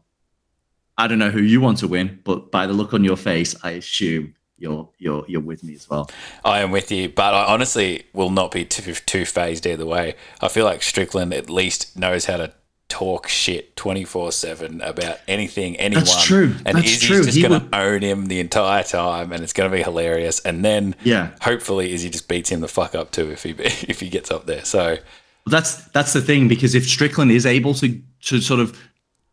I 0.98 1.08
don't 1.08 1.20
know 1.20 1.30
who 1.32 1.42
you 1.42 1.60
want 1.62 1.80
to 1.80 1.88
win, 1.88 2.20
but 2.24 2.52
by 2.52 2.68
the 2.68 2.74
look 2.74 2.94
on 2.94 3.04
your 3.04 3.18
face, 3.18 3.56
I 3.64 3.72
assume 3.72 4.36
you're 4.58 4.90
you're 4.98 5.26
you're 5.28 5.42
with 5.42 5.64
me 5.64 5.74
as 5.76 5.90
well. 5.90 6.10
I 6.46 6.62
am 6.62 6.72
with 6.72 6.92
you, 6.92 7.10
but 7.10 7.34
I 7.34 7.46
honestly 7.54 8.06
will 8.14 8.30
not 8.30 8.52
be 8.52 8.64
too, 8.66 8.94
too 8.94 9.26
phased 9.26 9.68
either 9.68 9.86
way. 9.86 10.16
I 10.42 10.48
feel 10.48 10.64
like 10.66 10.82
Strickland 10.82 11.34
at 11.34 11.50
least 11.50 11.98
knows 11.98 12.26
how 12.26 12.38
to 12.38 12.54
talk 12.88 13.28
shit 13.28 13.76
24-7 13.76 14.88
about 14.88 15.18
anything 15.28 15.76
anyone 15.78 16.06
That's 16.06 16.24
true. 16.24 16.54
and 16.66 16.78
That's 16.78 16.86
Izzy's 16.88 17.02
true. 17.08 17.24
just 17.24 17.36
He 17.36 17.42
going 17.42 17.54
would- 17.64 17.72
to 17.72 17.78
own 17.78 18.02
him 18.04 18.28
the 18.28 18.40
entire 18.40 18.84
time 18.84 19.32
and 19.34 19.44
it's 19.44 19.54
going 19.54 19.70
to 19.70 19.76
be 19.76 19.82
hilarious 19.84 20.40
and 20.42 20.64
then 20.64 20.96
Yeah. 21.04 21.32
hopefully 21.42 21.92
Izzy 21.94 22.12
just 22.12 22.28
beats 22.28 22.50
him 22.50 22.62
the 22.62 22.68
fuck 22.68 22.94
up 22.94 23.12
too 23.12 23.32
if 23.32 23.42
he 23.44 23.50
if 23.58 24.00
he 24.00 24.08
gets 24.10 24.30
up 24.32 24.46
there 24.46 24.64
so 24.64 24.98
That's 25.48 25.84
that's 25.90 26.14
the 26.14 26.22
thing 26.22 26.48
because 26.48 26.76
if 26.76 26.88
Strickland 26.88 27.32
is 27.32 27.46
able 27.48 27.74
to 27.76 28.02
to 28.26 28.40
sort 28.40 28.60
of 28.60 28.80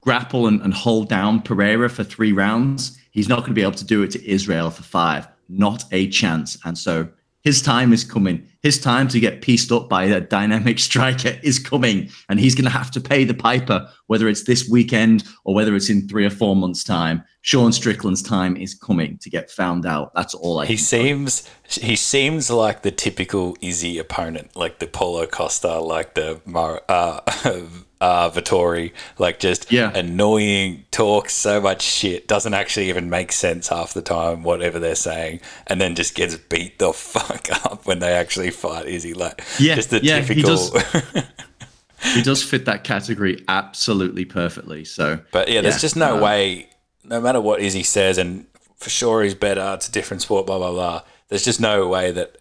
grapple 0.02 0.46
and, 0.46 0.60
and 0.60 0.74
hold 0.74 1.08
down 1.08 1.40
Pereira 1.40 1.88
for 1.88 2.04
three 2.04 2.32
rounds, 2.32 2.98
he's 3.10 3.28
not 3.28 3.40
going 3.40 3.50
to 3.50 3.54
be 3.54 3.62
able 3.62 3.72
to 3.72 3.84
do 3.84 4.02
it 4.02 4.10
to 4.10 4.30
Israel 4.30 4.70
for 4.70 4.82
five. 4.82 5.26
Not 5.48 5.84
a 5.92 6.08
chance. 6.08 6.58
And 6.64 6.76
so 6.76 7.08
his 7.42 7.60
time 7.60 7.92
is 7.92 8.04
coming. 8.04 8.46
His 8.62 8.80
time 8.80 9.08
to 9.08 9.18
get 9.18 9.42
pieced 9.42 9.72
up 9.72 9.88
by 9.88 10.04
a 10.04 10.20
dynamic 10.20 10.78
striker 10.88 11.38
is 11.42 11.58
coming, 11.58 12.08
and 12.28 12.38
he's 12.38 12.54
going 12.54 12.64
to 12.64 12.70
have 12.70 12.90
to 12.92 13.00
pay 13.00 13.24
the 13.24 13.34
piper, 13.34 13.88
whether 14.06 14.28
it's 14.28 14.44
this 14.44 14.68
weekend 14.68 15.24
or 15.44 15.54
whether 15.54 15.74
it's 15.74 15.90
in 15.90 16.08
three 16.08 16.24
or 16.24 16.30
four 16.30 16.54
months' 16.54 16.84
time. 16.84 17.24
Sean 17.40 17.72
Strickland's 17.72 18.22
time 18.22 18.56
is 18.56 18.72
coming 18.72 19.18
to 19.18 19.28
get 19.28 19.50
found 19.50 19.84
out. 19.84 20.14
That's 20.14 20.32
all 20.32 20.60
I. 20.60 20.66
he 20.66 20.76
seems 20.76 21.48
he 21.68 21.96
seems 21.96 22.50
like 22.50 22.82
the 22.82 22.92
typical 22.92 23.56
Izzy 23.60 23.98
opponent 23.98 24.54
like 24.54 24.78
the 24.78 24.86
Paulo 24.86 25.26
Costa 25.26 25.80
like 25.80 26.14
the 26.14 26.40
Mar- 26.44 26.82
uh, 26.88 27.20
uh, 28.02 28.28
Vettori 28.30 28.92
like 29.16 29.38
just 29.38 29.70
Yeah. 29.70 29.92
annoying 29.94 30.84
talks 30.90 31.32
so 31.34 31.60
much 31.60 31.82
shit 31.82 32.26
doesn't 32.26 32.52
actually 32.52 32.88
even 32.88 33.08
make 33.08 33.30
sense 33.30 33.68
half 33.68 33.94
the 33.94 34.02
time 34.02 34.42
whatever 34.42 34.80
they're 34.80 34.96
saying 34.96 35.40
and 35.68 35.80
then 35.80 35.94
just 35.94 36.16
gets 36.16 36.36
beat 36.36 36.80
the 36.80 36.92
fuck 37.12 37.48
up 37.64 37.86
when 37.86 38.00
they 38.00 38.12
actually 38.12 38.50
fight 38.50 38.86
Izzy 38.88 39.14
like 39.14 39.40
Yeah, 39.60 39.76
just 39.76 39.90
the 39.90 40.00
yeah, 40.02 40.18
he 40.20 40.42
does. 40.42 40.72
he 42.14 42.22
does 42.22 42.42
fit 42.42 42.64
that 42.64 42.82
category 42.82 43.44
absolutely 43.46 44.24
perfectly. 44.24 44.84
So, 44.84 45.20
But 45.30 45.48
yeah, 45.48 45.60
there's 45.60 45.80
just 45.80 45.94
no 45.94 46.18
uh, 46.18 46.20
way, 46.20 46.68
no 47.04 47.20
matter 47.20 47.40
what 47.40 47.60
Izzy 47.60 47.84
says, 47.84 48.18
and 48.18 48.46
for 48.76 48.90
sure 48.90 49.22
he's 49.22 49.36
better, 49.36 49.74
it's 49.74 49.88
a 49.88 49.92
different 49.92 50.22
sport, 50.22 50.46
blah, 50.46 50.58
blah, 50.58 50.72
blah. 50.72 51.02
There's 51.28 51.44
just 51.44 51.60
no 51.60 51.86
way 51.86 52.10
that 52.10 52.36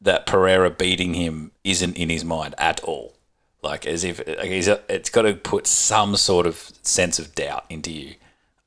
that 0.00 0.24
Pereira 0.26 0.70
beating 0.70 1.12
him 1.14 1.52
isn't 1.64 1.96
in 1.96 2.08
his 2.10 2.24
mind 2.24 2.54
at 2.58 2.80
all. 2.80 3.13
Like, 3.64 3.86
as 3.86 4.04
if 4.04 4.18
like 4.18 4.50
it's 4.50 5.10
got 5.10 5.22
to 5.22 5.34
put 5.34 5.66
some 5.66 6.16
sort 6.16 6.46
of 6.46 6.70
sense 6.82 7.18
of 7.18 7.34
doubt 7.34 7.64
into 7.68 7.90
you 7.90 8.14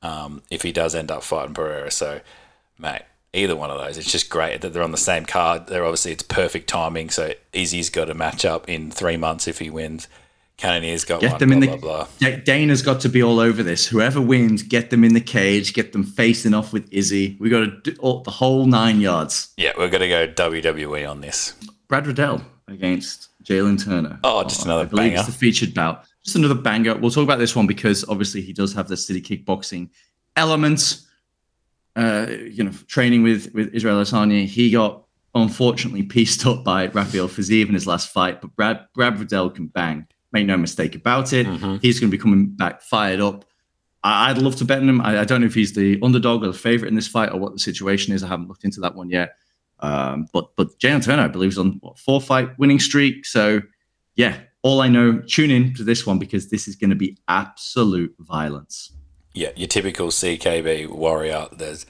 um, 0.02 0.42
if 0.50 0.62
he 0.62 0.72
does 0.72 0.94
end 0.94 1.10
up 1.10 1.22
fighting 1.22 1.54
Pereira. 1.54 1.90
So, 1.90 2.20
mate, 2.78 3.02
either 3.32 3.56
one 3.56 3.70
of 3.70 3.78
those, 3.78 3.96
it's 3.96 4.10
just 4.10 4.28
great 4.28 4.60
that 4.60 4.72
they're 4.72 4.82
on 4.82 4.92
the 4.92 4.96
same 4.96 5.24
card. 5.24 5.68
They're 5.68 5.84
obviously, 5.84 6.12
it's 6.12 6.22
perfect 6.22 6.68
timing. 6.68 7.10
So, 7.10 7.32
Izzy's 7.52 7.90
got 7.90 8.10
a 8.10 8.14
match 8.14 8.44
up 8.44 8.68
in 8.68 8.90
three 8.90 9.16
months 9.16 9.48
if 9.48 9.58
he 9.58 9.70
wins. 9.70 10.08
Cannonier's 10.58 11.04
got 11.04 11.20
get 11.20 11.30
one, 11.30 11.38
them 11.38 11.48
blah, 11.50 11.54
in 11.54 11.60
the. 11.60 11.76
blah, 11.76 12.08
blah. 12.18 12.36
Dana's 12.44 12.82
got 12.82 13.00
to 13.02 13.08
be 13.08 13.22
all 13.22 13.38
over 13.38 13.62
this. 13.62 13.86
Whoever 13.86 14.20
wins, 14.20 14.64
get 14.64 14.90
them 14.90 15.04
in 15.04 15.14
the 15.14 15.20
cage, 15.20 15.72
get 15.72 15.92
them 15.92 16.02
facing 16.02 16.52
off 16.52 16.72
with 16.72 16.92
Izzy. 16.92 17.36
We 17.38 17.48
got 17.48 17.60
to 17.60 17.92
do 17.92 17.96
all, 18.00 18.24
the 18.24 18.32
whole 18.32 18.66
nine 18.66 19.00
yards. 19.00 19.52
Yeah, 19.56 19.70
we're 19.78 19.88
going 19.88 20.00
to 20.00 20.08
go 20.08 20.26
WWE 20.26 21.08
on 21.08 21.20
this. 21.20 21.54
Brad 21.86 22.08
Riddell 22.08 22.42
against 22.66 23.27
Jalin 23.48 23.82
Turner. 23.82 24.18
Oh, 24.24 24.42
just 24.44 24.64
another 24.64 24.82
I 24.82 24.86
believe 24.86 25.10
banger. 25.12 25.16
It's 25.18 25.26
the 25.26 25.32
featured 25.32 25.72
bout. 25.74 26.04
Just 26.24 26.36
another 26.36 26.54
banger. 26.54 26.96
We'll 26.96 27.10
talk 27.10 27.24
about 27.24 27.38
this 27.38 27.56
one 27.56 27.66
because 27.66 28.04
obviously 28.08 28.42
he 28.42 28.52
does 28.52 28.72
have 28.74 28.88
the 28.88 28.96
city 28.96 29.22
kickboxing 29.22 29.88
element. 30.36 31.00
Uh, 31.96 32.26
you 32.30 32.62
know, 32.62 32.72
training 32.86 33.22
with 33.22 33.52
with 33.54 33.74
Israel 33.74 34.00
Adesanya, 34.02 34.44
he 34.46 34.70
got 34.70 35.04
unfortunately 35.34 36.02
pieced 36.02 36.46
up 36.46 36.62
by 36.64 36.86
Rafael 36.88 37.28
Fiziev 37.28 37.68
in 37.68 37.74
his 37.74 37.86
last 37.86 38.10
fight, 38.12 38.40
but 38.40 38.54
Brad 38.54 38.86
Brad 38.94 39.18
Riddell 39.18 39.50
can 39.50 39.66
bang. 39.68 40.06
Make 40.30 40.46
no 40.46 40.56
mistake 40.58 40.94
about 40.94 41.32
it. 41.32 41.46
Mm-hmm. 41.46 41.76
He's 41.80 41.98
going 41.98 42.10
to 42.10 42.16
be 42.16 42.20
coming 42.20 42.48
back 42.48 42.82
fired 42.82 43.20
up. 43.20 43.46
I- 44.04 44.30
I'd 44.30 44.38
love 44.38 44.56
to 44.56 44.64
bet 44.66 44.78
on 44.82 44.88
him. 44.88 45.00
I, 45.00 45.20
I 45.20 45.24
don't 45.24 45.40
know 45.40 45.46
if 45.46 45.54
he's 45.54 45.72
the 45.74 45.98
underdog 46.02 46.44
or 46.44 46.48
the 46.48 46.52
favorite 46.52 46.88
in 46.88 46.94
this 46.94 47.08
fight 47.08 47.32
or 47.32 47.38
what 47.40 47.52
the 47.54 47.58
situation 47.58 48.12
is. 48.14 48.22
I 48.22 48.28
haven't 48.28 48.48
looked 48.48 48.64
into 48.64 48.80
that 48.82 48.94
one 48.94 49.08
yet. 49.08 49.30
Um, 49.80 50.26
but 50.32 50.56
but 50.56 50.78
Jalin 50.78 51.04
Turner, 51.04 51.22
I 51.22 51.28
believe, 51.28 51.50
is 51.50 51.58
on 51.58 51.78
what, 51.80 51.98
four 51.98 52.20
fight 52.20 52.58
winning 52.58 52.80
streak. 52.80 53.26
So 53.26 53.60
yeah, 54.16 54.38
all 54.62 54.80
I 54.80 54.88
know, 54.88 55.20
tune 55.20 55.50
in 55.50 55.74
to 55.74 55.84
this 55.84 56.06
one 56.06 56.18
because 56.18 56.50
this 56.50 56.66
is 56.66 56.76
going 56.76 56.90
to 56.90 56.96
be 56.96 57.16
absolute 57.28 58.14
violence. 58.18 58.92
Yeah, 59.32 59.50
your 59.54 59.68
typical 59.68 60.08
CKB 60.08 60.88
warrior. 60.88 61.46
There's, 61.52 61.86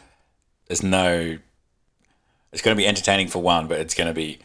there's 0.67 0.83
no. 0.83 1.39
It's 2.53 2.63
going 2.63 2.77
to 2.77 2.81
be 2.81 2.87
entertaining 2.87 3.29
for 3.29 3.43
one, 3.43 3.67
but 3.67 3.81
it's 3.81 3.95
going 3.95 4.09
to 4.09 4.15
be 4.15 4.39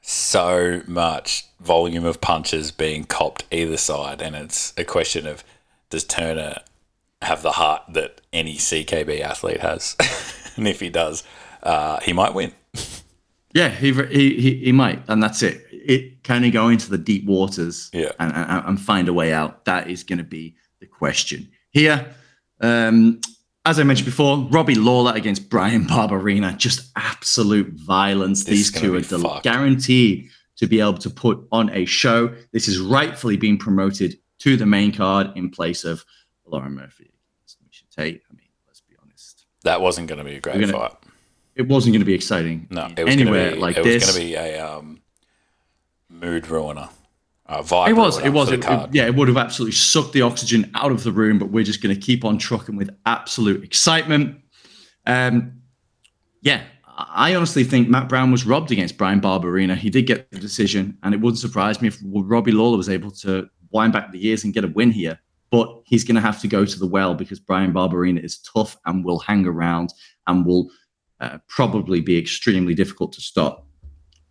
so 0.00 0.82
much 0.86 1.46
volume 1.60 2.04
of 2.04 2.20
punches 2.20 2.70
being 2.70 3.04
copped 3.04 3.44
either 3.50 3.76
side, 3.76 4.20
and 4.20 4.34
it's 4.34 4.72
a 4.76 4.84
question 4.84 5.26
of 5.26 5.44
does 5.90 6.04
Turner 6.04 6.58
have 7.22 7.42
the 7.42 7.52
heart 7.52 7.82
that 7.88 8.20
any 8.32 8.56
CKB 8.56 9.20
athlete 9.20 9.60
has, 9.60 9.96
and 10.56 10.66
if 10.66 10.80
he 10.80 10.90
does, 10.90 11.22
uh, 11.62 12.00
he 12.00 12.12
might 12.12 12.34
win. 12.34 12.52
Yeah, 13.54 13.68
he 13.70 13.92
he 13.92 14.40
he, 14.40 14.56
he 14.66 14.72
might, 14.72 15.02
and 15.08 15.22
that's 15.22 15.42
it. 15.42 15.64
It 15.70 16.24
kind 16.24 16.44
of 16.44 16.52
go 16.52 16.68
into 16.68 16.90
the 16.90 16.98
deep 16.98 17.24
waters, 17.26 17.90
Yeah. 17.92 18.12
and, 18.18 18.32
and, 18.34 18.66
and 18.66 18.80
find 18.80 19.08
a 19.08 19.12
way 19.12 19.32
out. 19.32 19.64
That 19.66 19.88
is 19.88 20.02
going 20.02 20.18
to 20.18 20.24
be 20.24 20.56
the 20.80 20.86
question 20.86 21.48
here. 21.70 22.06
Um, 22.60 23.20
as 23.66 23.78
I 23.78 23.82
mentioned 23.84 24.06
before, 24.06 24.38
Robbie 24.50 24.74
Lawler 24.74 25.12
against 25.14 25.48
Bryan 25.48 25.84
Barberena, 25.86 26.56
just 26.56 26.90
absolute 26.96 27.72
violence. 27.74 28.44
This 28.44 28.70
These 28.70 28.72
two 28.72 28.94
are 28.96 29.00
del- 29.00 29.40
guaranteed 29.42 30.28
to 30.56 30.66
be 30.66 30.80
able 30.80 30.98
to 30.98 31.10
put 31.10 31.46
on 31.52 31.70
a 31.70 31.84
show. 31.84 32.34
This 32.52 32.68
is 32.68 32.78
rightfully 32.78 33.36
being 33.36 33.56
promoted 33.58 34.18
to 34.40 34.56
the 34.56 34.66
main 34.66 34.92
card 34.92 35.30
in 35.36 35.50
place 35.50 35.84
of 35.84 36.04
Lauren 36.46 36.74
Murphy 36.74 37.12
against 37.38 37.58
Miesha 37.62 37.88
Tate. 37.94 38.22
I 38.30 38.34
mean, 38.34 38.48
let's 38.66 38.80
be 38.80 38.94
honest, 39.02 39.46
That 39.62 39.80
wasn't 39.80 40.08
going 40.08 40.18
to 40.18 40.24
be 40.24 40.34
a 40.36 40.40
great 40.40 40.60
gonna- 40.60 40.72
fight. 40.72 40.92
It 41.56 41.68
wasn't 41.68 41.92
going 41.94 42.00
to 42.00 42.06
be 42.06 42.14
exciting. 42.14 42.66
No, 42.70 42.86
it 42.96 43.04
was 43.04 43.12
anywhere 43.12 43.32
going 43.32 43.50
to 43.50 43.54
be 43.56 43.60
like 43.62 43.76
it 43.78 43.84
this. 43.84 44.06
was 44.06 44.16
going 44.16 44.26
to 44.26 44.32
be 44.32 44.34
a 44.34 44.60
um, 44.66 45.00
mood 46.08 46.48
ruiner, 46.48 46.88
a 47.46 47.62
vibe. 47.62 47.88
It 47.88 47.92
was. 47.94 48.18
It 48.18 48.30
was. 48.30 48.50
It, 48.50 48.64
it- 48.64 48.88
yeah, 48.94 49.06
it 49.06 49.14
would 49.14 49.28
have 49.28 49.36
absolutely 49.36 49.72
sucked 49.72 50.12
the 50.12 50.22
oxygen 50.22 50.70
out 50.74 50.90
of 50.90 51.04
the 51.04 51.12
room, 51.12 51.38
but 51.38 51.50
we're 51.50 51.64
just 51.64 51.82
going 51.82 51.94
to 51.94 52.00
keep 52.00 52.24
on 52.24 52.38
trucking 52.38 52.76
with 52.76 52.90
absolute 53.06 53.62
excitement. 53.62 54.40
Um, 55.06 55.60
yeah, 56.40 56.62
I 56.86 57.32
I 57.32 57.34
honestly 57.34 57.64
think 57.64 57.88
Matt 57.88 58.08
Brown 58.08 58.30
was 58.30 58.44
robbed 58.46 58.70
against 58.72 58.96
Bryan 58.98 59.20
Barberena. 59.20 59.76
He 59.76 59.90
did 59.90 60.06
get 60.06 60.30
the 60.30 60.38
decision, 60.38 60.98
and 61.02 61.14
it 61.14 61.20
wouldn't 61.20 61.38
surprise 61.38 61.80
me 61.80 61.88
if 61.88 61.98
Robbie 62.04 62.52
Lawler 62.52 62.76
was 62.76 62.88
able 62.88 63.10
to 63.12 63.48
wind 63.70 63.92
back 63.92 64.12
the 64.12 64.18
years 64.18 64.44
and 64.44 64.54
get 64.54 64.64
a 64.64 64.68
win 64.68 64.90
here. 64.90 65.18
But 65.50 65.82
he's 65.84 66.02
going 66.02 66.16
to 66.16 66.20
have 66.20 66.40
to 66.40 66.48
go 66.48 66.64
to 66.64 66.78
the 66.78 66.86
well 66.86 67.14
because 67.14 67.38
Bryan 67.38 67.72
Barberena 67.72 68.22
is 68.24 68.38
tough 68.38 68.76
and 68.86 69.04
will 69.04 69.20
hang 69.20 69.46
around 69.46 69.92
and 70.26 70.44
will 70.44 70.68
uh, 71.24 71.38
probably 71.48 72.00
be 72.00 72.18
extremely 72.18 72.74
difficult 72.74 73.12
to 73.14 73.20
stop. 73.20 73.66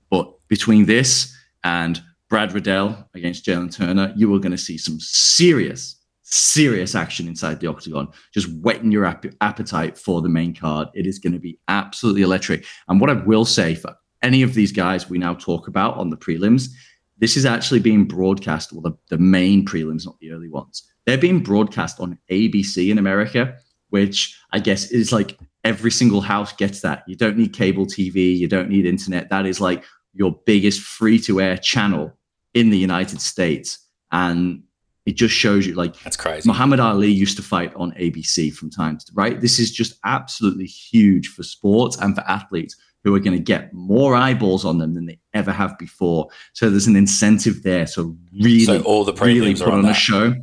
But 0.10 0.32
between 0.48 0.86
this 0.86 1.36
and 1.64 2.02
Brad 2.30 2.54
Riddell 2.54 3.10
against 3.16 3.46
Jalin 3.46 3.76
Turner, 3.76 4.14
you 4.16 4.34
are 4.34 4.40
going 4.40 4.52
to 4.52 4.58
see 4.58 4.78
some 4.78 5.00
serious, 5.00 6.00
serious 6.22 6.96
action 6.96 7.28
inside 7.28 7.60
the 7.60 7.68
octagon, 7.68 8.10
just 8.34 8.48
whetting 8.62 8.92
your 8.92 9.06
ap- 9.06 9.26
appetite 9.42 9.98
for 9.98 10.22
the 10.22 10.30
main 10.30 10.54
card. 10.54 10.90
It 10.94 11.08
is 11.08 11.20
going 11.20 11.34
to 11.34 11.40
be 11.40 11.60
absolutely 11.68 12.22
electric. 12.22 12.66
And 12.88 13.02
what 13.02 13.10
I 13.10 13.14
will 13.14 13.46
say 13.46 13.76
for 13.76 13.96
any 14.22 14.44
of 14.44 14.54
these 14.54 14.72
guys 14.72 15.10
we 15.10 15.18
now 15.18 15.34
talk 15.34 15.68
about 15.68 15.98
on 15.98 16.10
the 16.10 16.18
prelims, 16.18 16.70
this 17.18 17.38
is 17.38 17.46
actually 17.46 17.80
being 17.80 18.06
broadcast, 18.06 18.72
well, 18.72 18.82
the, 18.82 18.94
the 19.10 19.18
main 19.18 19.66
prelims, 19.66 20.06
not 20.06 20.20
the 20.20 20.32
early 20.32 20.50
ones. 20.50 20.84
They're 21.06 21.18
being 21.18 21.42
broadcast 21.42 22.00
on 22.00 22.18
ABC 22.32 22.90
in 22.90 22.98
America, 22.98 23.56
which 23.90 24.38
I 24.52 24.60
guess 24.60 24.92
is 24.92 25.12
like 25.12 25.38
every 25.64 25.92
single 25.92 26.22
house 26.22 26.54
gets 26.54 26.82
that. 26.82 27.04
You 27.08 27.16
don't 27.16 27.38
need 27.38 27.54
cable 27.54 27.86
TV, 27.86 28.38
you 28.38 28.48
don't 28.48 28.70
need 28.70 28.86
internet. 28.86 29.30
That 29.30 29.46
is 29.46 29.62
like 29.62 29.84
your 30.14 30.38
biggest 30.46 30.82
free 30.82 31.20
to 31.22 31.42
air 31.42 31.58
channel 31.58 32.14
in 32.54 32.70
the 32.70 32.78
United 32.78 33.22
States. 33.22 33.80
and 34.12 34.64
it 35.06 35.16
just 35.16 35.34
shows 35.34 35.68
you 35.68 35.74
like 35.74 36.00
That's 36.02 36.16
crazy. 36.16 36.48
Muhammad 36.48 36.80
Ali 36.80 37.12
used 37.12 37.36
to 37.38 37.44
fight 37.44 37.74
on 37.76 37.92
ABC 37.94 38.54
from 38.54 38.70
time 38.70 38.98
to 38.98 39.06
right. 39.14 39.40
This 39.42 39.60
is 39.60 39.72
just 39.72 40.00
absolutely 40.06 40.66
huge 40.66 41.28
for 41.28 41.44
sports 41.44 41.98
and 41.98 42.16
for 42.16 42.22
athletes 42.22 42.76
who 43.04 43.14
are 43.14 43.20
going 43.20 43.38
to 43.38 43.44
get 43.44 43.74
more 43.74 44.16
eyeballs 44.16 44.64
on 44.64 44.78
them 44.78 44.94
than 44.94 45.06
they 45.06 45.20
ever 45.34 45.52
have 45.52 45.78
before. 45.78 46.30
So 46.54 46.70
there's 46.70 46.88
an 46.88 46.96
incentive 46.96 47.64
there. 47.64 47.86
So 47.86 48.16
really, 48.32 48.64
So 48.64 48.82
all 48.84 49.04
the 49.04 49.12
really 49.14 49.54
prelims 49.54 49.60
put 49.60 49.68
are 49.68 49.72
on 49.74 49.80
on 49.80 49.92
a 49.92 49.94
show. 49.94 50.36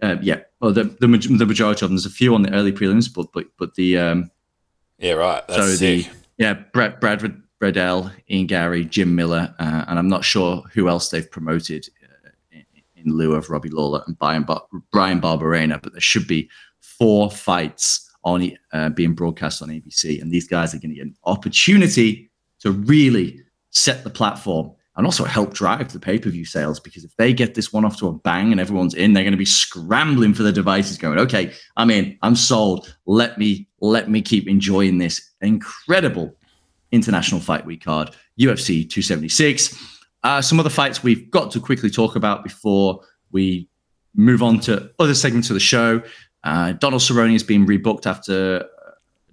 Uh, 0.00 0.16
yeah, 0.22 0.40
well, 0.60 0.72
the, 0.72 0.84
the 0.84 1.08
the 1.38 1.46
majority 1.46 1.84
of 1.84 1.90
them. 1.90 1.96
There's 1.96 2.06
a 2.06 2.10
few 2.10 2.34
on 2.34 2.42
the 2.42 2.52
early 2.52 2.72
prelims, 2.72 3.12
but 3.12 3.26
but 3.34 3.46
but 3.58 3.74
the 3.74 3.98
um, 3.98 4.30
Yeah, 5.02 5.14
right. 5.14 5.46
That's 5.48 5.60
so 5.60 5.66
sick. 5.74 6.06
the 6.06 6.10
yeah 6.38 6.54
Brad 6.72 7.00
Bradford 7.00 7.42
Bradell, 7.60 8.12
Ian 8.30 8.46
Garry, 8.46 8.84
Jim 8.84 9.14
Miller, 9.14 9.54
uh, 9.58 9.84
and 9.88 9.98
I'm 9.98 10.08
not 10.08 10.24
sure 10.24 10.62
who 10.72 10.88
else 10.88 11.10
they've 11.10 11.30
promoted 11.30 11.88
uh, 12.02 12.30
in, 12.52 12.64
in 12.96 13.12
lieu 13.12 13.34
of 13.34 13.50
Robbie 13.50 13.68
Lawler 13.68 14.02
and 14.06 14.18
Brian, 14.18 14.44
Bar- 14.44 14.66
Bryan 14.92 15.20
Barberena, 15.20 15.82
but 15.82 15.92
there 15.92 16.00
should 16.00 16.26
be 16.26 16.48
four 16.80 17.30
fights 17.30 18.10
on 18.24 18.52
uh, 18.72 18.88
being 18.90 19.12
broadcast 19.12 19.60
on 19.60 19.68
ABC, 19.68 20.22
and 20.22 20.30
these 20.30 20.46
guys 20.46 20.72
are 20.72 20.78
going 20.78 20.90
to 20.90 20.96
get 20.96 21.06
an 21.06 21.16
opportunity 21.24 22.30
to 22.60 22.70
really 22.70 23.40
set 23.70 24.04
the 24.04 24.10
platform 24.10 24.70
and 24.96 25.06
also 25.06 25.24
help 25.24 25.54
drive 25.54 25.92
the 25.92 25.98
pay-per-view 25.98 26.44
sales 26.44 26.78
because 26.78 27.04
if 27.04 27.16
they 27.16 27.32
get 27.32 27.54
this 27.54 27.72
one 27.72 27.84
off 27.84 27.96
to 27.96 28.08
a 28.08 28.12
bang 28.12 28.52
and 28.52 28.60
everyone's 28.60 28.94
in 28.94 29.12
they're 29.12 29.24
going 29.24 29.32
to 29.32 29.38
be 29.38 29.44
scrambling 29.44 30.34
for 30.34 30.42
the 30.42 30.52
devices 30.52 30.98
going 30.98 31.18
okay 31.18 31.52
i'm 31.76 31.90
in 31.90 32.16
i'm 32.22 32.36
sold. 32.36 32.96
Let 33.06 33.38
me 33.38 33.68
let 33.80 34.10
me 34.10 34.22
keep 34.22 34.48
enjoying 34.48 34.98
this 34.98 35.30
incredible 35.40 36.34
international 36.90 37.40
fight 37.40 37.64
week 37.64 37.84
card 37.84 38.10
ufc 38.38 38.66
276 38.66 39.98
uh, 40.24 40.40
some 40.40 40.60
of 40.60 40.64
the 40.64 40.70
fights 40.70 41.02
we've 41.02 41.30
got 41.30 41.50
to 41.50 41.60
quickly 41.60 41.90
talk 41.90 42.14
about 42.14 42.44
before 42.44 43.00
we 43.32 43.68
move 44.14 44.42
on 44.42 44.60
to 44.60 44.88
other 45.00 45.14
segments 45.14 45.50
of 45.50 45.54
the 45.54 45.60
show. 45.60 46.00
Uh, 46.44 46.72
donald 46.72 47.02
cerrone 47.02 47.32
has 47.32 47.42
been 47.42 47.66
rebooked 47.66 48.06
after 48.06 48.64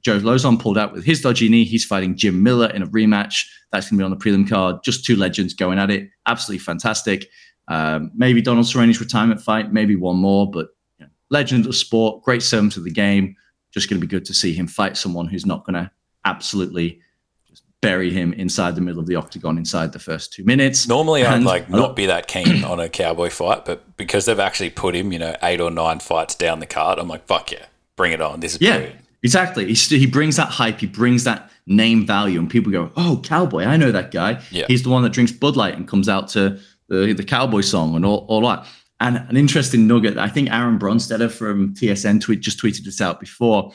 Joe 0.02 0.20
Lauzon 0.20 0.60
pulled 0.60 0.78
out 0.78 0.94
with 0.94 1.04
his 1.04 1.22
dodgy 1.22 1.50
knee. 1.50 1.64
He's 1.64 1.86
fighting 1.86 2.16
Jim 2.16 2.42
Miller 2.44 2.70
in 2.70 2.82
a 2.82 2.88
rematch. 2.88 3.46
That's 3.72 3.90
going 3.90 3.98
to 3.98 4.02
be 4.02 4.06
on 4.06 4.12
the 4.12 4.18
prelim 4.18 4.50
card. 4.50 4.78
Just 4.84 5.06
two 5.06 5.16
legends 5.16 5.54
going 5.54 5.80
at 5.80 5.92
it. 5.92 6.10
Absolutely 6.26 6.64
fantastic. 6.64 7.30
Um, 7.68 8.12
maybe 8.16 8.42
Donald 8.42 8.66
Cerrone's 8.66 9.00
retirement 9.00 9.42
fight, 9.42 9.72
maybe 9.72 9.96
one 9.96 10.18
more, 10.18 10.50
but 10.50 10.70
you 10.98 11.06
know, 11.06 11.12
legend 11.30 11.68
of 11.68 11.76
sport, 11.76 12.24
great 12.24 12.42
servant 12.42 12.74
to 12.74 12.80
the 12.80 12.92
game. 12.92 13.36
Just 13.72 13.90
going 13.90 14.02
to 14.02 14.06
be 14.06 14.10
good 14.10 14.26
to 14.26 14.34
see 14.34 14.54
him 14.54 14.66
fight 14.66 14.98
someone 14.98 15.28
who's 15.28 15.46
not 15.46 15.64
going 15.66 15.76
to 15.76 15.92
absolutely 16.26 17.00
just 17.48 17.64
bury 17.82 18.12
him 18.12 18.34
inside 18.34 18.74
the 18.76 18.82
middle 18.82 19.00
of 19.00 19.06
the 19.06 19.16
octagon 19.16 19.60
inside 19.60 19.94
the 19.94 20.00
first 20.00 20.34
two 20.34 20.44
minutes. 20.44 20.88
Normally, 20.88 21.24
I'd 21.24 21.36
And 21.36 21.46
like 21.46 21.70
a 21.70 21.72
not 21.72 21.96
be 21.96 22.08
that 22.08 22.28
keen 22.28 22.64
on 22.64 22.80
a 22.80 22.90
cowboy 22.90 23.30
fight, 23.30 23.66
but 23.66 23.96
because 23.98 24.26
they've 24.26 24.40
actually 24.40 24.72
put 24.72 24.96
him, 24.96 25.14
you 25.14 25.20
know, 25.20 25.36
eight 25.44 25.62
or 25.62 25.70
nine 25.70 26.00
fights 26.00 26.34
down 26.34 26.60
the 26.60 26.66
card, 26.66 26.98
I'm 26.98 27.08
like, 27.08 27.28
fuck 27.28 27.52
yeah, 27.52 27.68
bring 27.96 28.12
it 28.14 28.22
on. 28.22 28.40
This 28.40 28.56
is 28.56 28.62
Yeah, 28.62 28.78
brilliant. 28.78 29.00
Exactly. 29.24 29.66
He, 29.66 29.76
st- 29.76 30.00
he 30.00 30.08
brings 30.08 30.38
that 30.38 30.48
hype. 30.48 30.80
He 30.80 30.88
brings 30.88 31.24
that 31.26 31.52
name 31.68 32.06
value, 32.06 32.40
and 32.40 32.50
people 32.50 32.72
go, 32.72 32.92
"Oh, 32.96 33.22
cowboy! 33.24 33.66
I 33.66 33.78
know 33.78 33.92
that 33.92 34.12
guy. 34.12 34.42
Yeah. 34.52 34.66
He's 34.68 34.84
the 34.84 34.90
one 34.90 35.04
that 35.04 35.12
drinks 35.12 35.32
Bud 35.32 35.58
Light 35.58 35.76
and 35.76 35.88
comes 35.88 36.08
out 36.08 36.30
to 36.30 36.60
the, 36.88 37.14
the 37.14 37.24
cowboy 37.24 37.62
song 37.62 37.96
and 37.96 38.06
all, 38.06 38.26
all 38.30 38.42
that." 38.48 38.66
And 39.02 39.18
an 39.18 39.38
interesting 39.38 39.88
nugget. 39.88 40.18
I 40.18 40.28
think 40.28 40.52
Aaron 40.52 40.78
Bronsteter 40.80 41.32
from 41.32 41.74
TSN 41.74 42.22
tweet 42.22 42.42
just 42.42 42.62
tweeted 42.62 42.84
this 42.84 43.00
out 43.00 43.20
before 43.20 43.72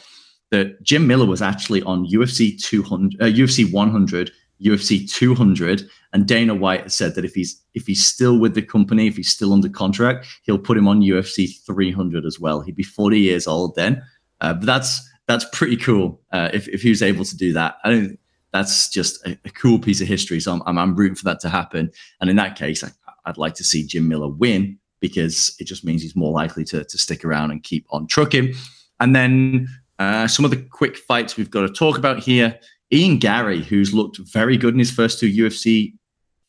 that 0.50 0.82
Jim 0.82 1.06
Miller 1.06 1.26
was 1.26 1.42
actually 1.42 1.82
on 1.82 2.06
UFC 2.06 2.60
200, 2.60 3.20
uh, 3.20 3.24
UFC 3.24 3.70
100, 3.72 4.30
UFC 4.62 5.10
200, 5.10 5.88
and 6.12 6.26
Dana 6.26 6.54
White 6.54 6.82
has 6.82 6.94
said 6.94 7.14
that 7.14 7.24
if 7.24 7.34
he's 7.34 7.60
if 7.74 7.86
he's 7.86 8.04
still 8.04 8.38
with 8.38 8.54
the 8.54 8.62
company, 8.62 9.08
if 9.08 9.16
he's 9.16 9.30
still 9.30 9.52
under 9.52 9.68
contract, 9.68 10.26
he'll 10.42 10.58
put 10.58 10.78
him 10.78 10.88
on 10.88 11.00
UFC 11.00 11.48
300 11.66 12.24
as 12.24 12.38
well. 12.38 12.60
He'd 12.60 12.76
be 12.76 12.82
40 12.82 13.18
years 13.18 13.46
old 13.46 13.74
then. 13.74 14.02
Uh, 14.40 14.54
but 14.54 14.66
that's 14.66 15.08
that's 15.26 15.46
pretty 15.52 15.76
cool 15.76 16.20
uh, 16.32 16.50
if 16.52 16.68
if 16.68 16.82
he 16.82 16.90
was 16.90 17.02
able 17.02 17.24
to 17.24 17.36
do 17.36 17.52
that. 17.52 17.76
I 17.84 17.90
don't. 17.90 18.18
That's 18.52 18.88
just 18.88 19.26
a, 19.26 19.36
a 19.44 19.50
cool 19.50 19.78
piece 19.78 20.00
of 20.00 20.06
history. 20.06 20.40
So 20.40 20.52
I'm, 20.52 20.62
I'm 20.66 20.78
I'm 20.78 20.96
rooting 20.96 21.16
for 21.16 21.24
that 21.24 21.40
to 21.40 21.48
happen. 21.48 21.90
And 22.20 22.30
in 22.30 22.36
that 22.36 22.56
case, 22.56 22.84
I, 22.84 22.90
I'd 23.24 23.38
like 23.38 23.54
to 23.54 23.64
see 23.64 23.86
Jim 23.86 24.06
Miller 24.08 24.28
win 24.28 24.78
because 25.00 25.56
it 25.58 25.64
just 25.64 25.84
means 25.84 26.02
he's 26.02 26.16
more 26.16 26.32
likely 26.32 26.64
to 26.64 26.84
to 26.84 26.98
stick 26.98 27.24
around 27.24 27.50
and 27.50 27.62
keep 27.62 27.86
on 27.90 28.06
trucking. 28.06 28.54
And 29.00 29.14
then 29.14 29.68
uh, 29.98 30.26
some 30.26 30.44
of 30.44 30.50
the 30.50 30.56
quick 30.56 30.96
fights 30.96 31.36
we've 31.36 31.50
got 31.50 31.62
to 31.62 31.72
talk 31.72 31.98
about 31.98 32.18
here. 32.18 32.58
Ian 32.92 33.18
Garry, 33.18 33.62
who's 33.62 33.92
looked 33.92 34.18
very 34.18 34.56
good 34.56 34.74
in 34.74 34.78
his 34.78 34.90
first 34.90 35.18
two 35.18 35.28
UFC 35.28 35.94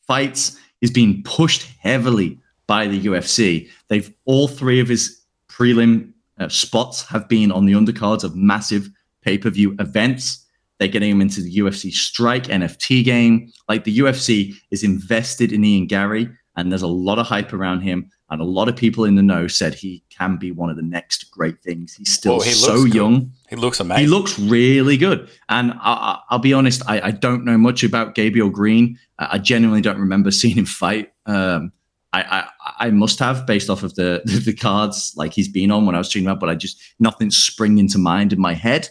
fights, 0.06 0.58
is 0.80 0.90
being 0.90 1.22
pushed 1.24 1.66
heavily 1.80 2.38
by 2.66 2.86
the 2.86 3.00
UFC. 3.00 3.68
They've 3.88 4.12
all 4.26 4.46
three 4.46 4.80
of 4.80 4.88
his 4.88 5.20
prelim 5.48 6.12
uh, 6.38 6.48
spots 6.48 7.02
have 7.06 7.28
been 7.28 7.50
on 7.52 7.66
the 7.66 7.72
undercards 7.72 8.24
of 8.24 8.36
massive 8.36 8.88
pay 9.22 9.38
per 9.38 9.50
view 9.50 9.74
events. 9.78 10.44
They're 10.78 10.88
getting 10.88 11.10
him 11.10 11.20
into 11.22 11.40
the 11.40 11.56
UFC 11.56 11.90
Strike 11.90 12.44
NFT 12.44 13.02
game. 13.04 13.50
Like 13.68 13.84
the 13.84 13.98
UFC 13.98 14.54
is 14.70 14.82
invested 14.84 15.52
in 15.52 15.64
Ian 15.64 15.86
Garry, 15.86 16.28
and 16.56 16.70
there's 16.70 16.82
a 16.82 16.86
lot 16.86 17.18
of 17.18 17.26
hype 17.26 17.52
around 17.52 17.80
him. 17.80 18.10
And 18.28 18.40
a 18.40 18.44
lot 18.44 18.68
of 18.68 18.74
people 18.74 19.04
in 19.04 19.14
the 19.14 19.22
know 19.22 19.46
said 19.46 19.72
he 19.72 20.02
can 20.10 20.36
be 20.36 20.50
one 20.50 20.68
of 20.68 20.74
the 20.76 20.82
next 20.82 21.30
great 21.30 21.62
things. 21.62 21.94
He's 21.94 22.12
still 22.12 22.38
Well, 22.38 22.40
he 22.46 22.50
so 22.50 22.82
good. 22.82 22.94
young. 22.94 23.32
He 23.48 23.54
looks 23.54 23.78
amazing. 23.78 24.02
He 24.02 24.08
looks 24.10 24.36
really 24.36 24.96
good. 24.96 25.30
And 25.48 25.72
I, 25.74 25.78
I, 25.92 26.18
I'll 26.30 26.40
be 26.40 26.52
honest, 26.52 26.82
I, 26.88 27.00
I 27.00 27.10
don't 27.12 27.44
know 27.44 27.56
much 27.56 27.84
about 27.84 28.16
Gabriel 28.16 28.50
Green. 28.50 28.98
I, 29.20 29.28
I 29.34 29.38
genuinely 29.38 29.80
don't 29.80 29.98
remember 30.00 30.30
seeing 30.32 30.56
him 30.56 30.66
fight. 30.66 31.12
Um, 31.24 31.70
I, 32.12 32.22
I, 32.22 32.48
I 32.78 32.90
must 32.90 33.18
have 33.18 33.46
based 33.46 33.70
off 33.70 33.82
of 33.82 33.94
the, 33.94 34.22
the 34.44 34.54
cards 34.54 35.12
like 35.16 35.32
he's 35.32 35.48
been 35.48 35.70
on 35.70 35.86
when 35.86 35.94
I 35.94 35.98
was 35.98 36.08
tuning 36.08 36.28
up, 36.28 36.40
but 36.40 36.48
I 36.48 36.54
just 36.54 36.80
nothing's 36.98 37.36
springing 37.36 37.88
to 37.88 37.98
mind 37.98 38.32
in 38.32 38.40
my 38.40 38.54
head. 38.54 38.88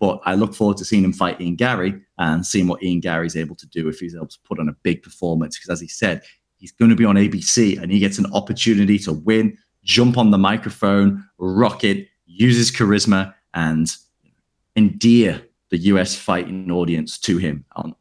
But 0.00 0.20
I 0.24 0.34
look 0.34 0.54
forward 0.54 0.76
to 0.78 0.84
seeing 0.84 1.04
him 1.04 1.12
fight 1.12 1.40
Ian 1.40 1.56
Garry 1.56 2.00
and 2.18 2.44
seeing 2.44 2.66
what 2.66 2.82
Ian 2.82 3.00
Garry's 3.00 3.36
able 3.36 3.56
to 3.56 3.66
do 3.66 3.88
if 3.88 4.00
he's 4.00 4.14
able 4.14 4.26
to 4.26 4.38
put 4.44 4.58
on 4.58 4.68
a 4.68 4.76
big 4.82 5.02
performance. 5.02 5.56
Because 5.56 5.70
as 5.70 5.80
he 5.80 5.88
said, 5.88 6.22
he's 6.56 6.72
going 6.72 6.90
to 6.90 6.96
be 6.96 7.04
on 7.04 7.14
ABC 7.14 7.80
and 7.80 7.90
he 7.90 7.98
gets 7.98 8.18
an 8.18 8.26
opportunity 8.32 8.98
to 8.98 9.12
win, 9.12 9.56
jump 9.82 10.18
on 10.18 10.30
the 10.30 10.38
microphone, 10.38 11.24
rock 11.38 11.84
it, 11.84 12.08
use 12.26 12.56
his 12.56 12.72
charisma, 12.72 13.34
and 13.54 13.94
endear 14.76 15.40
the 15.70 15.78
US 15.78 16.16
fighting 16.16 16.70
audience 16.70 17.18
to 17.18 17.38
him 17.38 17.64
on, 17.76 17.94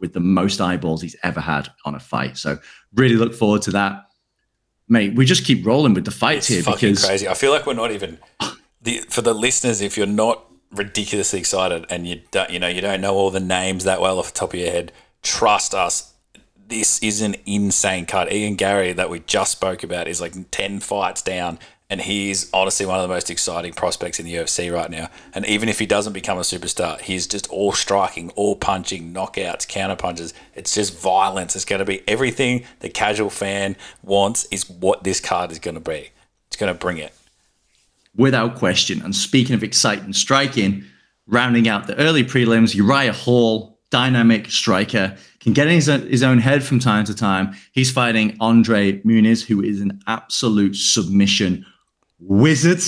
with 0.00 0.12
the 0.12 0.20
most 0.20 0.60
eyeballs 0.60 1.02
he's 1.02 1.16
ever 1.22 1.40
had 1.40 1.68
on 1.84 1.94
a 1.94 2.00
fight. 2.00 2.36
So 2.36 2.58
really 2.94 3.16
look 3.16 3.34
forward 3.34 3.62
to 3.62 3.70
that. 3.72 4.05
Mate, 4.88 5.14
we 5.14 5.24
just 5.24 5.44
keep 5.44 5.66
rolling 5.66 5.94
with 5.94 6.04
the 6.04 6.10
fights 6.10 6.48
It's 6.48 6.54
here 6.54 6.62
fucking 6.62 6.90
because 6.90 7.04
crazy. 7.04 7.28
I 7.28 7.34
feel 7.34 7.50
like 7.50 7.66
we're 7.66 7.74
not 7.74 7.90
even 7.90 8.18
the 8.82 9.04
for 9.08 9.20
the 9.22 9.34
listeners. 9.34 9.80
If 9.80 9.96
you're 9.96 10.06
not 10.06 10.44
ridiculously 10.70 11.38
excited 11.40 11.86
and 11.90 12.06
you 12.06 12.22
don't, 12.30 12.50
you 12.50 12.58
know, 12.58 12.68
you 12.68 12.80
don't 12.80 13.00
know 13.00 13.14
all 13.14 13.30
the 13.30 13.40
names 13.40 13.84
that 13.84 14.00
well 14.00 14.18
off 14.18 14.32
the 14.32 14.38
top 14.38 14.54
of 14.54 14.60
your 14.60 14.70
head, 14.70 14.92
trust 15.22 15.74
us. 15.74 16.14
This 16.68 16.98
is 17.00 17.20
an 17.20 17.36
insane 17.46 18.06
card. 18.06 18.32
Ian 18.32 18.56
Garry 18.56 18.92
that 18.92 19.10
we 19.10 19.20
just 19.20 19.52
spoke 19.52 19.82
about 19.82 20.08
is 20.08 20.20
like 20.20 20.34
ten 20.50 20.80
fights 20.80 21.22
down, 21.22 21.58
and 21.88 22.00
he's 22.00 22.50
honestly 22.52 22.84
one 22.84 22.96
of 22.96 23.02
the 23.02 23.14
most 23.14 23.30
exciting 23.30 23.72
prospects 23.72 24.18
in 24.18 24.26
the 24.26 24.34
UFC 24.34 24.72
right 24.72 24.90
now. 24.90 25.08
And 25.32 25.46
even 25.46 25.68
if 25.68 25.78
he 25.78 25.86
doesn't 25.86 26.12
become 26.12 26.36
a 26.36 26.40
superstar, 26.40 27.00
he's 27.00 27.28
just 27.28 27.48
all 27.48 27.72
striking, 27.72 28.30
all 28.30 28.56
punching, 28.56 29.14
knockouts, 29.14 29.68
counter 29.68 29.94
punches. 29.94 30.34
It's 30.54 30.74
just 30.74 30.98
violence. 30.98 31.54
It's 31.54 31.64
going 31.64 31.78
to 31.78 31.84
be 31.84 32.02
everything 32.08 32.64
the 32.80 32.88
casual 32.88 33.30
fan 33.30 33.76
wants. 34.02 34.46
Is 34.50 34.68
what 34.68 35.04
this 35.04 35.20
card 35.20 35.52
is 35.52 35.60
going 35.60 35.76
to 35.76 35.80
be. 35.80 36.10
It's 36.48 36.56
going 36.56 36.72
to 36.72 36.78
bring 36.78 36.98
it. 36.98 37.14
without 38.16 38.56
question. 38.56 39.02
And 39.02 39.14
speaking 39.14 39.54
of 39.54 39.62
exciting 39.62 40.12
striking, 40.12 40.84
rounding 41.26 41.68
out 41.68 41.86
the 41.86 41.96
early 41.98 42.24
prelims, 42.24 42.74
Uriah 42.74 43.12
Hall, 43.12 43.78
dynamic 43.90 44.50
striker, 44.50 45.16
can 45.38 45.52
get 45.52 45.68
in 45.68 45.74
his, 45.74 45.86
his 45.86 46.22
own 46.22 46.38
head 46.38 46.64
from 46.64 46.80
time 46.80 47.04
to 47.04 47.14
time. 47.14 47.54
He's 47.72 47.92
fighting 47.92 48.36
Andre 48.40 49.00
Muniz, 49.02 49.44
who 49.44 49.62
is 49.62 49.80
an 49.80 50.00
absolute 50.06 50.74
submission 50.74 51.64
wizard. 52.18 52.80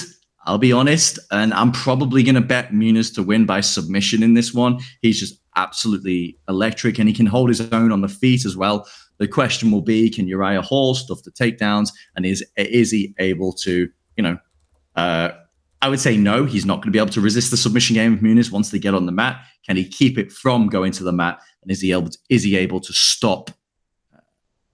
I'll 0.46 0.58
be 0.58 0.72
honest, 0.72 1.18
and 1.30 1.52
I'm 1.52 1.72
probably 1.72 2.22
going 2.22 2.34
to 2.34 2.40
bet 2.40 2.72
Muniz 2.72 3.14
to 3.16 3.22
win 3.22 3.44
by 3.44 3.60
submission 3.60 4.22
in 4.22 4.32
this 4.32 4.54
one. 4.54 4.78
He's 5.02 5.20
just 5.20 5.40
absolutely 5.56 6.38
electric, 6.48 6.98
and 6.98 7.06
he 7.06 7.14
can 7.14 7.26
hold 7.26 7.50
his 7.50 7.60
own 7.72 7.92
on 7.92 8.00
the 8.00 8.08
feet 8.08 8.46
as 8.46 8.56
well. 8.56 8.88
The 9.18 9.28
question 9.28 9.70
will 9.70 9.82
be: 9.82 10.08
Can 10.08 10.26
Uriah 10.26 10.62
Hall 10.62 10.94
stuff 10.94 11.22
the 11.22 11.32
takedowns, 11.32 11.90
and 12.16 12.24
is 12.24 12.42
is 12.56 12.90
he 12.90 13.14
able 13.18 13.52
to, 13.54 13.90
you 14.16 14.22
know, 14.22 14.38
uh, 14.96 15.32
I 15.82 15.88
would 15.88 16.00
say 16.00 16.16
no. 16.16 16.44
He's 16.44 16.64
not 16.64 16.76
going 16.76 16.86
to 16.88 16.90
be 16.92 16.98
able 16.98 17.10
to 17.10 17.20
resist 17.20 17.50
the 17.50 17.56
submission 17.56 17.94
game 17.94 18.14
of 18.14 18.20
Muniz 18.20 18.50
once 18.50 18.70
they 18.70 18.78
get 18.78 18.94
on 18.94 19.06
the 19.06 19.12
mat. 19.12 19.40
Can 19.66 19.76
he 19.76 19.84
keep 19.84 20.18
it 20.18 20.32
from 20.32 20.68
going 20.68 20.92
to 20.92 21.04
the 21.04 21.12
mat? 21.12 21.40
And 21.62 21.70
is 21.70 21.80
he 21.80 21.92
able 21.92 22.08
to, 22.08 22.18
is 22.30 22.42
he 22.42 22.56
able 22.56 22.80
to 22.80 22.92
stop 22.92 23.50
uh, 24.14 24.20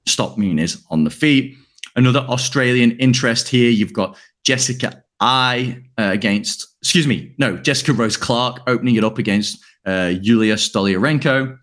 stop 0.07 0.37
Muniz 0.37 0.83
on 0.91 1.05
the 1.05 1.11
feet? 1.11 1.57
Another 1.97 2.21
Australian 2.21 2.93
interest 2.93 3.49
here. 3.49 3.71
You've 3.71 3.93
got 3.93 4.17
Jessica 4.45 5.03
I 5.21 5.83
uh, 5.99 6.11
against 6.13 6.77
excuse 6.81 7.07
me 7.07 7.35
no 7.39 7.57
Jessica 7.57 7.93
Rose 7.93 8.17
Clark 8.17 8.61
opening 8.67 8.97
it 8.97 9.05
up 9.05 9.19
against 9.19 9.63
uh, 9.87 10.15
Julija 10.23 10.55
Stoliarenko. 10.55 11.59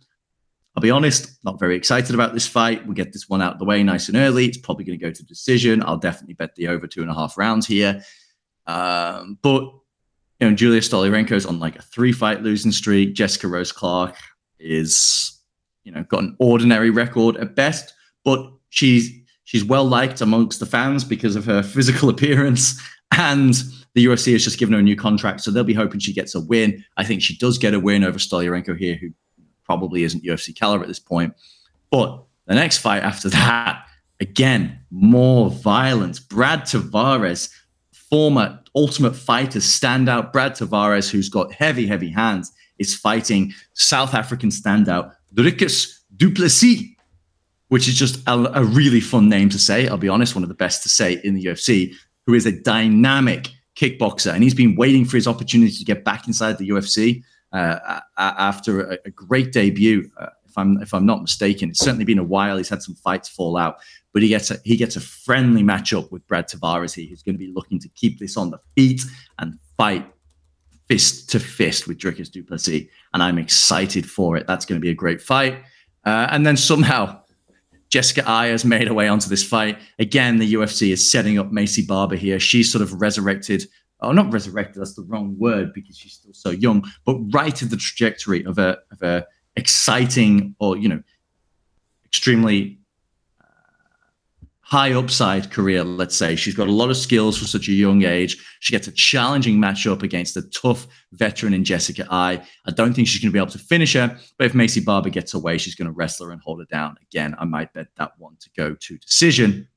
I'll 0.76 0.82
be 0.82 0.91
honest, 0.91 1.38
not 1.44 1.60
very 1.60 1.76
excited 1.76 2.15
about 2.15 2.34
this 2.34 2.48
fight. 2.48 2.86
We'll 2.86 2.94
get 2.94 3.12
this 3.12 3.28
one 3.28 3.41
out 3.41 3.54
of 3.54 3.60
the 3.60 3.65
way 3.65 3.84
nice 3.84 4.08
and 4.08 4.15
early. 4.15 4.46
It's 4.46 4.58
probably 4.58 4.86
going 4.86 4.98
to 4.98 5.06
go 5.06 5.12
to 5.12 5.26
decision. 5.26 5.84
I'll 5.84 5.98
definitely 5.98 6.36
bet 6.36 6.56
the 6.56 6.70
over 6.70 6.88
two 6.88 7.02
and 7.02 7.12
a 7.12 7.13
half 7.13 7.38
rounds 7.38 7.67
here. 7.67 8.02
Um, 8.67 9.38
but 9.41 9.63
you 10.39 10.50
know, 10.50 10.56
Julija 10.56 10.80
Stoliarenko's 10.80 11.46
on 11.46 11.60
like 11.60 11.76
a 11.76 11.82
three 11.82 12.12
fight 12.12 12.41
losing 12.41 12.72
streak. 12.72 13.13
Jessica 13.13 13.48
Rose 13.48 13.72
Clark 13.72 14.15
is, 14.60 15.39
you 15.84 15.91
know, 15.91 16.04
got 16.04 16.24
an 16.24 16.36
ordinary 16.39 16.89
record 16.89 17.36
at 17.38 17.56
best, 17.56 17.94
but 18.24 18.52
she's 18.70 19.21
she's 19.52 19.66
well 19.66 19.84
liked 19.84 20.22
amongst 20.22 20.62
the 20.62 20.66
fans 20.66 21.04
because 21.04 21.36
of 21.36 21.44
her 21.44 21.62
physical 21.62 22.08
appearance. 22.16 22.82
And 23.18 23.54
the 23.94 24.06
UFC 24.06 24.32
has 24.32 24.46
just 24.46 24.58
given 24.58 24.72
her 24.72 24.80
a 24.80 24.84
new 24.84 24.96
contract, 24.96 25.42
so 25.42 25.52
they'll 25.52 25.66
be 25.66 25.74
hoping 25.74 26.00
she 26.00 26.14
gets 26.14 26.34
a 26.34 26.40
win. 26.40 26.82
I 26.96 27.04
think 27.04 27.22
she 27.22 27.38
does 27.38 27.58
get 27.58 27.74
a 27.74 27.80
win 27.80 28.06
over 28.06 28.18
Stoliarenko 28.18 28.78
here, 28.78 28.96
who 28.96 29.10
probably 29.66 30.04
isn't 30.04 30.24
UFC 30.24 30.56
caliber 30.58 30.84
at 30.84 30.88
this 30.88 31.00
point. 31.00 31.34
But 31.90 32.24
the 32.48 32.56
next 32.56 32.78
fight 32.78 33.04
after 33.04 33.28
that, 33.30 33.84
again, 34.22 34.80
more 34.90 35.50
violence. 35.50 36.22
Brad 36.22 36.62
Tavares, 36.62 37.52
former 37.92 38.62
Ultimate 38.74 39.18
Fighter 39.18 39.60
standout, 39.60 40.32
Brad 40.32 40.54
Tavares, 40.54 41.12
who's 41.12 41.28
got 41.28 41.52
heavy, 41.52 41.86
heavy 41.86 42.10
hands, 42.10 42.54
is 42.80 42.96
fighting 42.96 43.52
South 43.74 44.14
African 44.14 44.50
standout 44.50 45.12
Dricus 45.36 46.00
Duplessis, 46.16 46.96
which 47.72 47.88
is 47.88 47.96
just 47.96 48.22
a, 48.28 48.60
a 48.60 48.66
really 48.66 49.00
fun 49.00 49.30
name 49.30 49.48
to 49.48 49.58
say. 49.58 49.88
I'll 49.88 49.96
be 49.96 50.10
honest, 50.10 50.36
one 50.36 50.44
of 50.44 50.50
the 50.50 50.56
best 50.56 50.84
to 50.84 50.90
say 50.90 51.22
in 51.24 51.36
the 51.36 51.46
UFC, 51.46 51.96
who 52.26 52.34
is 52.34 52.46
a 52.46 52.52
dynamic 52.52 53.48
kickboxer, 53.78 54.34
and 54.34 54.44
he's 54.44 54.54
been 54.54 54.76
waiting 54.76 55.06
for 55.06 55.16
his 55.16 55.26
opportunity 55.26 55.72
to 55.72 55.86
get 55.86 56.04
back 56.04 56.28
inside 56.28 56.58
the 56.58 56.68
UFC 56.68 57.24
uh, 57.54 58.02
after 58.18 58.92
a, 58.92 58.98
a, 59.06 59.10
great 59.12 59.54
debut. 59.54 60.12
Uh, 60.20 60.28
if 60.46 60.58
I'm 60.58 60.82
if 60.82 60.94
I'm 60.94 61.06
not 61.06 61.22
mistaken, 61.22 61.70
it's 61.70 61.80
certainly 61.80 62.04
been 62.04 62.20
a 62.20 62.26
while. 62.26 62.58
He's 62.58 62.68
had 62.68 62.84
some 62.84 62.96
fights 62.96 63.30
fall 63.30 63.56
out, 63.56 63.78
but 64.12 64.22
he 64.22 64.28
gets 64.28 64.52
a 64.52 64.58
he 64.66 64.76
gets 64.76 64.98
a 64.98 65.02
friendly 65.02 65.64
matchup 65.64 66.12
with 66.12 66.28
Brad 66.28 66.50
Tavares. 66.50 66.94
He, 66.94 67.06
he's 67.06 67.24
going 67.24 67.36
to 67.36 67.40
be 67.40 67.54
looking 67.56 67.80
to 67.80 67.88
keep 67.96 68.20
this 68.20 68.36
on 68.36 68.52
the 68.52 68.60
feet 68.76 69.02
and 69.40 69.58
fight 69.78 70.06
fist 70.90 71.30
to 71.30 71.40
fist 71.40 71.88
with 71.88 72.00
Dricus 72.00 72.30
Duplessis, 72.30 72.90
and 73.14 73.24
I'm 73.24 73.38
excited 73.38 74.10
for 74.10 74.36
it. 74.36 74.46
That's 74.46 74.66
going 74.66 74.76
to 74.76 74.84
be 74.84 74.92
a 74.92 74.94
great 74.94 75.22
fight. 75.22 75.64
Uh, 76.04 76.28
and 76.32 76.46
then 76.46 76.58
somehow 76.58 77.21
Jessica 77.92 78.28
Eye 78.28 78.48
has 78.48 78.66
made 78.66 78.88
her 78.88 78.94
way 78.94 79.08
onto 79.08 79.30
this 79.30 79.44
fight. 79.44 79.78
Again, 80.00 80.38
the 80.38 80.54
UFC 80.54 80.92
is 80.92 81.12
setting 81.12 81.38
up 81.38 81.52
Maycee 81.52 81.86
Barber 81.86 82.16
here. 82.16 82.40
She's 82.40 82.72
sort 82.72 82.82
of 82.82 83.02
resurrected, 83.02 83.66
oh, 84.00 84.14
not 84.14 84.32
resurrected, 84.32 84.82
that's 84.82 84.96
the 84.96 85.04
wrong 85.04 85.36
word 85.38 85.74
because 85.74 85.98
she's 85.98 86.14
still 86.14 86.34
so 86.34 86.52
young, 86.52 86.90
but 87.06 87.18
right 87.34 87.62
at 87.62 87.70
the 87.70 87.78
trajectory 87.78 88.46
of 88.46 88.58
a, 88.58 88.78
of 88.92 89.02
a 89.02 89.26
exciting 89.58 90.56
or, 90.60 90.78
you 90.78 90.88
know, 90.88 91.04
extremely 92.06 92.80
high 94.72 94.94
upside 94.94 95.52
career, 95.52 95.84
let's 95.84 96.16
say. 96.16 96.34
She's 96.34 96.56
got 96.56 96.70
a 96.70 96.72
lot 96.72 96.90
of 96.90 96.96
skills 96.96 97.38
for 97.38 97.44
such 97.44 97.68
a 97.68 97.74
young 97.74 98.06
age. 98.06 98.38
She 98.62 98.72
gets 98.72 98.88
a 98.88 98.94
challenging 98.94 99.58
matchup 99.58 100.02
against 100.02 100.38
a 100.38 100.44
tough 100.44 100.88
veteran 101.12 101.54
in 101.54 101.66
Jessica 101.66 102.08
Eye. 102.10 102.42
I 102.66 102.72
don't 102.72 102.94
think 102.94 103.10
she's 103.10 103.22
going 103.22 103.32
to 103.32 103.34
be 103.34 103.40
able 103.40 103.52
to 103.52 103.60
finish 103.60 103.92
her, 103.96 104.18
but 104.38 104.46
if 104.46 104.54
Maycee 104.54 104.86
Barber 104.86 105.10
gets 105.10 105.34
away, 105.34 105.58
she's 105.58 105.76
going 105.76 105.88
to 105.88 105.92
wrestle 105.92 106.28
her 106.28 106.32
and 106.32 106.42
hold 106.42 106.60
her 106.60 106.66
down. 106.72 106.96
Again, 107.02 107.36
I 107.38 107.44
might 107.44 107.74
bet 107.74 107.88
that 107.98 108.14
one 108.18 108.38
to 108.40 108.50
go 108.56 108.74
to 108.74 108.98
decision. 108.98 109.68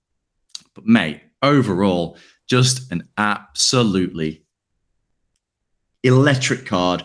But, 0.74 0.86
mate, 0.86 1.22
overall, 1.42 2.16
just 2.46 2.92
an 2.92 3.08
absolutely 3.18 4.44
electric 6.04 6.66
card. 6.66 7.04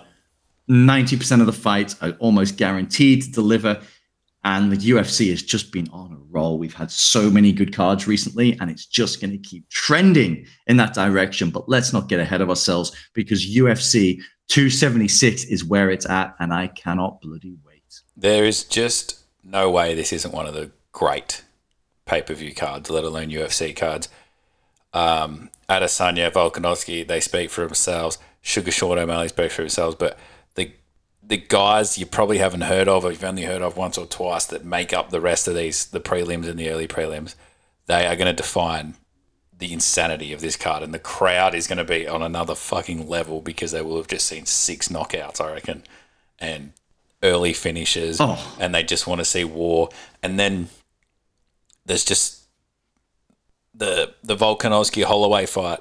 90% 0.69 1.39
of 1.39 1.47
the 1.47 1.53
fights 1.53 1.95
are 2.03 2.11
almost 2.19 2.55
guaranteed 2.55 3.23
to 3.23 3.31
deliver. 3.31 3.81
And 4.43 4.71
the 4.71 4.77
UFC 4.77 5.29
has 5.31 5.43
just 5.43 5.71
been 5.71 5.89
on 5.89 6.13
a 6.13 6.17
roll. 6.29 6.57
We've 6.57 6.73
had 6.73 6.89
so 6.89 7.29
many 7.29 7.51
good 7.51 7.75
cards 7.75 8.07
recently, 8.07 8.57
and 8.59 8.71
it's 8.71 8.85
just 8.85 9.19
going 9.19 9.31
to 9.31 9.37
keep 9.37 9.67
trending 9.69 10.45
in 10.67 10.77
that 10.77 10.93
direction. 10.93 11.49
But 11.49 11.67
let's 11.67 11.91
not 11.91 12.07
get 12.07 12.21
ahead 12.21 12.39
of 12.39 12.49
ourselves 12.49 12.95
because 13.13 13.45
UFC 13.45 14.21
276 14.47 15.43
is 15.45 15.65
where 15.65 15.89
it's 15.89 16.09
at, 16.09 16.35
and 16.39 16.53
I 16.53 16.67
cannot 16.67 17.21
bloody 17.21 17.57
wait. 17.65 17.83
There 18.15 18.45
is 18.45 18.63
just 18.63 19.19
no 19.43 19.69
way 19.69 19.93
this 19.93 20.13
isn't 20.13 20.33
one 20.33 20.45
of 20.45 20.53
the 20.53 20.71
great 20.91 21.43
pay 22.05 22.21
per 22.21 22.33
view 22.33 22.53
cards, 22.53 22.89
let 22.89 23.03
alone 23.03 23.29
UFC 23.29 23.75
cards. 23.75 24.09
Um, 24.93 25.49
Adesanya, 25.69 26.31
Volkanovski, 26.31 27.07
they 27.07 27.19
speak 27.19 27.49
for 27.49 27.65
themselves. 27.65 28.17
Sugar 28.41 28.71
Sean 28.71 28.97
O'Malley 28.97 29.27
speaks 29.27 29.55
for 29.55 29.61
themselves, 29.61 29.95
but 29.95 30.17
the 30.55 30.71
guys 31.37 31.97
you 31.97 32.05
probably 32.05 32.39
haven't 32.39 32.61
heard 32.61 32.87
of, 32.87 33.05
or 33.05 33.11
you've 33.11 33.23
only 33.23 33.43
heard 33.43 33.61
of 33.61 33.77
once 33.77 33.97
or 33.97 34.05
twice, 34.05 34.45
that 34.47 34.65
make 34.65 34.93
up 34.93 35.09
the 35.09 35.21
rest 35.21 35.47
of 35.47 35.55
these, 35.55 35.85
the 35.85 35.99
prelims 35.99 36.47
and 36.47 36.59
the 36.59 36.69
early 36.69 36.87
prelims, 36.87 37.35
they 37.85 38.05
are 38.07 38.15
going 38.15 38.27
to 38.27 38.33
define 38.33 38.95
the 39.57 39.71
insanity 39.71 40.33
of 40.33 40.41
this 40.41 40.55
card. 40.55 40.81
And 40.81 40.93
the 40.93 40.99
crowd 40.99 41.53
is 41.53 41.67
going 41.67 41.77
to 41.77 41.83
be 41.83 42.07
on 42.07 42.23
another 42.23 42.55
fucking 42.55 43.07
level 43.07 43.41
because 43.41 43.71
they 43.71 43.81
will 43.81 43.97
have 43.97 44.07
just 44.07 44.25
seen 44.25 44.45
six 44.45 44.87
knockouts, 44.87 45.39
I 45.39 45.53
reckon, 45.53 45.83
and 46.39 46.73
early 47.21 47.53
finishes. 47.53 48.17
Oh. 48.19 48.55
And 48.59 48.73
they 48.73 48.83
just 48.83 49.05
want 49.05 49.19
to 49.19 49.25
see 49.25 49.43
war. 49.43 49.89
And 50.23 50.39
then 50.39 50.69
there's 51.85 52.05
just 52.05 52.43
the, 53.73 54.15
the 54.23 54.35
Volkanovski 54.35 55.03
Holloway 55.03 55.45
fight. 55.45 55.79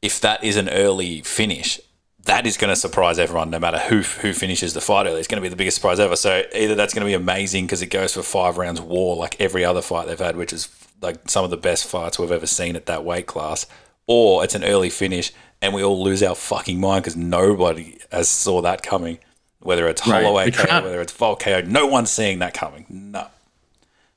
If 0.00 0.20
that 0.20 0.44
is 0.44 0.56
an 0.56 0.68
early 0.68 1.22
finish, 1.22 1.80
that 2.26 2.46
is 2.46 2.56
going 2.56 2.70
to 2.70 2.76
surprise 2.76 3.18
everyone, 3.18 3.50
no 3.50 3.58
matter 3.58 3.78
who 3.78 4.00
who 4.00 4.32
finishes 4.32 4.72
the 4.74 4.80
fight 4.80 5.06
early. 5.06 5.18
It's 5.18 5.28
going 5.28 5.40
to 5.40 5.42
be 5.42 5.48
the 5.48 5.56
biggest 5.56 5.76
surprise 5.76 6.00
ever. 6.00 6.16
So 6.16 6.42
either 6.54 6.74
that's 6.74 6.94
going 6.94 7.02
to 7.04 7.06
be 7.08 7.14
amazing 7.14 7.66
because 7.66 7.82
it 7.82 7.86
goes 7.88 8.14
for 8.14 8.22
five 8.22 8.56
rounds 8.56 8.80
war, 8.80 9.16
like 9.16 9.40
every 9.40 9.64
other 9.64 9.82
fight 9.82 10.06
they've 10.06 10.18
had, 10.18 10.36
which 10.36 10.52
is 10.52 10.68
like 11.02 11.28
some 11.28 11.44
of 11.44 11.50
the 11.50 11.56
best 11.56 11.86
fights 11.86 12.18
we've 12.18 12.32
ever 12.32 12.46
seen 12.46 12.76
at 12.76 12.86
that 12.86 13.04
weight 13.04 13.26
class, 13.26 13.66
or 14.06 14.42
it's 14.42 14.54
an 14.54 14.64
early 14.64 14.90
finish 14.90 15.32
and 15.60 15.74
we 15.74 15.82
all 15.82 16.02
lose 16.02 16.22
our 16.22 16.34
fucking 16.34 16.78
mind 16.80 17.02
because 17.04 17.16
nobody 17.16 17.98
has 18.12 18.28
saw 18.28 18.60
that 18.62 18.82
coming. 18.82 19.18
Whether 19.60 19.88
it's 19.88 20.06
Right. 20.06 20.22
Holloway 20.22 20.50
KO, 20.50 20.82
whether 20.82 21.00
it's 21.00 21.12
Vol 21.12 21.36
KO, 21.36 21.62
no 21.62 21.86
one's 21.86 22.10
seeing 22.10 22.38
that 22.40 22.52
coming. 22.52 22.84
No. 22.88 23.28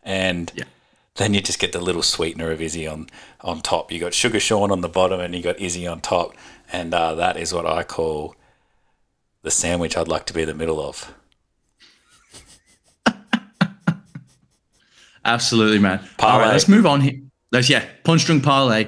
And 0.04 0.52
Yeah. 0.56 0.66
then 1.16 1.34
you 1.34 1.42
just 1.42 1.60
get 1.60 1.72
the 1.72 1.80
little 1.80 2.04
sweetener 2.04 2.52
of 2.52 2.62
Izzy 2.62 2.86
on 2.88 3.10
on 3.42 3.62
top. 3.62 3.92
You 3.92 4.00
got 4.00 4.14
Sugar 4.14 4.40
Sean 4.42 4.72
on 4.72 4.82
the 4.82 4.90
bottom, 4.90 5.20
and 5.22 5.34
you 5.36 5.42
got 5.42 5.60
Izzy 5.60 5.88
on 5.88 6.02
top, 6.02 6.34
and 6.72 6.94
uh, 6.94 7.16
that 7.16 7.38
is 7.38 7.54
what 7.54 7.66
I 7.66 7.84
call 7.84 8.36
the 9.44 9.52
sandwich 9.52 9.96
I'd 9.98 10.08
like 10.08 10.26
to 10.28 10.34
be 10.34 10.46
the 10.46 10.54
middle 10.54 10.80
of. 10.82 11.14
Absolutely, 15.26 15.80
man. 15.80 16.00
All 16.00 16.06
Parlay. 16.18 16.46
right, 16.46 16.52
let's 16.54 16.68
move 16.68 16.86
on 16.86 17.02
here. 17.02 17.20
Let's 17.52 17.70
yeah, 17.70 17.86
punch 18.04 18.26
drunk 18.26 18.44
parlay. 18.44 18.88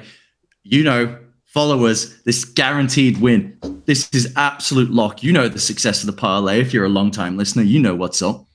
You 0.62 0.84
know, 0.84 1.18
followers, 1.46 2.22
this 2.24 2.44
guaranteed 2.44 3.18
win. 3.20 3.58
This 3.86 4.08
is 4.12 4.32
absolute 4.36 4.90
lock. 4.90 5.22
You 5.22 5.32
know 5.32 5.48
the 5.48 5.58
success 5.58 6.02
of 6.02 6.06
the 6.06 6.12
parlay. 6.12 6.60
If 6.60 6.72
you're 6.72 6.84
a 6.84 6.88
long 6.90 7.10
time 7.10 7.36
listener, 7.36 7.62
you 7.62 7.80
know 7.80 7.94
what's 7.94 8.22
up. 8.22 8.46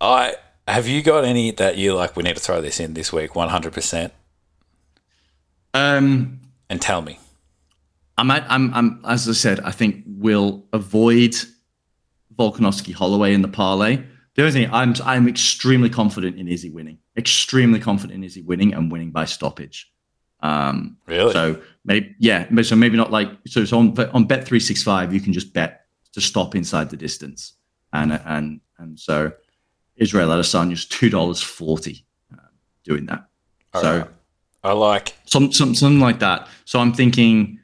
I 0.00 0.36
have 0.68 0.86
you 0.88 1.02
got 1.02 1.24
any 1.24 1.50
that 1.52 1.76
you 1.76 1.94
like? 1.94 2.16
We 2.16 2.22
need 2.22 2.36
to 2.36 2.42
throw 2.42 2.60
this 2.60 2.80
in 2.80 2.94
this 2.94 3.12
week, 3.12 3.34
one 3.34 3.48
hundred 3.48 3.72
percent, 3.72 4.12
Um, 5.72 6.40
and 6.70 6.80
tell 6.80 7.02
me. 7.02 7.18
I'm, 8.16 8.30
at, 8.30 8.44
I'm, 8.48 8.72
I'm, 8.74 9.00
as 9.06 9.28
I 9.28 9.32
said, 9.32 9.60
I 9.60 9.70
think 9.70 10.04
we'll 10.06 10.64
avoid 10.72 11.34
Volkanovski 12.36 12.92
Holloway 12.92 13.34
in 13.34 13.42
the 13.42 13.48
parlay. 13.48 14.02
The 14.34 14.42
only 14.42 14.52
thing 14.52 14.70
I'm, 14.72 14.94
I'm 15.04 15.28
extremely 15.28 15.90
confident 15.90 16.38
in 16.38 16.48
Izzy 16.48 16.70
winning. 16.70 16.98
Extremely 17.16 17.80
confident 17.80 18.16
in 18.16 18.24
Izzy 18.24 18.42
winning 18.42 18.74
and 18.74 18.90
winning 18.90 19.10
by 19.10 19.24
stoppage. 19.24 19.90
Um, 20.40 20.98
Really? 21.06 21.32
So 21.32 21.60
maybe, 21.84 22.14
yeah. 22.18 22.46
So 22.62 22.76
maybe 22.76 22.96
not 22.96 23.10
like 23.10 23.30
so. 23.46 23.60
It's 23.62 23.72
on 23.72 23.98
on 23.98 24.26
Bet 24.26 24.44
three 24.44 24.60
six 24.60 24.82
five. 24.82 25.14
You 25.14 25.20
can 25.20 25.32
just 25.32 25.54
bet 25.54 25.86
to 26.12 26.20
stop 26.20 26.54
inside 26.54 26.90
the 26.90 26.96
distance, 26.96 27.54
and 27.92 28.20
and 28.26 28.60
and 28.78 29.00
so 29.00 29.32
Israel 29.96 30.28
Adesanya's 30.28 30.84
two 30.84 31.08
dollars 31.08 31.40
forty 31.40 32.04
uh, 32.32 32.48
doing 32.84 33.06
that. 33.06 33.26
so 33.74 33.80
Alright. 33.80 34.10
I 34.64 34.72
like 34.72 35.14
some, 35.24 35.50
some 35.52 35.74
something 35.74 36.00
like 36.00 36.18
that. 36.18 36.48
So 36.66 36.78
I'm 36.78 36.92
thinking 36.92 37.58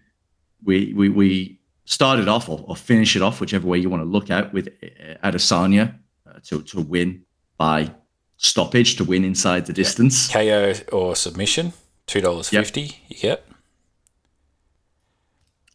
we 0.65 0.93
we 0.95 1.09
we 1.09 1.59
start 1.85 2.19
it 2.21 2.29
off 2.29 2.49
or, 2.49 2.65
or 2.67 2.77
finish 2.77 3.17
it 3.17 3.23
off, 3.23 3.41
whichever 3.41 3.67
way 3.67 3.79
you 3.79 3.91
want 3.91 4.03
to 4.03 4.09
look 4.09 4.31
at, 4.31 4.53
with 4.53 4.69
uh, 4.69 5.27
Adesanya 5.29 5.95
uh, 6.27 6.39
to 6.45 6.63
to 6.63 6.81
win 6.81 7.23
by 7.59 7.93
stoppage 8.37 8.97
to 8.97 9.05
win 9.05 9.25
inside 9.25 9.67
the 9.67 9.73
distance. 9.73 10.29
KO 10.33 10.73
or 10.93 11.15
submission, 11.17 11.73
two 12.07 12.21
dollars 12.21 12.49
fifty. 12.49 13.03
You 13.09 13.17
get. 13.21 13.47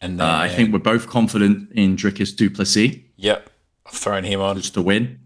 And 0.01 0.19
then 0.19 0.27
Uh, 0.29 0.38
I 0.38 0.49
think 0.49 0.71
we're 0.73 0.79
both 0.79 1.07
confident 1.07 1.71
in 1.71 1.95
Dricus 1.95 2.36
Duplessis 2.36 2.99
Yep, 3.17 3.49
I've 3.86 3.93
thrown 3.93 4.23
him 4.25 4.41
on, 4.41 4.57
just 4.57 4.73
to 4.73 4.81
win. 4.81 5.19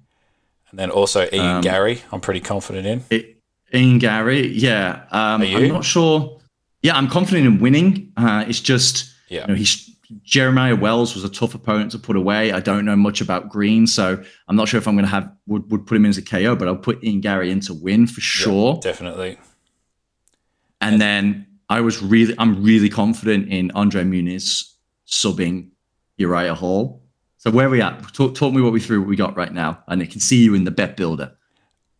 and 0.69 0.77
then 0.79 0.91
also 0.91 1.27
Ian 1.33 1.45
Um, 1.57 1.61
Garry. 1.61 2.01
I'm 2.11 2.21
pretty 2.21 2.39
confident 2.39 2.85
in. 2.85 3.03
It, 3.09 3.37
Ian 3.73 3.97
Garry, 3.99 4.47
yeah. 4.47 5.05
Um, 5.11 5.41
Are 5.41 5.45
you? 5.45 5.57
I'm 5.57 5.67
not 5.69 5.85
sure. 5.85 6.39
Yeah, 6.83 6.95
I'm 6.95 7.07
confident 7.07 7.47
in 7.47 7.59
winning. 7.59 8.11
Uh, 8.15 8.45
it's 8.47 8.59
just 8.61 9.11
Yeah. 9.29 9.41
you 9.41 9.47
know 9.47 9.55
he's 9.55 9.89
Jeremiah 10.23 10.75
Wells 10.75 11.13
was 11.13 11.23
a 11.23 11.29
tough 11.29 11.53
opponent 11.53 11.91
to 11.91 11.99
put 11.99 12.15
away. 12.15 12.51
I 12.51 12.59
don't 12.59 12.83
know 12.83 12.95
much 12.95 13.21
about 13.21 13.49
Green, 13.49 13.85
so 13.85 14.21
I'm 14.47 14.55
not 14.55 14.67
sure 14.67 14.79
if 14.79 14.87
I'm 14.87 14.95
going 14.95 15.05
to 15.05 15.11
have 15.11 15.31
would, 15.45 15.69
would 15.71 15.85
put 15.85 15.95
him 15.97 16.05
in 16.05 16.09
as 16.09 16.17
a 16.17 16.23
KO, 16.23 16.55
but 16.55 16.67
I'll 16.67 16.75
put 16.75 17.03
Ian 17.03 17.21
Garry 17.21 17.51
in 17.51 17.59
to 17.61 17.73
win 17.75 18.07
for 18.07 18.19
sure. 18.19 18.79
Definitely. 18.81 19.37
And 20.81 20.99
then 20.99 21.45
I 21.69 21.81
was 21.81 22.01
really, 22.01 22.33
I'm 22.39 22.63
really 22.63 22.89
confident 22.89 23.49
in 23.49 23.69
Andre 23.71 24.03
Muniz 24.03 24.73
subbing 25.07 25.69
Uriah 26.17 26.55
Hall. 26.55 27.03
So 27.37 27.51
where 27.51 27.67
are 27.67 27.69
we 27.69 27.81
at? 27.81 28.13
Talk, 28.13 28.33
talk 28.33 28.53
me 28.53 28.61
what 28.61 28.73
we 28.73 28.79
threw, 28.79 28.99
what 29.01 29.09
we 29.09 29.15
got 29.15 29.37
right 29.37 29.53
now, 29.53 29.83
and 29.87 30.01
I 30.01 30.05
can 30.05 30.19
see 30.19 30.43
you 30.43 30.55
in 30.55 30.63
the 30.63 30.71
bet 30.71 30.97
builder. 30.97 31.33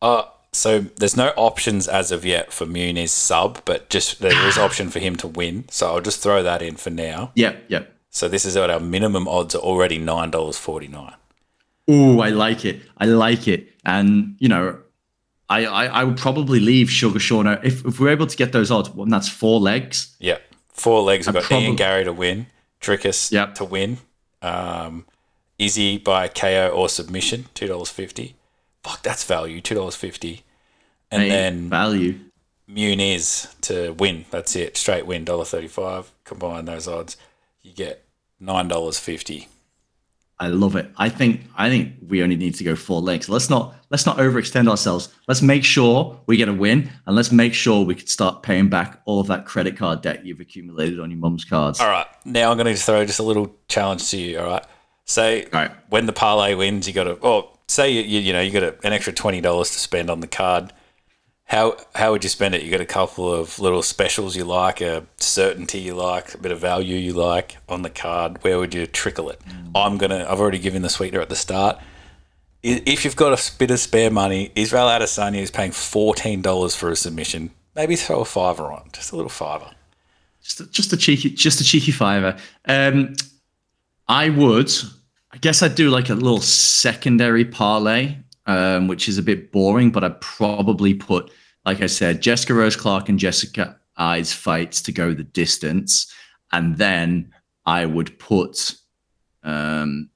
Uh, 0.01 0.23
so 0.51 0.79
there's 0.79 1.15
no 1.17 1.29
options 1.35 1.87
as 1.87 2.11
of 2.11 2.25
yet 2.25 2.51
for 2.51 2.65
Muniz 2.65 3.09
sub, 3.09 3.61
but 3.65 3.89
just 3.89 4.19
there 4.19 4.47
is 4.47 4.57
option 4.57 4.89
for 4.89 4.99
him 4.99 5.15
to 5.17 5.27
win. 5.27 5.65
So 5.69 5.87
I'll 5.87 6.01
just 6.01 6.21
throw 6.23 6.41
that 6.43 6.61
in 6.61 6.75
for 6.75 6.89
now. 6.89 7.31
Yep, 7.35 7.65
yep. 7.67 7.95
So 8.09 8.27
this 8.27 8.45
is 8.45 8.55
what 8.55 8.69
our 8.69 8.79
minimum 8.79 9.27
odds 9.27 9.53
are 9.55 9.59
already 9.61 9.97
nine 9.99 10.31
dollars 10.31 10.57
forty 10.57 10.87
nine. 10.87 11.13
Ooh, 11.89 12.19
I 12.19 12.29
like 12.29 12.65
it. 12.65 12.81
I 12.97 13.05
like 13.05 13.47
it. 13.47 13.69
And 13.85 14.35
you 14.39 14.49
know, 14.49 14.79
I 15.49 15.65
I, 15.65 15.85
I 15.85 16.03
would 16.03 16.17
probably 16.17 16.59
leave 16.59 16.89
Sugar 16.89 17.19
out- 17.47 17.63
if 17.65 17.85
if 17.85 17.99
we're 17.99 18.09
able 18.09 18.27
to 18.27 18.35
get 18.37 18.51
those 18.51 18.71
odds. 18.71 18.89
Well, 18.89 19.05
that's 19.05 19.29
four 19.29 19.59
legs. 19.59 20.15
Yeah, 20.19 20.37
Four 20.73 21.01
legs. 21.03 21.27
We've 21.27 21.33
got 21.35 21.43
probably- 21.43 21.65
Ian 21.67 21.75
Garry 21.75 22.03
to 22.05 22.13
win, 22.13 22.47
Dricus 22.81 23.31
Yep. 23.31 23.55
to 23.55 23.65
win, 23.65 23.97
um, 24.41 25.05
Izzy 25.59 25.97
by 25.97 26.27
KO 26.29 26.69
or 26.69 26.89
submission, 26.89 27.45
two 27.53 27.67
dollars 27.67 27.89
fifty. 27.89 28.35
Fuck, 28.83 29.03
that's 29.03 29.23
value, 29.23 29.61
two 29.61 29.75
dollars 29.75 29.95
fifty. 29.95 30.43
And 31.11 31.29
then 31.29 31.69
value. 31.69 32.19
Muniz 32.69 33.59
to 33.61 33.93
win. 33.93 34.25
That's 34.29 34.55
it. 34.55 34.77
Straight 34.77 35.05
win, 35.05 35.25
dollar 35.25 35.45
thirty 35.45 35.67
five. 35.67 36.11
Combine 36.23 36.65
those 36.65 36.87
odds, 36.87 37.17
you 37.61 37.73
get 37.73 38.05
nine 38.39 38.67
dollars 38.67 38.99
fifty. 38.99 39.47
I 40.41 40.47
love 40.47 40.75
it. 40.77 40.89
I 40.95 41.09
think 41.09 41.41
I 41.57 41.69
think 41.69 41.95
we 42.07 42.23
only 42.23 42.37
need 42.37 42.55
to 42.55 42.63
go 42.63 42.75
four 42.75 43.01
legs. 43.01 43.27
Let's 43.27 43.49
not 43.49 43.75
let's 43.89 44.05
not 44.05 44.17
overextend 44.17 44.69
ourselves. 44.69 45.09
Let's 45.27 45.41
make 45.41 45.65
sure 45.65 46.17
we 46.27 46.37
get 46.37 46.47
a 46.47 46.53
win, 46.53 46.89
and 47.05 47.15
let's 47.15 47.31
make 47.31 47.53
sure 47.53 47.83
we 47.83 47.95
can 47.95 48.07
start 48.07 48.43
paying 48.43 48.69
back 48.69 49.01
all 49.05 49.19
of 49.19 49.27
that 49.27 49.45
credit 49.45 49.75
card 49.75 50.01
debt 50.01 50.25
you've 50.25 50.39
accumulated 50.39 50.99
on 50.99 51.09
your 51.09 51.19
mum's 51.19 51.43
cards. 51.43 51.81
All 51.81 51.89
right, 51.89 52.07
now 52.23 52.51
I'm 52.51 52.57
going 52.57 52.73
to 52.73 52.81
throw 52.81 53.03
just 53.03 53.19
a 53.19 53.23
little 53.23 53.53
challenge 53.67 54.09
to 54.11 54.17
you. 54.17 54.39
All 54.39 54.45
right, 54.45 54.65
say 55.05 55.43
All 55.45 55.49
right. 55.53 55.71
when 55.89 56.05
the 56.05 56.13
parlay 56.13 56.53
wins, 56.53 56.87
you 56.87 56.93
got 56.93 57.05
to. 57.05 57.17
Oh, 57.21 57.57
say 57.69 57.91
you 57.91 58.01
you, 58.01 58.19
you 58.19 58.33
know 58.33 58.41
you 58.41 58.51
got 58.51 58.63
a, 58.63 58.75
an 58.85 58.93
extra 58.93 59.13
twenty 59.13 59.41
dollars 59.41 59.71
to 59.71 59.79
spend 59.79 60.09
on 60.09 60.19
the 60.19 60.27
card. 60.27 60.73
How 61.45 61.77
how 61.95 62.11
would 62.11 62.23
you 62.23 62.29
spend 62.29 62.53
it? 62.53 62.61
You 62.63 62.69
got 62.69 62.81
a 62.81 62.85
couple 62.85 63.33
of 63.33 63.59
little 63.59 63.81
specials 63.81 64.35
you 64.35 64.43
like, 64.43 64.81
a 64.81 65.05
certainty 65.17 65.79
you 65.79 65.95
like, 65.95 66.35
a 66.35 66.37
bit 66.37 66.51
of 66.51 66.59
value 66.59 66.95
you 66.95 67.13
like 67.13 67.57
on 67.67 67.81
the 67.81 67.89
card. 67.89 68.43
Where 68.43 68.59
would 68.59 68.73
you 68.73 68.85
trickle 68.85 69.29
it? 69.29 69.41
I'm 69.73 69.97
gonna. 69.97 70.27
I've 70.29 70.39
already 70.39 70.59
given 70.59 70.83
the 70.83 70.89
sweetener 70.89 71.21
at 71.21 71.29
the 71.29 71.35
start. 71.35 71.79
If 72.61 73.05
you've 73.05 73.15
got 73.15 73.33
a 73.33 73.57
bit 73.57 73.71
of 73.71 73.79
spare 73.79 74.11
money, 74.11 74.51
Israel 74.55 74.87
Adesanya 74.87 75.41
is 75.41 75.49
paying 75.49 75.71
fourteen 75.71 76.41
dollars 76.41 76.75
for 76.75 76.91
a 76.91 76.95
submission. 76.95 77.51
Maybe 77.75 77.95
throw 77.95 78.19
a 78.19 78.25
fiver 78.25 78.71
on, 78.71 78.89
just 78.93 79.11
a 79.11 79.15
little 79.15 79.29
fiver. 79.29 79.71
Just 80.43 80.59
a, 80.59 80.65
just 80.67 80.93
a 80.93 80.97
cheeky 80.97 81.29
just 81.31 81.61
a 81.61 81.63
cheeky 81.63 81.91
fiver. 81.91 82.37
Um, 82.65 83.15
I 84.07 84.29
would. 84.29 84.71
I 85.31 85.37
guess 85.37 85.61
I'd 85.61 85.75
do 85.75 85.89
like 85.89 86.09
a 86.09 86.15
little 86.15 86.41
secondary 86.41 87.45
parlay, 87.45 88.15
um, 88.45 88.87
which 88.87 89.07
is 89.07 89.17
a 89.17 89.23
bit 89.23 89.51
boring, 89.51 89.91
but 89.91 90.03
I'd 90.03 90.19
probably 90.21 90.93
put, 90.93 91.31
like 91.65 91.81
I 91.81 91.87
said, 91.87 92.21
Jessica 92.21 92.53
Rose 92.53 92.75
Clark 92.75 93.09
and 93.09 93.19
Jessica 93.19 93.77
Eye's 93.97 94.33
fights 94.33 94.81
to 94.83 94.91
go 94.91 95.13
the 95.13 95.23
distance, 95.23 96.11
and 96.51 96.77
then 96.77 97.31
I 97.65 97.85
would 97.85 98.17
put. 98.17 98.75
Um, 99.43 100.09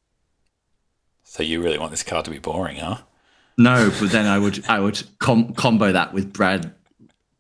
So 1.24 1.44
you 1.44 1.62
really 1.62 1.78
want 1.78 1.92
this 1.92 2.04
card 2.04 2.26
to 2.26 2.32
be 2.32 2.40
boring, 2.40 2.78
huh? 2.78 2.98
no, 3.58 3.92
but 4.00 4.10
then 4.12 4.26
I 4.26 4.40
would 4.40 4.66
I 4.68 4.80
would 4.80 5.04
com- 5.20 5.54
combo 5.54 5.92
that 5.92 6.12
with 6.14 6.34
Brad 6.34 6.74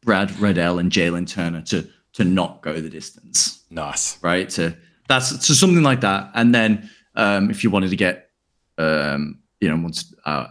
Brad 0.02 0.38
Riddell 0.40 0.78
and 0.80 0.92
Jalin 0.92 1.28
Turner 1.28 1.62
to 1.64 1.88
to 2.14 2.24
not 2.24 2.62
go 2.62 2.80
the 2.80 2.90
distance. 2.90 3.64
Nice. 3.72 4.22
right? 4.22 4.48
To 4.52 4.76
that's 5.08 5.46
so 5.46 5.54
something 5.56 5.82
like 5.82 6.02
that. 6.02 6.30
And 6.36 6.54
then 6.54 6.90
um, 7.16 7.50
if 7.50 7.64
you 7.64 7.70
wanted 7.70 7.90
to 7.90 7.96
get 7.96 8.30
um, 8.78 9.40
you 9.60 9.70
know 9.70 9.82
once 9.82 10.14
uh, 10.26 10.48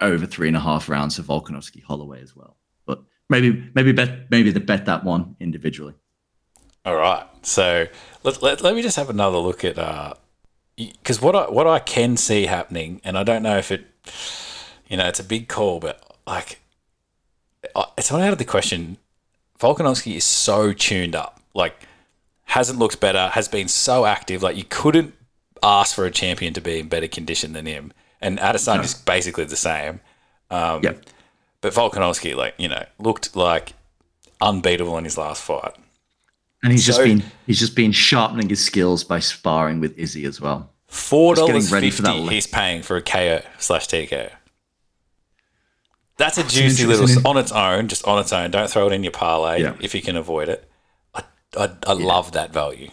over 0.00 0.26
three 0.26 0.48
and 0.48 0.56
a 0.56 0.60
half 0.60 0.88
rounds 0.88 1.18
of 1.18 1.26
Volkanovski 1.26 1.82
Holloway 1.82 2.22
as 2.22 2.34
well. 2.34 2.56
But 2.86 3.02
maybe 3.28 3.70
maybe 3.74 3.92
bet 3.92 4.30
maybe 4.30 4.50
the 4.50 4.60
bet 4.60 4.86
that 4.86 5.04
one 5.04 5.36
individually. 5.40 5.94
All 6.84 6.96
right. 6.96 7.26
So 7.42 7.86
let, 8.22 8.42
let, 8.42 8.62
let 8.62 8.74
me 8.74 8.82
just 8.82 8.96
have 8.96 9.10
another 9.10 9.38
look 9.38 9.64
at 9.64 9.76
because 10.76 11.20
what 11.20 11.34
I 11.34 11.50
what 11.50 11.66
I 11.66 11.80
can 11.80 12.16
see 12.16 12.46
happening, 12.46 13.00
and 13.04 13.18
I 13.18 13.24
don't 13.24 13.42
know 13.42 13.58
if 13.58 13.72
it, 13.72 13.86
you 14.88 14.96
know, 14.96 15.06
it's 15.06 15.20
a 15.20 15.24
big 15.24 15.48
call, 15.48 15.80
but 15.80 16.16
like, 16.26 16.60
it's 17.96 18.10
not 18.10 18.20
out 18.20 18.32
of 18.32 18.38
the 18.38 18.44
question. 18.44 18.98
Volkanovski 19.58 20.16
is 20.16 20.24
so 20.24 20.72
tuned 20.72 21.16
up, 21.16 21.42
like, 21.52 21.74
hasn't 22.44 22.78
looked 22.78 23.00
better, 23.00 23.28
has 23.28 23.48
been 23.48 23.66
so 23.66 24.06
active. 24.06 24.40
Like, 24.40 24.56
you 24.56 24.64
couldn't 24.64 25.14
ask 25.62 25.94
for 25.94 26.04
a 26.04 26.10
champion 26.10 26.52
to 26.54 26.60
be 26.60 26.80
in 26.80 26.88
better 26.88 27.08
condition 27.08 27.52
than 27.52 27.66
him. 27.66 27.92
And 28.20 28.38
Adesanya 28.38 28.84
is 28.84 28.94
basically 28.94 29.44
the 29.44 29.56
same. 29.56 30.00
Um, 30.50 30.82
Yep. 30.82 31.04
But 31.60 31.72
Volkanovski, 31.74 32.36
like, 32.36 32.54
you 32.58 32.68
know, 32.68 32.84
looked 32.98 33.34
like 33.34 33.72
unbeatable 34.40 34.96
in 34.98 35.04
his 35.04 35.18
last 35.18 35.42
fight. 35.42 35.72
And 36.62 36.72
he's 36.72 36.84
just 36.86 36.98
been 37.00 37.22
he's 37.46 37.58
just 37.58 37.74
been 37.76 37.92
sharpening 37.92 38.48
his 38.48 38.64
skills 38.64 39.04
by 39.04 39.18
sparring 39.20 39.80
with 39.80 39.96
Izzy 39.98 40.24
as 40.24 40.40
well. 40.40 40.70
Four 40.86 41.34
dollars 41.36 41.64
getting 41.66 41.72
ready 41.74 41.90
for 41.90 42.02
that 42.02 42.16
fifty. 42.16 42.34
He's 42.34 42.46
paying 42.46 42.82
for 42.82 42.96
a 42.96 43.02
KO 43.02 43.42
slash 43.58 43.86
TKO. 43.88 44.30
That's 46.16 46.36
a 46.38 46.42
juicy 46.42 46.84
little 46.84 47.26
on 47.28 47.36
its 47.36 47.52
own, 47.52 47.86
just 47.88 48.04
on 48.06 48.18
its 48.18 48.32
own. 48.32 48.50
Don't 48.50 48.68
throw 48.68 48.88
it 48.88 48.92
in 48.92 49.04
your 49.04 49.12
parlay 49.12 49.62
Yeah. 49.62 49.76
if 49.80 49.94
you 49.94 50.02
can 50.02 50.16
avoid 50.16 50.48
it. 50.48 50.68
I, 51.14 51.22
I, 51.56 51.70
I 51.86 51.92
love 51.92 52.32
that 52.32 52.52
value. 52.52 52.90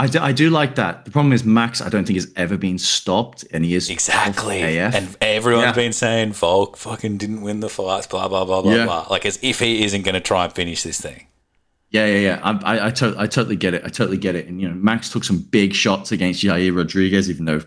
I 0.00 0.06
do, 0.06 0.20
I 0.20 0.30
do 0.32 0.48
like 0.48 0.76
that. 0.76 1.04
The 1.04 1.10
problem 1.10 1.32
is 1.32 1.44
Max. 1.44 1.80
I 1.80 1.88
don't 1.88 2.04
think 2.06 2.16
has 2.18 2.32
ever 2.36 2.56
been 2.56 2.78
stopped, 2.78 3.44
and 3.52 3.64
he 3.64 3.74
is 3.74 3.90
Exactly. 3.90 4.62
AF. 4.78 4.94
And 4.94 5.16
everyone's 5.20 5.64
Yeah. 5.66 5.72
been 5.72 5.92
saying 5.92 6.34
Volk 6.34 6.76
fucking 6.76 7.18
didn't 7.18 7.42
win 7.42 7.60
the 7.60 7.68
fights, 7.68 8.06
blah 8.06 8.28
blah 8.28 8.44
blah 8.44 8.62
blah 8.62 8.74
Yeah. 8.74 8.84
blah. 8.84 9.06
Like 9.10 9.26
as 9.26 9.38
if 9.42 9.58
he 9.58 9.82
isn't 9.84 10.02
going 10.02 10.14
to 10.14 10.20
try 10.20 10.44
and 10.44 10.52
finish 10.52 10.82
this 10.84 11.00
thing. 11.00 11.26
Yeah, 11.90 12.06
yeah, 12.06 12.18
yeah. 12.18 12.40
I, 12.42 12.50
I, 12.76 12.86
I, 12.86 12.90
to- 12.92 13.14
I 13.18 13.26
totally 13.26 13.56
get 13.56 13.74
it. 13.74 13.82
I 13.84 13.88
totally 13.88 14.18
get 14.18 14.34
it. 14.36 14.46
And 14.46 14.60
you 14.60 14.68
know, 14.68 14.74
Max 14.74 15.08
took 15.10 15.24
some 15.24 15.38
big 15.38 15.74
shots 15.74 16.12
against 16.12 16.42
Yair 16.44 16.76
Rodriguez, 16.76 17.28
even 17.30 17.46
though 17.46 17.62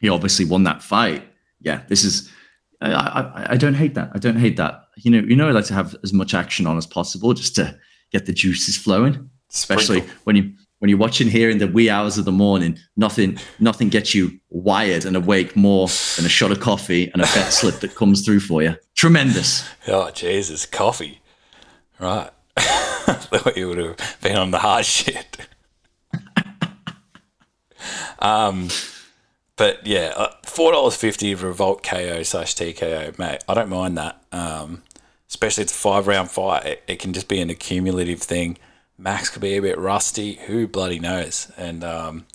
he 0.00 0.08
obviously 0.08 0.44
won 0.46 0.62
that 0.64 0.82
fight. 0.82 1.24
Yeah, 1.60 1.82
this 1.88 2.04
is. 2.04 2.30
I, 2.80 2.92
I, 2.92 3.46
I 3.52 3.56
don't 3.58 3.74
hate 3.74 3.94
that. 3.96 4.10
I 4.14 4.18
don't 4.18 4.36
hate 4.38 4.56
that. 4.56 4.84
You 4.96 5.10
know, 5.10 5.18
you 5.18 5.36
know, 5.36 5.48
I 5.48 5.50
like 5.50 5.66
to 5.66 5.74
have 5.74 5.94
as 6.02 6.14
much 6.14 6.32
action 6.32 6.66
on 6.66 6.78
as 6.78 6.86
possible, 6.86 7.34
just 7.34 7.54
to 7.56 7.76
get 8.12 8.24
the 8.24 8.32
juices 8.32 8.78
flowing. 8.78 9.28
Especially 9.52 9.98
Sprinkle. 9.98 10.20
when 10.24 10.36
you 10.36 10.52
when 10.80 10.88
you're 10.88 10.98
watching 10.98 11.28
here 11.28 11.48
in 11.48 11.58
the 11.58 11.68
wee 11.68 11.88
hours 11.88 12.18
of 12.18 12.24
the 12.24 12.32
morning. 12.32 12.78
Nothing, 12.96 13.38
nothing 13.58 13.90
gets 13.90 14.14
you 14.14 14.40
wired 14.48 15.04
and 15.04 15.14
awake 15.14 15.54
more 15.54 15.88
than 16.16 16.26
a 16.26 16.28
shot 16.28 16.50
of 16.50 16.60
coffee 16.60 17.10
and 17.12 17.22
a 17.22 17.26
bet 17.26 17.52
slip 17.52 17.80
that 17.80 17.94
comes 17.94 18.24
through 18.24 18.40
for 18.40 18.62
you. 18.62 18.76
Tremendous. 18.94 19.68
Oh 19.86 20.10
Jesus, 20.10 20.66
coffee. 20.66 21.20
Right. 21.98 22.30
Thought 22.58 23.56
you 23.56 23.68
would 23.68 23.78
have 23.78 24.18
been 24.22 24.36
on 24.36 24.50
the 24.50 24.58
hard 24.58 24.86
shit. 24.86 25.46
um, 28.18 28.68
but 29.56 29.86
yeah, 29.86 30.12
uh, 30.16 30.32
four 30.44 30.72
dollars 30.72 30.96
fifty 30.96 31.34
for 31.34 31.48
Revolt 31.48 31.82
KO 31.82 32.22
slash 32.22 32.54
TKO, 32.54 33.18
mate. 33.18 33.44
I 33.46 33.54
don't 33.54 33.68
mind 33.68 33.98
that. 33.98 34.22
Um, 34.32 34.82
especially 35.28 35.62
it's 35.62 35.72
a 35.72 35.76
five 35.76 36.06
round 36.06 36.30
fight. 36.30 36.64
It, 36.64 36.82
it 36.88 36.98
can 36.98 37.12
just 37.12 37.28
be 37.28 37.40
an 37.40 37.50
accumulative 37.50 38.22
thing. 38.22 38.56
Max 39.00 39.30
could 39.30 39.40
be 39.40 39.56
a 39.56 39.62
bit 39.62 39.78
rusty. 39.78 40.34
Who 40.46 40.68
bloody 40.68 40.98
knows? 40.98 41.50
And 41.56 41.82
um, 41.82 42.26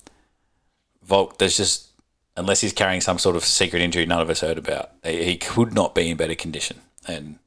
Volk, 1.02 1.38
there's 1.38 1.56
just 1.56 1.88
unless 2.36 2.60
he's 2.60 2.72
carrying 2.72 3.00
some 3.00 3.18
sort 3.18 3.36
of 3.36 3.44
secret 3.44 3.80
injury 3.80 4.04
none 4.04 4.20
of 4.20 4.28
us 4.28 4.40
heard 4.40 4.58
about, 4.58 4.90
he, 5.02 5.36
could 5.36 5.72
not 5.72 5.94
be 5.94 6.10
in 6.10 6.16
better 6.16 6.34
condition. 6.34 6.78
And 7.08 7.38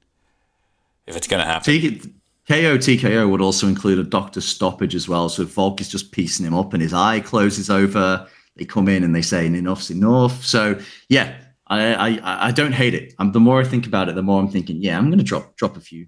if 1.05 1.15
it's 1.15 1.27
going 1.27 1.41
to 1.41 1.45
happen, 1.45 1.71
T- 1.71 1.99
KO 2.47 2.77
TKO 2.77 3.29
would 3.29 3.41
also 3.41 3.67
include 3.67 3.99
a 3.99 4.03
doctor 4.03 4.41
stoppage 4.41 4.95
as 4.95 5.07
well. 5.07 5.29
So 5.29 5.45
Volk 5.45 5.81
is 5.81 5.89
just 5.89 6.11
piecing 6.11 6.45
him 6.45 6.55
up 6.55 6.73
and 6.73 6.81
his 6.81 6.93
eye 6.93 7.19
closes 7.19 7.69
over, 7.69 8.27
they 8.55 8.65
come 8.65 8.87
in 8.87 9.03
and 9.03 9.13
they 9.13 9.21
say 9.21 9.45
enough's 9.45 9.91
enough. 9.91 10.43
So 10.43 10.79
yeah, 11.09 11.35
I 11.67 12.17
I, 12.17 12.47
I 12.47 12.51
don't 12.51 12.71
hate 12.71 12.95
it. 12.95 13.13
Um, 13.19 13.31
the 13.31 13.39
more 13.39 13.59
I 13.61 13.63
think 13.65 13.85
about 13.85 14.09
it, 14.09 14.15
the 14.15 14.23
more 14.23 14.41
I'm 14.41 14.49
thinking, 14.49 14.81
yeah, 14.81 14.97
I'm 14.97 15.07
going 15.07 15.19
to 15.19 15.23
drop 15.23 15.55
drop 15.55 15.77
a 15.77 15.81
few 15.81 16.07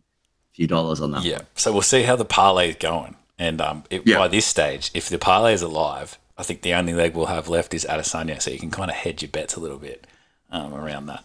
few 0.54 0.68
dollars 0.68 1.02
on 1.02 1.12
that. 1.12 1.24
Yeah. 1.24 1.41
So 1.56 1.72
we'll 1.72 1.82
see 1.82 2.04
how 2.04 2.16
the 2.16 2.26
parlay 2.26 2.70
is 2.70 2.76
going. 2.76 3.16
And 3.39 3.60
um, 3.62 3.84
it, 3.89 4.04
Yeah. 4.06 4.18
by 4.20 4.28
this 4.28 4.45
stage, 4.45 4.91
if 4.93 5.10
the 5.10 5.18
parlay 5.18 5.54
is 5.54 5.62
alive, 5.62 6.18
I 6.38 6.43
think 6.43 6.62
the 6.62 6.74
only 6.74 6.93
leg 6.93 7.16
we'll 7.16 7.28
have 7.28 7.47
left 7.47 7.74
is 7.74 7.86
Adesanya. 7.86 8.41
So 8.41 8.52
you 8.52 8.60
can 8.60 8.72
kind 8.72 8.89
of 8.89 8.95
hedge 8.97 9.22
your 9.22 9.30
bets 9.32 9.56
a 9.56 9.60
little 9.60 9.78
bit 9.78 10.08
um, 10.52 10.74
around 10.74 11.08
that. 11.08 11.24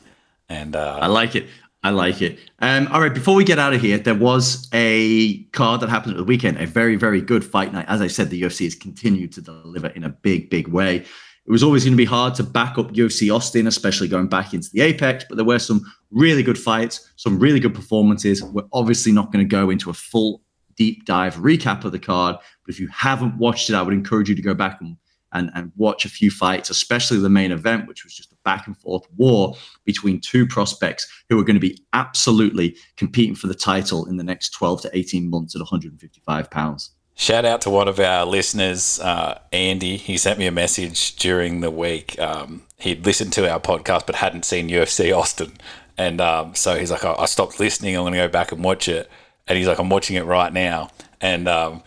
And 0.49 0.77
I 0.77 1.01
uh, 1.01 1.09
like 1.09 1.35
it. 1.35 1.47
I 1.83 1.91
like 1.91 2.21
it. 2.21 2.39
Um, 2.61 2.89
all 2.89 3.01
right, 3.01 3.15
before 3.15 3.37
we 3.37 3.45
get 3.45 3.59
out 3.61 3.73
of 3.73 3.81
here, 3.81 3.97
there 3.99 4.15
was 4.15 4.69
a 4.73 5.39
card 5.53 5.81
that 5.83 5.89
happened 5.89 6.13
at 6.15 6.17
the 6.17 6.25
weekend, 6.25 6.59
a 6.59 6.67
very, 6.67 6.97
very 6.97 7.21
good 7.21 7.45
fight 7.45 7.73
night. 7.73 7.85
As 7.89 8.01
I 8.01 8.09
said, 8.09 8.31
the 8.31 8.43
UFC 8.43 8.65
has 8.65 8.75
continued 8.75 9.33
to 9.35 9.41
deliver 9.41 9.89
in 9.89 10.03
a 10.03 10.09
big, 10.09 10.51
big 10.51 10.67
way. 10.69 11.05
It 11.47 11.53
was 11.53 11.63
always 11.63 11.85
going 11.85 11.93
to 11.93 11.97
be 11.97 12.05
hard 12.05 12.35
to 12.37 12.43
back 12.43 12.77
up 12.77 12.93
UFC 12.93 13.33
Austin, 13.33 13.69
especially 13.69 14.09
going 14.09 14.27
back 14.27 14.53
into 14.53 14.69
the 14.73 14.81
Apex, 14.81 15.25
but 15.29 15.37
there 15.37 15.45
were 15.45 15.61
some 15.61 15.81
really 16.11 16.43
good 16.43 16.59
fights, 16.59 17.09
some 17.17 17.39
really 17.39 17.61
good 17.61 17.75
performances. 17.75 18.43
We're 18.43 18.65
obviously 18.73 19.13
not 19.13 19.33
going 19.33 19.45
to 19.45 19.49
go 19.49 19.71
into 19.71 19.89
a 19.89 19.95
full 19.95 20.43
deep 20.75 21.05
dive 21.05 21.37
recap 21.37 21.85
of 21.85 21.93
the 21.93 21.99
card, 22.01 22.37
but 22.65 22.75
if 22.75 22.81
you 22.81 22.89
haven't 22.89 23.39
watched 23.39 23.71
it, 23.71 23.75
I 23.75 23.83
would 23.83 23.95
encourage 23.95 24.29
you 24.29 24.35
to 24.35 24.43
go 24.43 24.55
back 24.55 24.81
and 24.81 24.97
and, 25.33 25.51
and 25.55 25.73
watch 25.77 26.05
a 26.05 26.09
few 26.09 26.31
fights, 26.31 26.71
especially 26.71 27.19
the 27.19 27.29
main 27.29 27.53
event, 27.53 27.87
which 27.87 28.05
was 28.05 28.15
just 28.15 28.33
a 28.33 28.37
back 28.45 28.67
and 28.67 28.77
forth 28.77 29.05
war 29.17 29.55
between 29.85 30.21
two 30.21 30.47
prospects 30.47 31.07
who 31.29 31.39
are 31.39 31.45
going 31.45 31.57
to 31.57 31.61
be 31.61 31.79
absolutely 31.93 32.77
competing 32.97 33.35
for 33.35 33.47
the 33.47 33.55
title 33.55 34.07
in 34.07 34.17
the 34.17 34.25
next 34.25 34.51
12 34.51 34.83
to 34.83 34.91
18 34.97 35.29
months 35.29 35.55
at 35.55 35.61
155 35.61 36.51
pounds. 36.51 36.96
Shout 37.19 37.47
out 37.47 37.63
to 37.63 37.71
one 37.71 37.89
of 37.89 37.99
our 37.99 38.27
listeners, 38.27 39.01
uh, 39.01 39.39
Andy. 39.51 39.97
He 39.97 40.19
sent 40.19 40.39
me 40.39 40.47
a 40.47 40.51
message 40.51 41.17
during 41.17 41.63
the 41.63 41.71
week. 41.71 42.19
Um, 42.19 42.65
he'd 42.77 43.07
listened 43.07 43.33
to 43.33 43.51
our 43.51 43.59
podcast 43.59 44.05
but 44.05 44.17
hadn't 44.17 44.45
seen 44.45 44.69
UFC 44.69 45.17
Austin. 45.17 45.53
And 45.97 46.21
um, 46.21 46.55
so 46.55 46.79
he's 46.79 46.91
like, 46.91 47.07
I, 47.07 47.15
I 47.15 47.25
stopped 47.25 47.59
listening. 47.59 47.97
I'm 47.97 48.03
going 48.03 48.13
to 48.13 48.19
go 48.19 48.29
back 48.29 48.53
and 48.53 48.63
watch 48.63 48.87
it. 48.87 49.11
And 49.49 49.57
he's 49.57 49.67
like, 49.67 49.79
I'm 49.79 49.89
watching 49.89 50.17
it 50.17 50.27
right 50.27 50.53
now. 50.53 50.91
And 51.19 51.49
um, 51.49 51.83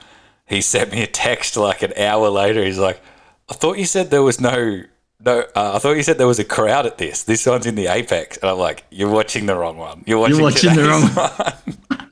he 0.47 0.61
sent 0.61 0.91
me 0.91 1.03
a 1.03 1.07
text 1.07 1.55
like 1.55 1.83
an 1.83 1.93
hour 1.95 2.27
later. 2.29 2.65
He's 2.65 2.79
like, 2.79 2.99
I 3.49 3.53
thought 3.53 3.77
you 3.77 3.85
said 3.85 4.09
there 4.09 4.23
was 4.23 4.41
no 4.41 4.81
no. 5.19 5.41
Uh, 5.55 5.73
I 5.75 5.79
thought 5.79 5.91
you 5.93 6.03
said 6.03 6.17
there 6.17 6.27
was 6.27 6.39
a 6.39 6.43
crowd 6.45 6.85
at 6.87 6.97
this. 6.97 7.23
This 7.23 7.45
one's 7.45 7.65
in 7.65 7.75
the 7.75 7.87
Apex, 7.87 8.37
and 8.37 8.49
I'm 8.49 8.57
like, 8.57 8.85
you're 8.89 9.09
watching 9.09 9.47
the 9.47 9.55
wrong 9.55 9.77
one. 9.77 10.03
You're 10.07 10.19
watching, 10.19 10.37
You're 10.37 10.45
watching 10.45 10.75
the 10.75 10.83
wrong 10.87 11.01
one. 11.89 12.08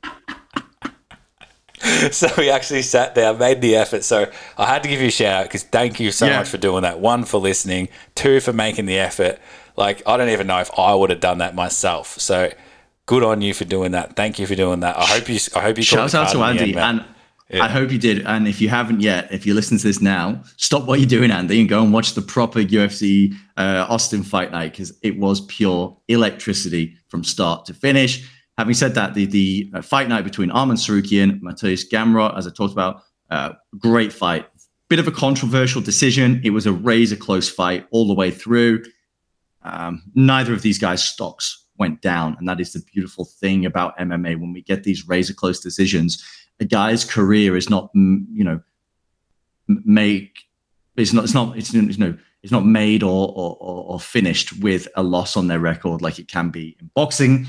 so 2.11 2.27
we 2.37 2.49
actually 2.49 2.81
sat 2.81 3.15
down, 3.15 3.37
made 3.37 3.61
the 3.61 3.75
effort. 3.75 4.03
So 4.03 4.29
I 4.57 4.65
had 4.65 4.83
to 4.83 4.89
give 4.89 5.01
you 5.01 5.07
a 5.07 5.11
shout 5.11 5.33
out 5.41 5.43
because 5.45 5.63
thank 5.63 5.99
you 5.99 6.11
so 6.11 6.25
Yeah. 6.25 6.39
much 6.39 6.49
for 6.49 6.57
doing 6.57 6.83
that. 6.83 6.99
One 6.99 7.23
for 7.23 7.39
listening, 7.39 7.89
two 8.15 8.39
for 8.39 8.53
making 8.53 8.85
the 8.85 8.97
effort. 8.97 9.39
Like 9.75 10.01
I 10.07 10.17
don't 10.17 10.29
even 10.29 10.47
know 10.47 10.59
if 10.59 10.69
I 10.77 10.93
would 10.93 11.09
have 11.09 11.19
done 11.19 11.37
that 11.39 11.55
myself. 11.55 12.19
So 12.19 12.51
good 13.05 13.23
on 13.23 13.41
you 13.41 13.53
for 13.53 13.65
doing 13.65 13.91
that. 13.91 14.15
Thank 14.15 14.39
you 14.39 14.47
for 14.47 14.55
doing 14.55 14.79
that. 14.81 14.97
I 14.97 15.05
hope 15.05 15.29
you. 15.29 15.39
I 15.55 15.61
hope 15.61 15.77
you. 15.77 15.83
Shout 15.83 16.13
out 16.15 16.29
to 16.29 16.37
card 16.37 16.51
in 16.51 16.57
the 16.57 16.63
Andy. 16.63 16.77
end, 16.77 17.05
and 17.49 17.61
I 17.63 17.67
hope 17.69 17.91
you 17.91 17.97
did. 17.99 18.25
And 18.25 18.47
if 18.47 18.59
you 18.59 18.69
haven't 18.69 18.99
yet, 19.01 19.31
if 19.31 19.45
you 19.45 19.53
listen 19.53 19.77
to 19.77 19.83
this 19.83 20.01
now, 20.01 20.41
stop 20.57 20.85
what 20.85 20.99
you're 20.99 21.07
doing, 21.07 21.31
Andy, 21.31 21.59
and 21.61 21.69
go 21.69 21.81
and 21.83 21.93
watch 21.93 22.13
the 22.15 22.21
proper 22.21 22.59
UFC 22.59 23.33
uh, 23.55 23.85
Austin 23.87 24.23
fight 24.23 24.51
night 24.51 24.71
because 24.71 24.91
it 25.03 25.17
was 25.17 25.41
pure 25.41 25.95
electricity 26.07 26.97
from 27.07 27.23
start 27.23 27.65
to 27.65 27.73
finish. 27.73 28.27
Having 28.57 28.73
said 28.73 28.95
that, 28.95 29.13
the 29.13 29.25
the 29.25 29.71
uh, 29.73 29.81
fight 29.81 30.09
night 30.09 30.23
between 30.23 30.49
Arman 30.49 30.77
Tsarukyan, 30.77 31.41
Matthias 31.41 31.87
Gamrot, 31.87 32.37
as 32.37 32.47
I 32.47 32.51
talked 32.51 32.73
about, 32.73 33.03
uh, 33.29 33.53
great 33.77 34.11
fight. 34.11 34.47
Bit 34.89 34.99
of 34.99 35.07
a 35.07 35.11
controversial 35.11 35.81
decision. 35.81 36.41
It 36.43 36.51
was 36.51 36.65
a 36.65 36.71
razor 36.71 37.17
close 37.17 37.49
fight 37.49 37.85
all 37.91 38.07
the 38.07 38.13
way 38.13 38.31
through. 38.31 38.83
Um, 39.63 40.01
neither 40.15 40.53
of 40.53 40.61
these 40.61 40.79
guys' 40.79 41.03
stocks 41.03 41.65
went 41.77 42.01
down, 42.01 42.35
and 42.39 42.47
that 42.47 42.59
is 42.59 42.73
the 42.73 42.79
beautiful 42.93 43.25
thing 43.25 43.65
about 43.65 43.97
MMA. 43.97 44.39
When 44.39 44.53
we 44.53 44.61
get 44.61 44.83
these 44.83 45.07
razor 45.07 45.33
close 45.33 45.59
decisions, 45.59 46.25
a 46.59 46.65
guy's 46.65 47.05
career 47.05 47.55
is 47.57 47.69
not, 47.69 47.91
you 47.93 48.43
know, 48.43 48.61
make 49.67 50.47
it's 50.95 51.13
not 51.13 51.25
it's 51.25 51.33
not 51.33 51.57
it's 51.57 51.73
you 51.73 51.97
know 51.97 52.17
it's 52.43 52.51
not 52.51 52.65
made 52.65 53.03
or 53.03 53.33
or 53.35 53.57
or 53.61 53.99
finished 53.99 54.57
with 54.59 54.87
a 54.95 55.03
loss 55.03 55.37
on 55.37 55.47
their 55.47 55.59
record 55.59 56.01
like 56.01 56.19
it 56.19 56.27
can 56.27 56.49
be 56.49 56.75
in 56.79 56.89
boxing. 56.95 57.45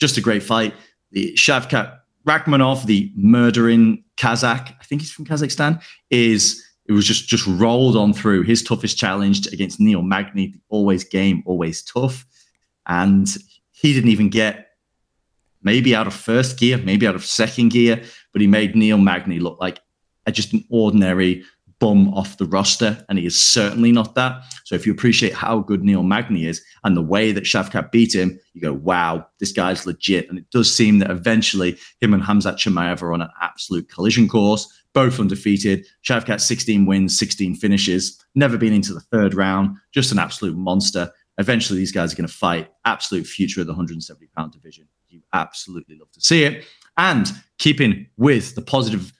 Just 0.00 0.16
a 0.16 0.20
great 0.20 0.42
fight. 0.42 0.74
The 1.12 1.32
Shavkat 1.34 1.98
Rakhmonov, 2.26 2.86
the 2.86 3.12
murdering 3.16 4.02
Kazakh, 4.16 4.74
I 4.80 4.84
think 4.84 5.02
he's 5.02 5.10
from 5.10 5.26
Kazakhstan, 5.26 5.82
is 6.10 6.64
it 6.86 6.92
was 6.92 7.06
just 7.06 7.28
just 7.28 7.46
rolled 7.46 7.96
on 7.96 8.12
through 8.12 8.42
his 8.42 8.62
toughest 8.62 8.98
challenge 8.98 9.46
against 9.48 9.80
Neil 9.80 10.02
Magny, 10.02 10.54
always 10.68 11.04
game, 11.04 11.42
always 11.46 11.82
tough, 11.82 12.26
and 12.86 13.36
he 13.72 13.92
didn't 13.92 14.10
even 14.10 14.28
get 14.28 14.68
maybe 15.62 15.94
out 15.94 16.06
of 16.06 16.14
first 16.14 16.58
gear, 16.58 16.78
maybe 16.78 17.06
out 17.06 17.14
of 17.14 17.24
second 17.24 17.70
gear, 17.70 18.02
but 18.32 18.40
he 18.40 18.46
made 18.46 18.76
Neil 18.76 18.98
Magny 18.98 19.38
look 19.38 19.58
like 19.60 19.80
just 20.30 20.52
an 20.52 20.64
ordinary 20.70 21.44
bum 21.84 22.08
off 22.14 22.38
the 22.38 22.46
roster, 22.46 23.04
and 23.10 23.18
he 23.18 23.26
is 23.26 23.38
certainly 23.38 23.92
not 23.92 24.14
that. 24.14 24.42
So 24.64 24.74
if 24.74 24.86
you 24.86 24.92
appreciate 24.92 25.34
how 25.34 25.58
good 25.58 25.84
Neil 25.84 26.02
Magny 26.02 26.46
is 26.46 26.64
and 26.82 26.96
the 26.96 27.02
way 27.02 27.30
that 27.30 27.44
Shavkat 27.44 27.92
beat 27.92 28.14
him, 28.14 28.40
you 28.54 28.62
go, 28.62 28.72
wow, 28.72 29.26
this 29.38 29.52
guy's 29.52 29.84
legit. 29.84 30.26
And 30.30 30.38
it 30.38 30.48
does 30.50 30.74
seem 30.74 30.98
that 31.00 31.10
eventually 31.10 31.76
him 32.00 32.14
and 32.14 32.22
Hamzat 32.22 32.54
Chimaev 32.54 33.02
are 33.02 33.12
on 33.12 33.20
an 33.20 33.28
absolute 33.42 33.90
collision 33.90 34.30
course, 34.30 34.66
both 34.94 35.20
undefeated. 35.20 35.84
Shavkat 36.08 36.40
16 36.40 36.86
wins, 36.86 37.18
16 37.18 37.54
finishes, 37.56 38.18
never 38.34 38.56
been 38.56 38.72
into 38.72 38.94
the 38.94 39.00
third 39.00 39.34
round, 39.34 39.76
just 39.92 40.10
an 40.10 40.18
absolute 40.18 40.56
monster. 40.56 41.12
Eventually, 41.36 41.78
these 41.78 41.92
guys 41.92 42.14
are 42.14 42.16
going 42.16 42.26
to 42.26 42.32
fight. 42.32 42.70
Absolute 42.86 43.26
future 43.26 43.60
of 43.60 43.66
the 43.66 43.74
170 43.74 44.26
pound 44.34 44.52
division. 44.52 44.88
You 45.10 45.20
absolutely 45.34 45.98
love 45.98 46.10
to 46.12 46.20
see 46.22 46.44
it. 46.44 46.64
And 46.96 47.30
keeping 47.58 48.06
with 48.16 48.54
the 48.54 48.62
positive 48.62 49.12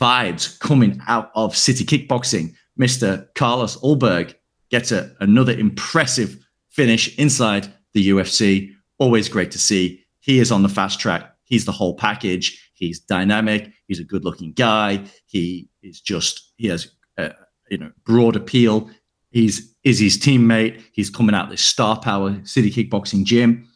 vibes 0.00 0.58
coming 0.60 1.00
out 1.06 1.30
of 1.34 1.56
City 1.56 1.84
Kickboxing, 1.84 2.54
Mr. 2.78 3.26
Carlos 3.34 3.76
Ulberg 3.78 4.34
gets 4.70 4.92
a, 4.92 5.14
another 5.20 5.52
impressive 5.52 6.38
finish 6.70 7.16
inside 7.18 7.72
the 7.94 8.10
UFC. 8.10 8.72
Always 8.98 9.28
great 9.28 9.50
to 9.52 9.58
see. 9.58 10.04
He 10.20 10.38
is 10.38 10.52
on 10.52 10.62
the 10.62 10.68
fast 10.68 11.00
track. 11.00 11.34
He's 11.44 11.64
the 11.64 11.72
whole 11.72 11.94
package. 11.94 12.70
He's 12.74 13.00
dynamic. 13.00 13.72
He's 13.86 14.00
a 14.00 14.04
good-looking 14.04 14.52
guy. 14.52 15.04
He 15.26 15.68
is 15.82 16.00
just 16.00 16.52
he 16.56 16.66
has 16.68 16.90
uh, 17.16 17.30
you 17.70 17.78
know 17.78 17.92
broad 18.04 18.36
appeal. 18.36 18.90
He's 19.30 19.74
is 19.84 20.00
his 20.00 20.18
teammate. 20.18 20.82
He's 20.92 21.08
coming 21.08 21.34
out 21.34 21.48
this 21.48 21.62
star 21.62 21.98
power 21.98 22.38
City 22.44 22.70
Kickboxing 22.70 23.24
gym. 23.24 23.68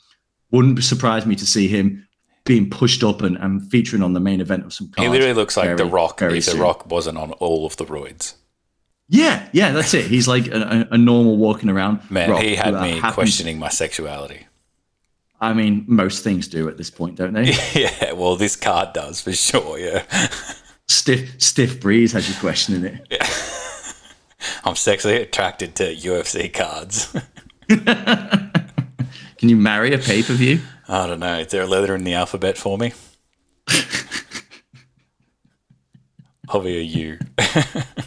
Wouldn't 0.51 0.83
surprise 0.83 1.25
me 1.27 1.37
to 1.37 1.47
see 1.47 1.69
him 1.69 2.07
being 2.51 2.69
pushed 2.69 3.05
up 3.05 3.23
and, 3.23 3.37
and 3.37 3.71
featuring 3.71 4.03
on 4.03 4.13
the 4.13 4.19
main 4.19 4.41
event 4.41 4.65
of 4.65 4.73
some 4.73 4.89
He 4.89 4.93
cards 5.05 5.11
literally 5.13 5.35
looks 5.35 5.57
like 5.57 5.67
very, 5.67 5.77
The 5.77 5.85
Rock 5.85 6.21
if 6.21 6.47
The. 6.47 6.57
Rock 6.57 6.91
wasn't 6.91 7.17
on 7.17 7.31
all 7.35 7.65
of 7.65 7.77
the 7.77 7.85
roids. 7.85 8.35
Yeah, 9.07 9.49
yeah, 9.53 9.71
that's 9.71 9.95
it. 9.95 10.07
He's 10.07 10.27
like 10.27 10.49
a, 10.49 10.89
a 10.91 10.99
normal 10.99 11.37
walking 11.37 11.71
around. 11.71 12.01
Man, 12.11 12.29
rock 12.29 12.43
he 12.43 12.57
had 12.57 12.75
me 12.75 12.99
happens- 12.99 13.15
questioning 13.15 13.61
my 13.61 13.69
sexuality. 13.69 14.49
I 15.41 15.53
mean, 15.53 15.85
most 15.87 16.25
things 16.25 16.49
do 16.49 16.69
at 16.69 16.77
this 16.77 16.91
point, 16.91 17.15
don't 17.15 17.35
they? 17.35 17.53
yeah, 17.73 18.11
well, 18.15 18.35
this 18.35 18.57
card 18.57 18.95
does 18.95 19.21
for 19.21 19.33
sure. 19.33 19.79
Yeah, 19.79 20.03
stiff, 20.89 21.41
stiff 21.41 21.81
breeze 21.81 22.11
has 22.15 22.29
you 22.29 22.35
questioning 22.41 22.85
it. 22.85 23.07
I'm 24.65 24.75
sexually 24.75 25.23
attracted 25.23 25.77
to 25.77 25.95
UFC 25.95 26.53
cards. 26.53 27.17
Can 29.39 29.49
you 29.49 29.57
marry 29.57 29.95
a 29.95 29.99
pay 29.99 30.25
per 30.25 30.35
view? 30.35 30.61
I 30.91 31.07
don't 31.07 31.21
know. 31.21 31.39
Is 31.39 31.49
there 31.49 31.63
a 31.63 31.67
letter 31.67 31.95
in 31.95 32.05
the 32.05 32.15
alphabet 32.15 32.59
for 32.59 32.77
me? 32.77 32.93
Be 36.63 36.79
a 36.79 36.81
U. 36.81 37.19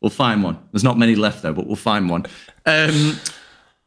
We'll 0.00 0.10
find 0.10 0.42
one. 0.42 0.58
There's 0.72 0.84
not 0.84 0.98
many 0.98 1.16
left 1.16 1.42
though, 1.42 1.52
but 1.52 1.66
we'll 1.66 1.74
find 1.74 2.08
one. 2.08 2.26
Um, 2.64 3.18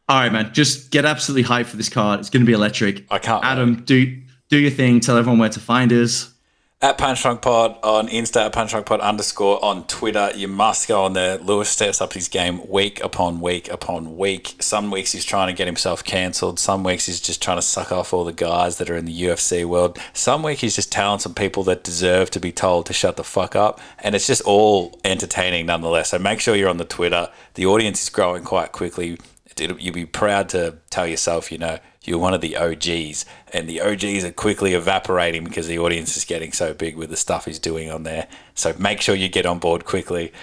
all 0.10 0.20
right, 0.20 0.32
man. 0.32 0.54
Just 0.54 0.92
get 0.92 1.06
absolutely 1.06 1.48
hyped 1.48 1.68
for 1.68 1.78
this 1.78 1.88
card. 1.88 2.20
It's 2.20 2.30
going 2.30 2.42
to 2.42 2.46
be 2.46 2.54
electric. 2.54 3.06
I 3.10 3.20
can't 3.20 3.46
Adam, 3.46 3.84
do 3.84 4.20
do 4.50 4.58
your 4.58 4.72
thing. 4.72 5.00
Tell 5.00 5.16
everyone 5.16 5.40
where 5.40 5.50
to 5.50 5.60
find 5.60 5.94
us. 5.94 6.34
At 6.82 6.98
Punch 6.98 7.24
Drunk 7.24 7.42
Pod 7.42 7.78
on 7.84 8.08
Insta, 8.08 8.46
at 8.46 8.54
Punch 8.54 8.72
Drunk 8.72 8.86
Pod 8.86 9.02
underscore 9.02 9.62
on 9.62 9.86
Twitter. 9.88 10.32
You 10.34 10.48
must 10.48 10.88
go 10.88 11.04
on 11.04 11.12
there. 11.12 11.38
Lewis 11.38 11.68
steps 11.68 12.00
up 12.00 12.14
his 12.14 12.30
game 12.30 12.66
week 12.70 13.04
upon 13.04 13.42
week 13.42 13.70
upon 13.70 14.16
week. 14.16 14.56
Some 14.62 14.90
weeks 14.90 15.12
he's 15.12 15.26
trying 15.26 15.50
to 15.50 15.54
get 15.54 15.68
himself 15.68 16.06
cancelled. 16.06 16.58
Some 16.58 16.86
weeks 16.86 17.08
he's 17.08 17.20
just 17.20 17.42
trying 17.42 17.58
to 17.58 17.62
suck 17.62 17.92
off 17.92 18.14
all 18.14 18.24
the 18.24 18.32
guys 18.32 18.78
that 18.78 18.90
are 18.90 18.96
in 18.96 19.04
the 19.04 19.24
UFC 19.24 19.66
world. 19.66 20.00
Some 20.14 20.42
week 20.42 20.60
he's 20.60 20.78
just 20.78 20.90
telling 20.90 21.20
some 21.20 21.34
people 21.34 21.64
that 21.64 21.84
deserve 21.84 22.32
to 22.32 22.40
be 22.40 22.54
told 22.54 22.86
to 22.86 22.94
shut 22.94 23.18
the 23.18 23.26
fuck 23.26 23.58
up. 23.58 23.82
And 24.00 24.16
it's 24.16 24.28
just 24.28 24.44
all 24.44 24.98
entertaining 25.04 25.66
nonetheless. 25.66 26.12
So 26.12 26.18
make 26.18 26.40
sure 26.40 26.56
you're 26.56 26.70
on 26.70 26.78
the 26.78 26.86
Twitter. 26.86 27.28
The 27.56 27.66
audience 27.66 28.04
is 28.04 28.10
growing 28.10 28.46
quite 28.46 28.72
quickly. 28.72 29.18
You'll 29.60 29.94
be 29.94 30.06
proud 30.06 30.48
to 30.50 30.78
tell 30.90 31.06
yourself, 31.06 31.52
you 31.52 31.58
know, 31.58 31.80
you're 32.10 32.20
one 32.20 32.34
of 32.34 32.42
the 32.42 32.58
OGs, 32.58 33.26
and 33.54 33.70
the 33.70 33.82
OGs 33.82 34.24
are 34.26 34.32
quickly 34.32 34.74
evaporating 34.74 35.44
because 35.44 35.68
the 35.68 35.80
audience 35.80 36.18
is 36.18 36.26
getting 36.26 36.52
so 36.52 36.74
big 36.74 36.98
with 36.98 37.10
the 37.10 37.18
stuff 37.18 37.46
he's 37.46 37.60
doing 37.60 37.92
on 37.92 38.04
there. 38.04 38.28
So 38.56 38.74
make 38.80 39.00
sure 39.00 39.16
you 39.16 39.30
get 39.30 39.46
on 39.46 39.60
board 39.60 39.86
quickly. 39.86 40.34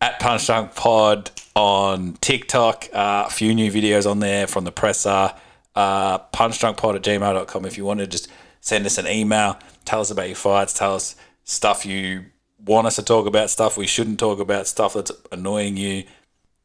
At 0.00 0.20
Punch 0.20 0.46
Drunk 0.46 0.74
Pod 0.74 1.30
on 1.54 2.14
TikTok, 2.20 2.88
uh, 2.92 3.24
a 3.26 3.30
few 3.30 3.54
new 3.54 3.70
videos 3.70 4.10
on 4.10 4.20
there 4.20 4.46
from 4.46 4.64
the 4.64 4.72
presser. 4.72 5.34
Uh, 5.74 6.18
punchdrunkpod 6.18 6.96
at 6.96 7.02
gmail.com 7.02 7.64
if 7.64 7.78
you 7.78 7.84
want 7.84 8.00
to 8.00 8.06
just 8.06 8.28
send 8.60 8.84
us 8.86 8.98
an 8.98 9.06
email, 9.06 9.56
tell 9.84 10.00
us 10.00 10.10
about 10.10 10.26
your 10.26 10.36
fights, 10.36 10.74
tell 10.74 10.94
us 10.94 11.16
stuff 11.44 11.86
you 11.86 12.24
want 12.64 12.86
us 12.86 12.96
to 12.96 13.02
talk 13.02 13.26
about, 13.26 13.50
stuff 13.50 13.76
we 13.76 13.86
shouldn't 13.86 14.18
talk 14.18 14.40
about, 14.40 14.66
stuff 14.66 14.94
that's 14.94 15.12
annoying 15.32 15.76
you 15.76 16.04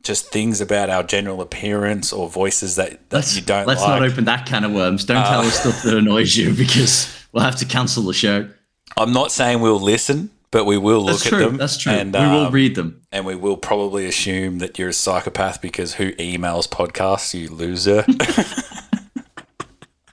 just 0.06 0.32
things 0.32 0.62
about 0.62 0.90
our 0.90 1.04
general 1.04 1.42
appearance 1.42 2.14
or 2.14 2.30
voices 2.30 2.76
that, 2.78 3.10
that 3.10 3.18
Let's, 3.18 3.36
you 3.36 3.42
don't 3.42 3.68
let's 3.68 3.82
like. 3.82 4.02
not 4.02 4.10
open 4.10 4.26
that 4.26 4.46
can 4.46 4.64
of 4.64 4.72
worms. 4.72 5.04
Don't 5.04 5.26
tell 5.26 5.42
us 5.42 5.60
stuff 5.60 5.84
that 5.84 5.98
annoys 5.98 6.38
you 6.38 6.54
because 6.58 7.14
we'll 7.32 7.44
have 7.44 7.58
to 7.58 7.66
cancel 7.66 8.04
the 8.04 8.14
show. 8.14 8.50
I'm 8.96 9.12
not 9.12 9.32
saying 9.32 9.60
we'll 9.60 9.80
listen, 9.80 10.30
but 10.52 10.66
we 10.66 10.78
will 10.78 11.02
look 11.02 11.16
That's 11.18 11.26
at 11.26 11.30
true. 11.30 11.40
them. 11.40 11.58
That's 11.58 11.78
true. 11.78 11.92
And, 11.92 12.14
we 12.14 12.20
will 12.20 12.46
um, 12.46 12.54
read 12.54 12.76
them. 12.76 13.02
and 13.12 13.26
we 13.26 13.36
will 13.36 13.58
probably 13.58 14.06
assume 14.06 14.60
that 14.60 14.80
you're 14.80 14.90
a 14.90 14.94
psychopath 14.94 15.62
because 15.62 15.96
who 15.96 16.14
emails 16.14 16.70
podcasts, 16.70 17.34
you 17.34 17.50
loser. 17.50 18.06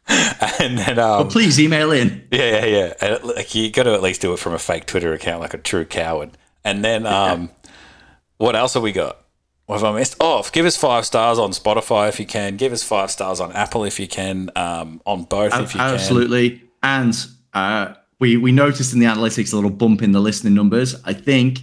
and 0.59 0.79
then, 0.79 0.99
um, 0.99 1.25
But 1.25 1.31
please 1.33 1.61
email 1.61 1.93
in. 1.93 2.27
yeah, 2.33 2.65
yeah, 2.65 2.65
yeah. 2.65 2.95
And 3.01 3.25
like, 3.25 3.55
you 3.55 3.71
got 3.71 3.85
to 3.85 3.93
at 3.93 4.03
least 4.03 4.21
do 4.21 4.33
it 4.33 4.39
from 4.39 4.55
a 4.55 4.59
fake 4.59 4.87
Twitter 4.87 5.13
account, 5.13 5.41
like 5.41 5.55
a 5.55 5.59
true 5.59 5.85
coward. 5.85 6.31
And 6.65 6.85
then, 6.85 7.07
um, 7.07 7.51
what 8.39 8.57
else 8.57 8.75
have 8.75 8.83
we 8.83 8.93
got? 8.93 9.22
What 9.73 9.81
have 9.81 9.95
I 9.95 9.99
missed? 9.99 10.17
Oh, 10.21 10.47
give 10.53 10.67
us 10.67 10.77
five 10.77 11.07
stars 11.07 11.39
on 11.39 11.53
Spotify 11.53 12.11
if 12.11 12.21
you 12.21 12.27
can. 12.27 12.59
Give 12.59 12.75
us 12.75 12.83
five 12.83 13.11
stars 13.11 13.41
on 13.41 13.53
Apple 13.53 13.85
if 13.85 13.99
you 13.99 14.07
can. 14.07 14.51
Um, 14.55 15.01
on 15.07 15.25
both 15.25 15.55
if 15.55 15.73
you 15.73 15.81
can. 15.81 15.95
Absolutely. 15.95 16.63
And 16.83 17.17
uh, 17.55 17.95
we 18.19 18.37
we 18.37 18.53
noticed 18.53 18.93
in 18.93 19.01
the 19.01 19.07
analytics 19.07 19.51
a 19.51 19.57
little 19.57 19.71
bump 19.71 20.03
in 20.03 20.13
the 20.13 20.21
listening 20.21 20.53
numbers. 20.53 20.95
I 21.07 21.15
think 21.15 21.61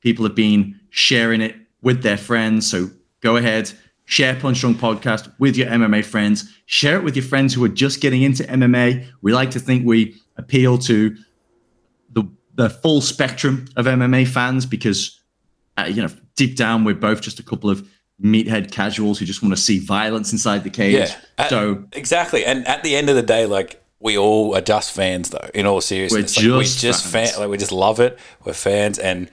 people 0.00 0.24
have 0.26 0.36
been 0.36 0.78
sharing 0.90 1.40
it 1.40 1.56
with 1.82 2.04
their 2.04 2.16
friends. 2.16 2.70
So 2.70 2.88
go 3.20 3.34
ahead, 3.34 3.72
share 4.04 4.36
Punch 4.36 4.60
Drunk 4.60 4.78
Podcast 4.78 5.32
with 5.40 5.56
your 5.56 5.66
MMA 5.66 6.04
friends. 6.04 6.56
Share 6.66 6.98
it 6.98 7.02
with 7.02 7.16
your 7.16 7.24
friends 7.24 7.52
who 7.52 7.64
are 7.64 7.68
just 7.68 8.00
getting 8.00 8.22
into 8.22 8.44
MMA. 8.44 9.08
We 9.22 9.34
like 9.34 9.50
to 9.50 9.58
think 9.58 9.84
we 9.84 10.14
appeal 10.36 10.78
to 10.78 11.16
the 12.12 12.30
the 12.54 12.70
full 12.70 13.00
spectrum 13.00 13.64
of 13.74 13.86
MMA 13.86 14.28
fans 14.28 14.66
because 14.66 15.18
uh, 15.76 15.90
you 15.90 16.00
know 16.00 16.10
deep 16.36 16.56
down 16.56 16.84
we're 16.84 16.94
both 16.94 17.20
just 17.20 17.38
a 17.38 17.42
couple 17.42 17.68
of 17.70 17.86
meathead 18.22 18.70
casuals 18.70 19.18
who 19.18 19.24
just 19.24 19.42
want 19.42 19.54
to 19.54 19.60
see 19.60 19.78
violence 19.78 20.32
inside 20.32 20.62
the 20.64 20.70
cage. 20.70 20.94
Yeah. 20.94 21.16
Uh, 21.38 21.48
So 21.48 21.84
exactly. 21.92 22.44
And 22.44 22.66
at 22.68 22.82
the 22.82 22.94
end 22.96 23.08
of 23.08 23.16
the 23.16 23.22
day, 23.22 23.46
like 23.46 23.82
we 23.98 24.16
all 24.18 24.54
are 24.56 24.60
just 24.60 24.92
fans, 24.92 25.30
though. 25.30 25.48
In 25.54 25.66
all 25.66 25.80
seriousness, 25.80 26.36
We're 26.36 26.50
like, 26.52 26.66
just 26.66 26.82
we 26.82 26.88
just 26.88 27.06
fans. 27.06 27.30
fan, 27.32 27.40
like 27.40 27.50
we 27.50 27.56
just 27.58 27.72
love 27.72 28.00
it. 28.00 28.18
We're 28.44 28.52
fans, 28.54 28.98
and 28.98 29.30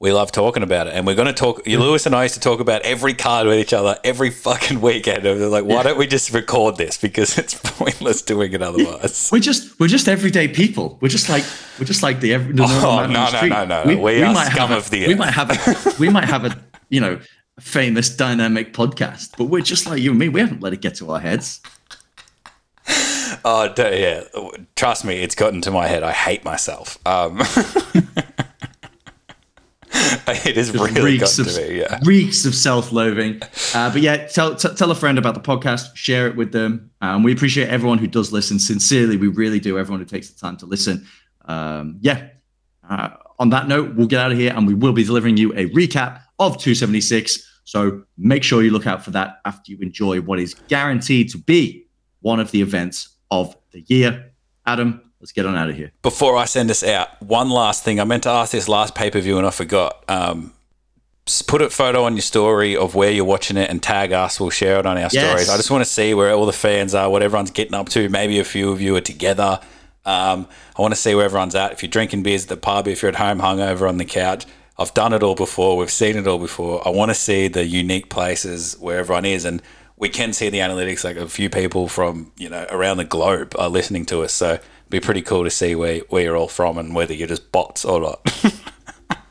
we 0.00 0.12
love 0.12 0.32
talking 0.32 0.62
about 0.62 0.86
it. 0.86 0.94
And 0.94 1.06
we're 1.06 1.14
going 1.14 1.26
to 1.28 1.32
talk. 1.32 1.66
You, 1.66 1.78
Lewis 1.78 2.06
and 2.06 2.14
I 2.14 2.24
used 2.24 2.34
to 2.34 2.40
talk 2.40 2.60
about 2.60 2.82
every 2.82 3.14
card 3.14 3.46
with 3.46 3.58
each 3.58 3.72
other 3.72 3.98
every 4.04 4.30
fucking 4.30 4.80
weekend. 4.80 5.24
And 5.24 5.40
they're 5.40 5.48
like, 5.48 5.64
why 5.64 5.82
don't 5.82 5.98
we 5.98 6.06
just 6.06 6.32
record 6.32 6.76
this 6.76 6.98
because 6.98 7.38
it's 7.38 7.54
pointless 7.54 8.22
doing 8.22 8.52
it 8.52 8.62
otherwise. 8.62 9.30
We're 9.32 9.38
just 9.38 9.78
we're 9.80 9.88
just 9.88 10.08
everyday 10.08 10.48
people. 10.48 10.98
We're 11.00 11.08
just 11.08 11.28
like 11.28 11.44
we're 11.78 11.86
just 11.86 12.02
like 12.02 12.20
the 12.20 12.34
every. 12.34 12.54
The 12.54 12.64
Oh, 12.64 13.06
no, 13.06 13.30
the 13.30 13.46
no, 13.48 13.48
no, 13.48 13.64
no, 13.64 13.84
no. 13.84 14.02
We 14.02 14.22
are 14.22 14.34
scum 14.34 14.52
have 14.52 14.70
a, 14.70 14.76
of 14.76 14.90
the 14.90 15.06
We 15.06 15.14
might 15.14 15.32
have 15.32 15.50
a 15.50 15.94
we 15.98 16.08
might 16.08 16.24
have 16.24 16.44
a 16.44 16.58
you 16.88 17.00
know 17.00 17.20
famous 17.60 18.14
dynamic 18.14 18.72
podcast, 18.72 19.36
but 19.38 19.44
we're 19.44 19.62
just 19.62 19.86
like 19.86 20.00
you 20.00 20.10
and 20.10 20.18
me. 20.18 20.28
We 20.28 20.40
haven't 20.40 20.60
let 20.60 20.72
it 20.72 20.80
get 20.80 20.96
to 20.96 21.10
our 21.12 21.20
heads. 21.20 21.60
Oh, 23.46 23.72
yeah. 23.76 24.24
Trust 24.76 25.04
me, 25.04 25.16
it's 25.22 25.34
gotten 25.34 25.60
to 25.62 25.70
my 25.70 25.86
head. 25.86 26.02
I 26.02 26.12
hate 26.12 26.44
myself. 26.44 26.98
Um, 27.06 27.38
it 30.26 30.56
has 30.56 30.72
really 30.72 31.00
reeks 31.00 31.38
of 31.38 31.46
to 31.48 31.68
me. 31.68 31.78
Yeah. 31.80 32.00
reeks 32.04 32.44
of 32.44 32.54
self-loathing. 32.54 33.40
Uh, 33.74 33.92
but 33.92 34.02
yeah, 34.02 34.26
tell 34.26 34.54
t- 34.54 34.74
tell 34.74 34.90
a 34.90 34.94
friend 34.94 35.18
about 35.18 35.34
the 35.34 35.40
podcast. 35.40 35.94
Share 35.94 36.26
it 36.26 36.36
with 36.36 36.52
them. 36.52 36.90
Um, 37.00 37.22
we 37.22 37.32
appreciate 37.32 37.68
everyone 37.68 37.98
who 37.98 38.06
does 38.06 38.32
listen. 38.32 38.58
Sincerely, 38.58 39.16
we 39.16 39.28
really 39.28 39.60
do. 39.60 39.78
Everyone 39.78 40.00
who 40.00 40.06
takes 40.06 40.30
the 40.30 40.38
time 40.38 40.56
to 40.58 40.66
listen. 40.66 41.06
Um, 41.44 41.98
yeah. 42.00 42.28
Uh, 42.88 43.10
on 43.38 43.50
that 43.50 43.68
note, 43.68 43.94
we'll 43.94 44.06
get 44.06 44.20
out 44.20 44.32
of 44.32 44.38
here 44.38 44.52
and 44.54 44.66
we 44.66 44.74
will 44.74 44.92
be 44.92 45.04
delivering 45.04 45.36
you 45.36 45.52
a 45.52 45.68
recap 45.70 46.22
of 46.38 46.58
276. 46.58 47.60
So 47.64 48.02
make 48.18 48.42
sure 48.42 48.62
you 48.62 48.70
look 48.70 48.86
out 48.86 49.04
for 49.04 49.10
that 49.12 49.40
after 49.44 49.72
you 49.72 49.78
enjoy 49.80 50.20
what 50.20 50.38
is 50.38 50.54
guaranteed 50.68 51.30
to 51.30 51.38
be 51.38 51.86
one 52.20 52.40
of 52.40 52.50
the 52.50 52.62
events 52.62 53.08
of 53.30 53.56
the 53.72 53.84
year. 53.88 54.32
Adam, 54.66 55.03
let's 55.24 55.32
get 55.32 55.46
on 55.46 55.56
out 55.56 55.70
of 55.70 55.74
here. 55.74 55.90
Before 56.02 56.36
I 56.36 56.44
send 56.44 56.70
us 56.70 56.84
out, 56.84 57.08
one 57.22 57.48
last 57.48 57.82
thing. 57.82 57.98
I 57.98 58.04
meant 58.04 58.24
to 58.24 58.28
ask 58.28 58.52
this 58.52 58.68
last 58.68 58.94
pay 58.94 59.10
per 59.10 59.20
view 59.20 59.38
and 59.38 59.46
I 59.46 59.50
forgot. 59.50 60.04
Um, 60.06 60.52
put 61.46 61.62
a 61.62 61.70
photo 61.70 62.04
on 62.04 62.12
your 62.12 62.20
story 62.20 62.76
of 62.76 62.94
where 62.94 63.10
you're 63.10 63.24
watching 63.24 63.56
it 63.56 63.70
and 63.70 63.82
tag 63.82 64.12
us. 64.12 64.38
We'll 64.38 64.50
share 64.50 64.78
it 64.78 64.84
on 64.84 64.98
our 64.98 65.08
Yes. 65.10 65.12
stories. 65.12 65.48
I 65.48 65.56
just 65.56 65.70
want 65.70 65.82
to 65.82 65.90
see 65.90 66.12
where 66.12 66.30
all 66.34 66.44
the 66.44 66.52
fans 66.52 66.94
are, 66.94 67.08
what 67.08 67.22
everyone's 67.22 67.50
getting 67.50 67.72
up 67.72 67.88
to. 67.90 68.10
Maybe 68.10 68.38
a 68.38 68.44
few 68.44 68.70
of 68.70 68.82
you 68.82 68.94
are 68.96 69.00
together. 69.00 69.60
Um, 70.04 70.46
I 70.78 70.82
want 70.82 70.92
to 70.92 71.00
see 71.00 71.14
where 71.14 71.24
everyone's 71.24 71.54
at. 71.54 71.72
If 71.72 71.82
you're 71.82 71.88
drinking 71.88 72.22
beers 72.22 72.42
at 72.42 72.50
the 72.50 72.58
pub, 72.58 72.86
if 72.86 73.00
you're 73.00 73.08
at 73.08 73.16
home 73.16 73.38
hungover 73.40 73.88
on 73.88 73.96
the 73.96 74.04
couch, 74.04 74.44
I've 74.78 74.92
done 74.92 75.14
it 75.14 75.22
all 75.22 75.34
before. 75.36 75.78
We've 75.78 75.90
seen 75.90 76.18
it 76.18 76.26
all 76.26 76.38
before. 76.38 76.86
I 76.86 76.90
want 76.90 77.10
to 77.12 77.14
see 77.14 77.48
the 77.48 77.64
unique 77.64 78.10
places 78.10 78.76
where 78.78 78.98
everyone 78.98 79.24
is, 79.24 79.46
and 79.46 79.62
we 79.96 80.10
can 80.10 80.34
see 80.34 80.50
the 80.50 80.58
analytics. 80.58 81.02
Like 81.02 81.16
a 81.16 81.26
few 81.30 81.48
people 81.48 81.88
from 81.88 82.30
you 82.36 82.50
know 82.50 82.66
around 82.68 82.98
the 82.98 83.04
globe 83.04 83.54
are 83.58 83.70
listening 83.70 84.04
to 84.06 84.22
us, 84.22 84.34
so 84.34 84.58
be 84.90 85.00
pretty 85.00 85.22
cool 85.22 85.44
to 85.44 85.50
see 85.50 85.74
where 85.74 86.00
where 86.08 86.22
you're 86.22 86.36
all 86.36 86.48
from 86.48 86.78
and 86.78 86.94
whether 86.94 87.14
you're 87.14 87.28
just 87.28 87.50
bots 87.52 87.84
or 87.84 88.00
not. 88.00 88.52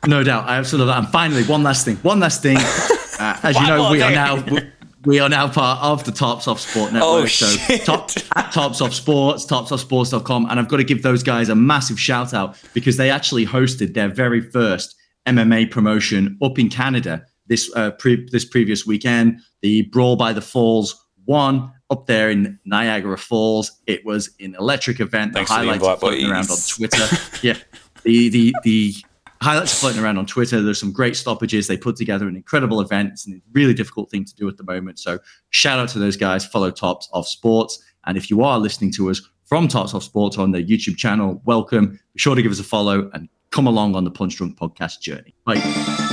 No 0.06 0.22
doubt. 0.22 0.48
I 0.48 0.56
absolutely. 0.56 0.92
And 0.92 1.08
finally, 1.08 1.44
one 1.44 1.62
last 1.62 1.84
thing. 1.84 1.96
One 1.96 2.20
last 2.20 2.42
thing. 2.42 2.58
Uh, 3.16 3.38
as 3.44 3.54
you 3.54 3.64
know, 3.68 3.92
we 3.92 4.02
are 4.02 4.10
now 4.10 4.44
we, 4.46 4.60
we 5.04 5.20
are 5.20 5.28
now 5.28 5.46
part 5.46 5.80
of 5.80 6.02
the 6.02 6.10
Tops 6.10 6.48
Off 6.48 6.58
Sport 6.58 6.92
Network. 6.92 7.22
Oh, 7.22 7.26
so 7.26 7.76
top 7.76 8.10
at 8.34 8.50
Tops 8.50 8.80
Off 8.80 8.92
Sports, 8.92 9.46
topsoffsports.com. 9.46 10.48
And 10.50 10.58
I've 10.58 10.66
got 10.66 10.78
to 10.78 10.84
give 10.84 11.04
those 11.04 11.22
guys 11.22 11.48
a 11.48 11.54
massive 11.54 12.00
shout 12.00 12.34
out 12.34 12.60
because 12.74 12.96
they 12.96 13.08
actually 13.08 13.46
hosted 13.46 13.94
their 13.94 14.08
very 14.08 14.40
first 14.40 14.96
MMA 15.28 15.70
promotion 15.70 16.36
up 16.42 16.58
in 16.58 16.68
Canada 16.68 17.24
this 17.46 17.70
uh, 17.76 17.92
pre- 17.92 18.28
this 18.32 18.44
previous 18.44 18.84
weekend. 18.84 19.38
The 19.62 19.82
Brawl 19.82 20.16
by 20.16 20.32
the 20.32 20.42
Falls 20.42 21.00
one 21.24 21.70
up 21.90 22.06
there 22.06 22.30
in 22.30 22.58
Niagara 22.64 23.18
Falls. 23.18 23.80
It 23.86 24.04
was 24.04 24.30
an 24.40 24.56
electric 24.58 25.00
event. 25.00 25.32
The 25.32 25.38
Thanks 25.38 25.50
the 25.50 25.56
highlights 25.56 25.84
are 25.84 25.96
floating 25.96 26.30
around 26.30 26.50
on. 26.50 26.56
Twitter. 26.68 27.06
yeah. 27.42 27.56
The 28.02 28.28
the 28.28 28.54
the 28.64 28.94
highlights 29.42 29.74
are 29.74 29.76
floating 29.76 30.02
around 30.02 30.18
on 30.18 30.26
Twitter. 30.26 30.62
There's 30.62 30.80
some 30.80 30.92
great 30.92 31.16
stoppages. 31.16 31.66
They 31.66 31.76
put 31.76 31.96
together 31.96 32.28
an 32.28 32.36
incredible 32.36 32.80
event. 32.80 33.10
It's 33.12 33.28
a 33.28 33.32
really 33.52 33.74
difficult 33.74 34.10
thing 34.10 34.24
to 34.24 34.34
do 34.34 34.48
at 34.48 34.56
the 34.56 34.64
moment. 34.64 34.98
So 34.98 35.18
shout 35.50 35.78
out 35.78 35.88
to 35.90 35.98
those 35.98 36.16
guys. 36.16 36.44
Follow 36.46 36.70
Tops 36.70 37.08
Off 37.12 37.26
Sports. 37.26 37.82
And 38.06 38.16
if 38.16 38.30
you 38.30 38.42
are 38.42 38.58
listening 38.58 38.92
to 38.92 39.10
us 39.10 39.20
from 39.44 39.68
Tops 39.68 39.94
Off 39.94 40.02
Sports 40.02 40.38
on 40.38 40.52
their 40.52 40.62
YouTube 40.62 40.96
channel, 40.96 41.42
welcome. 41.44 41.92
Be 42.14 42.18
sure 42.18 42.34
to 42.34 42.42
give 42.42 42.52
us 42.52 42.60
a 42.60 42.64
follow 42.64 43.10
and 43.12 43.28
come 43.50 43.66
along 43.66 43.94
on 43.94 44.04
the 44.04 44.10
Punch 44.10 44.36
Drunk 44.36 44.58
podcast 44.58 45.00
journey. 45.00 45.34
Bye. 45.44 46.03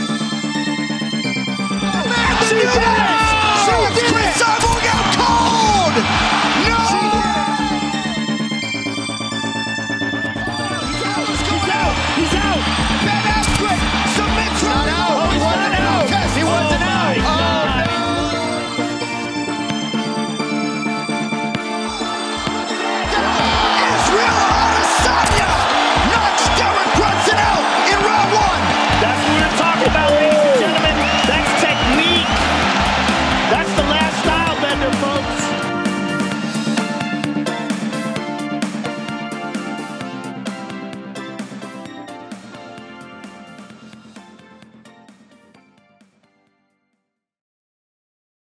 Houston. 6.03 6.30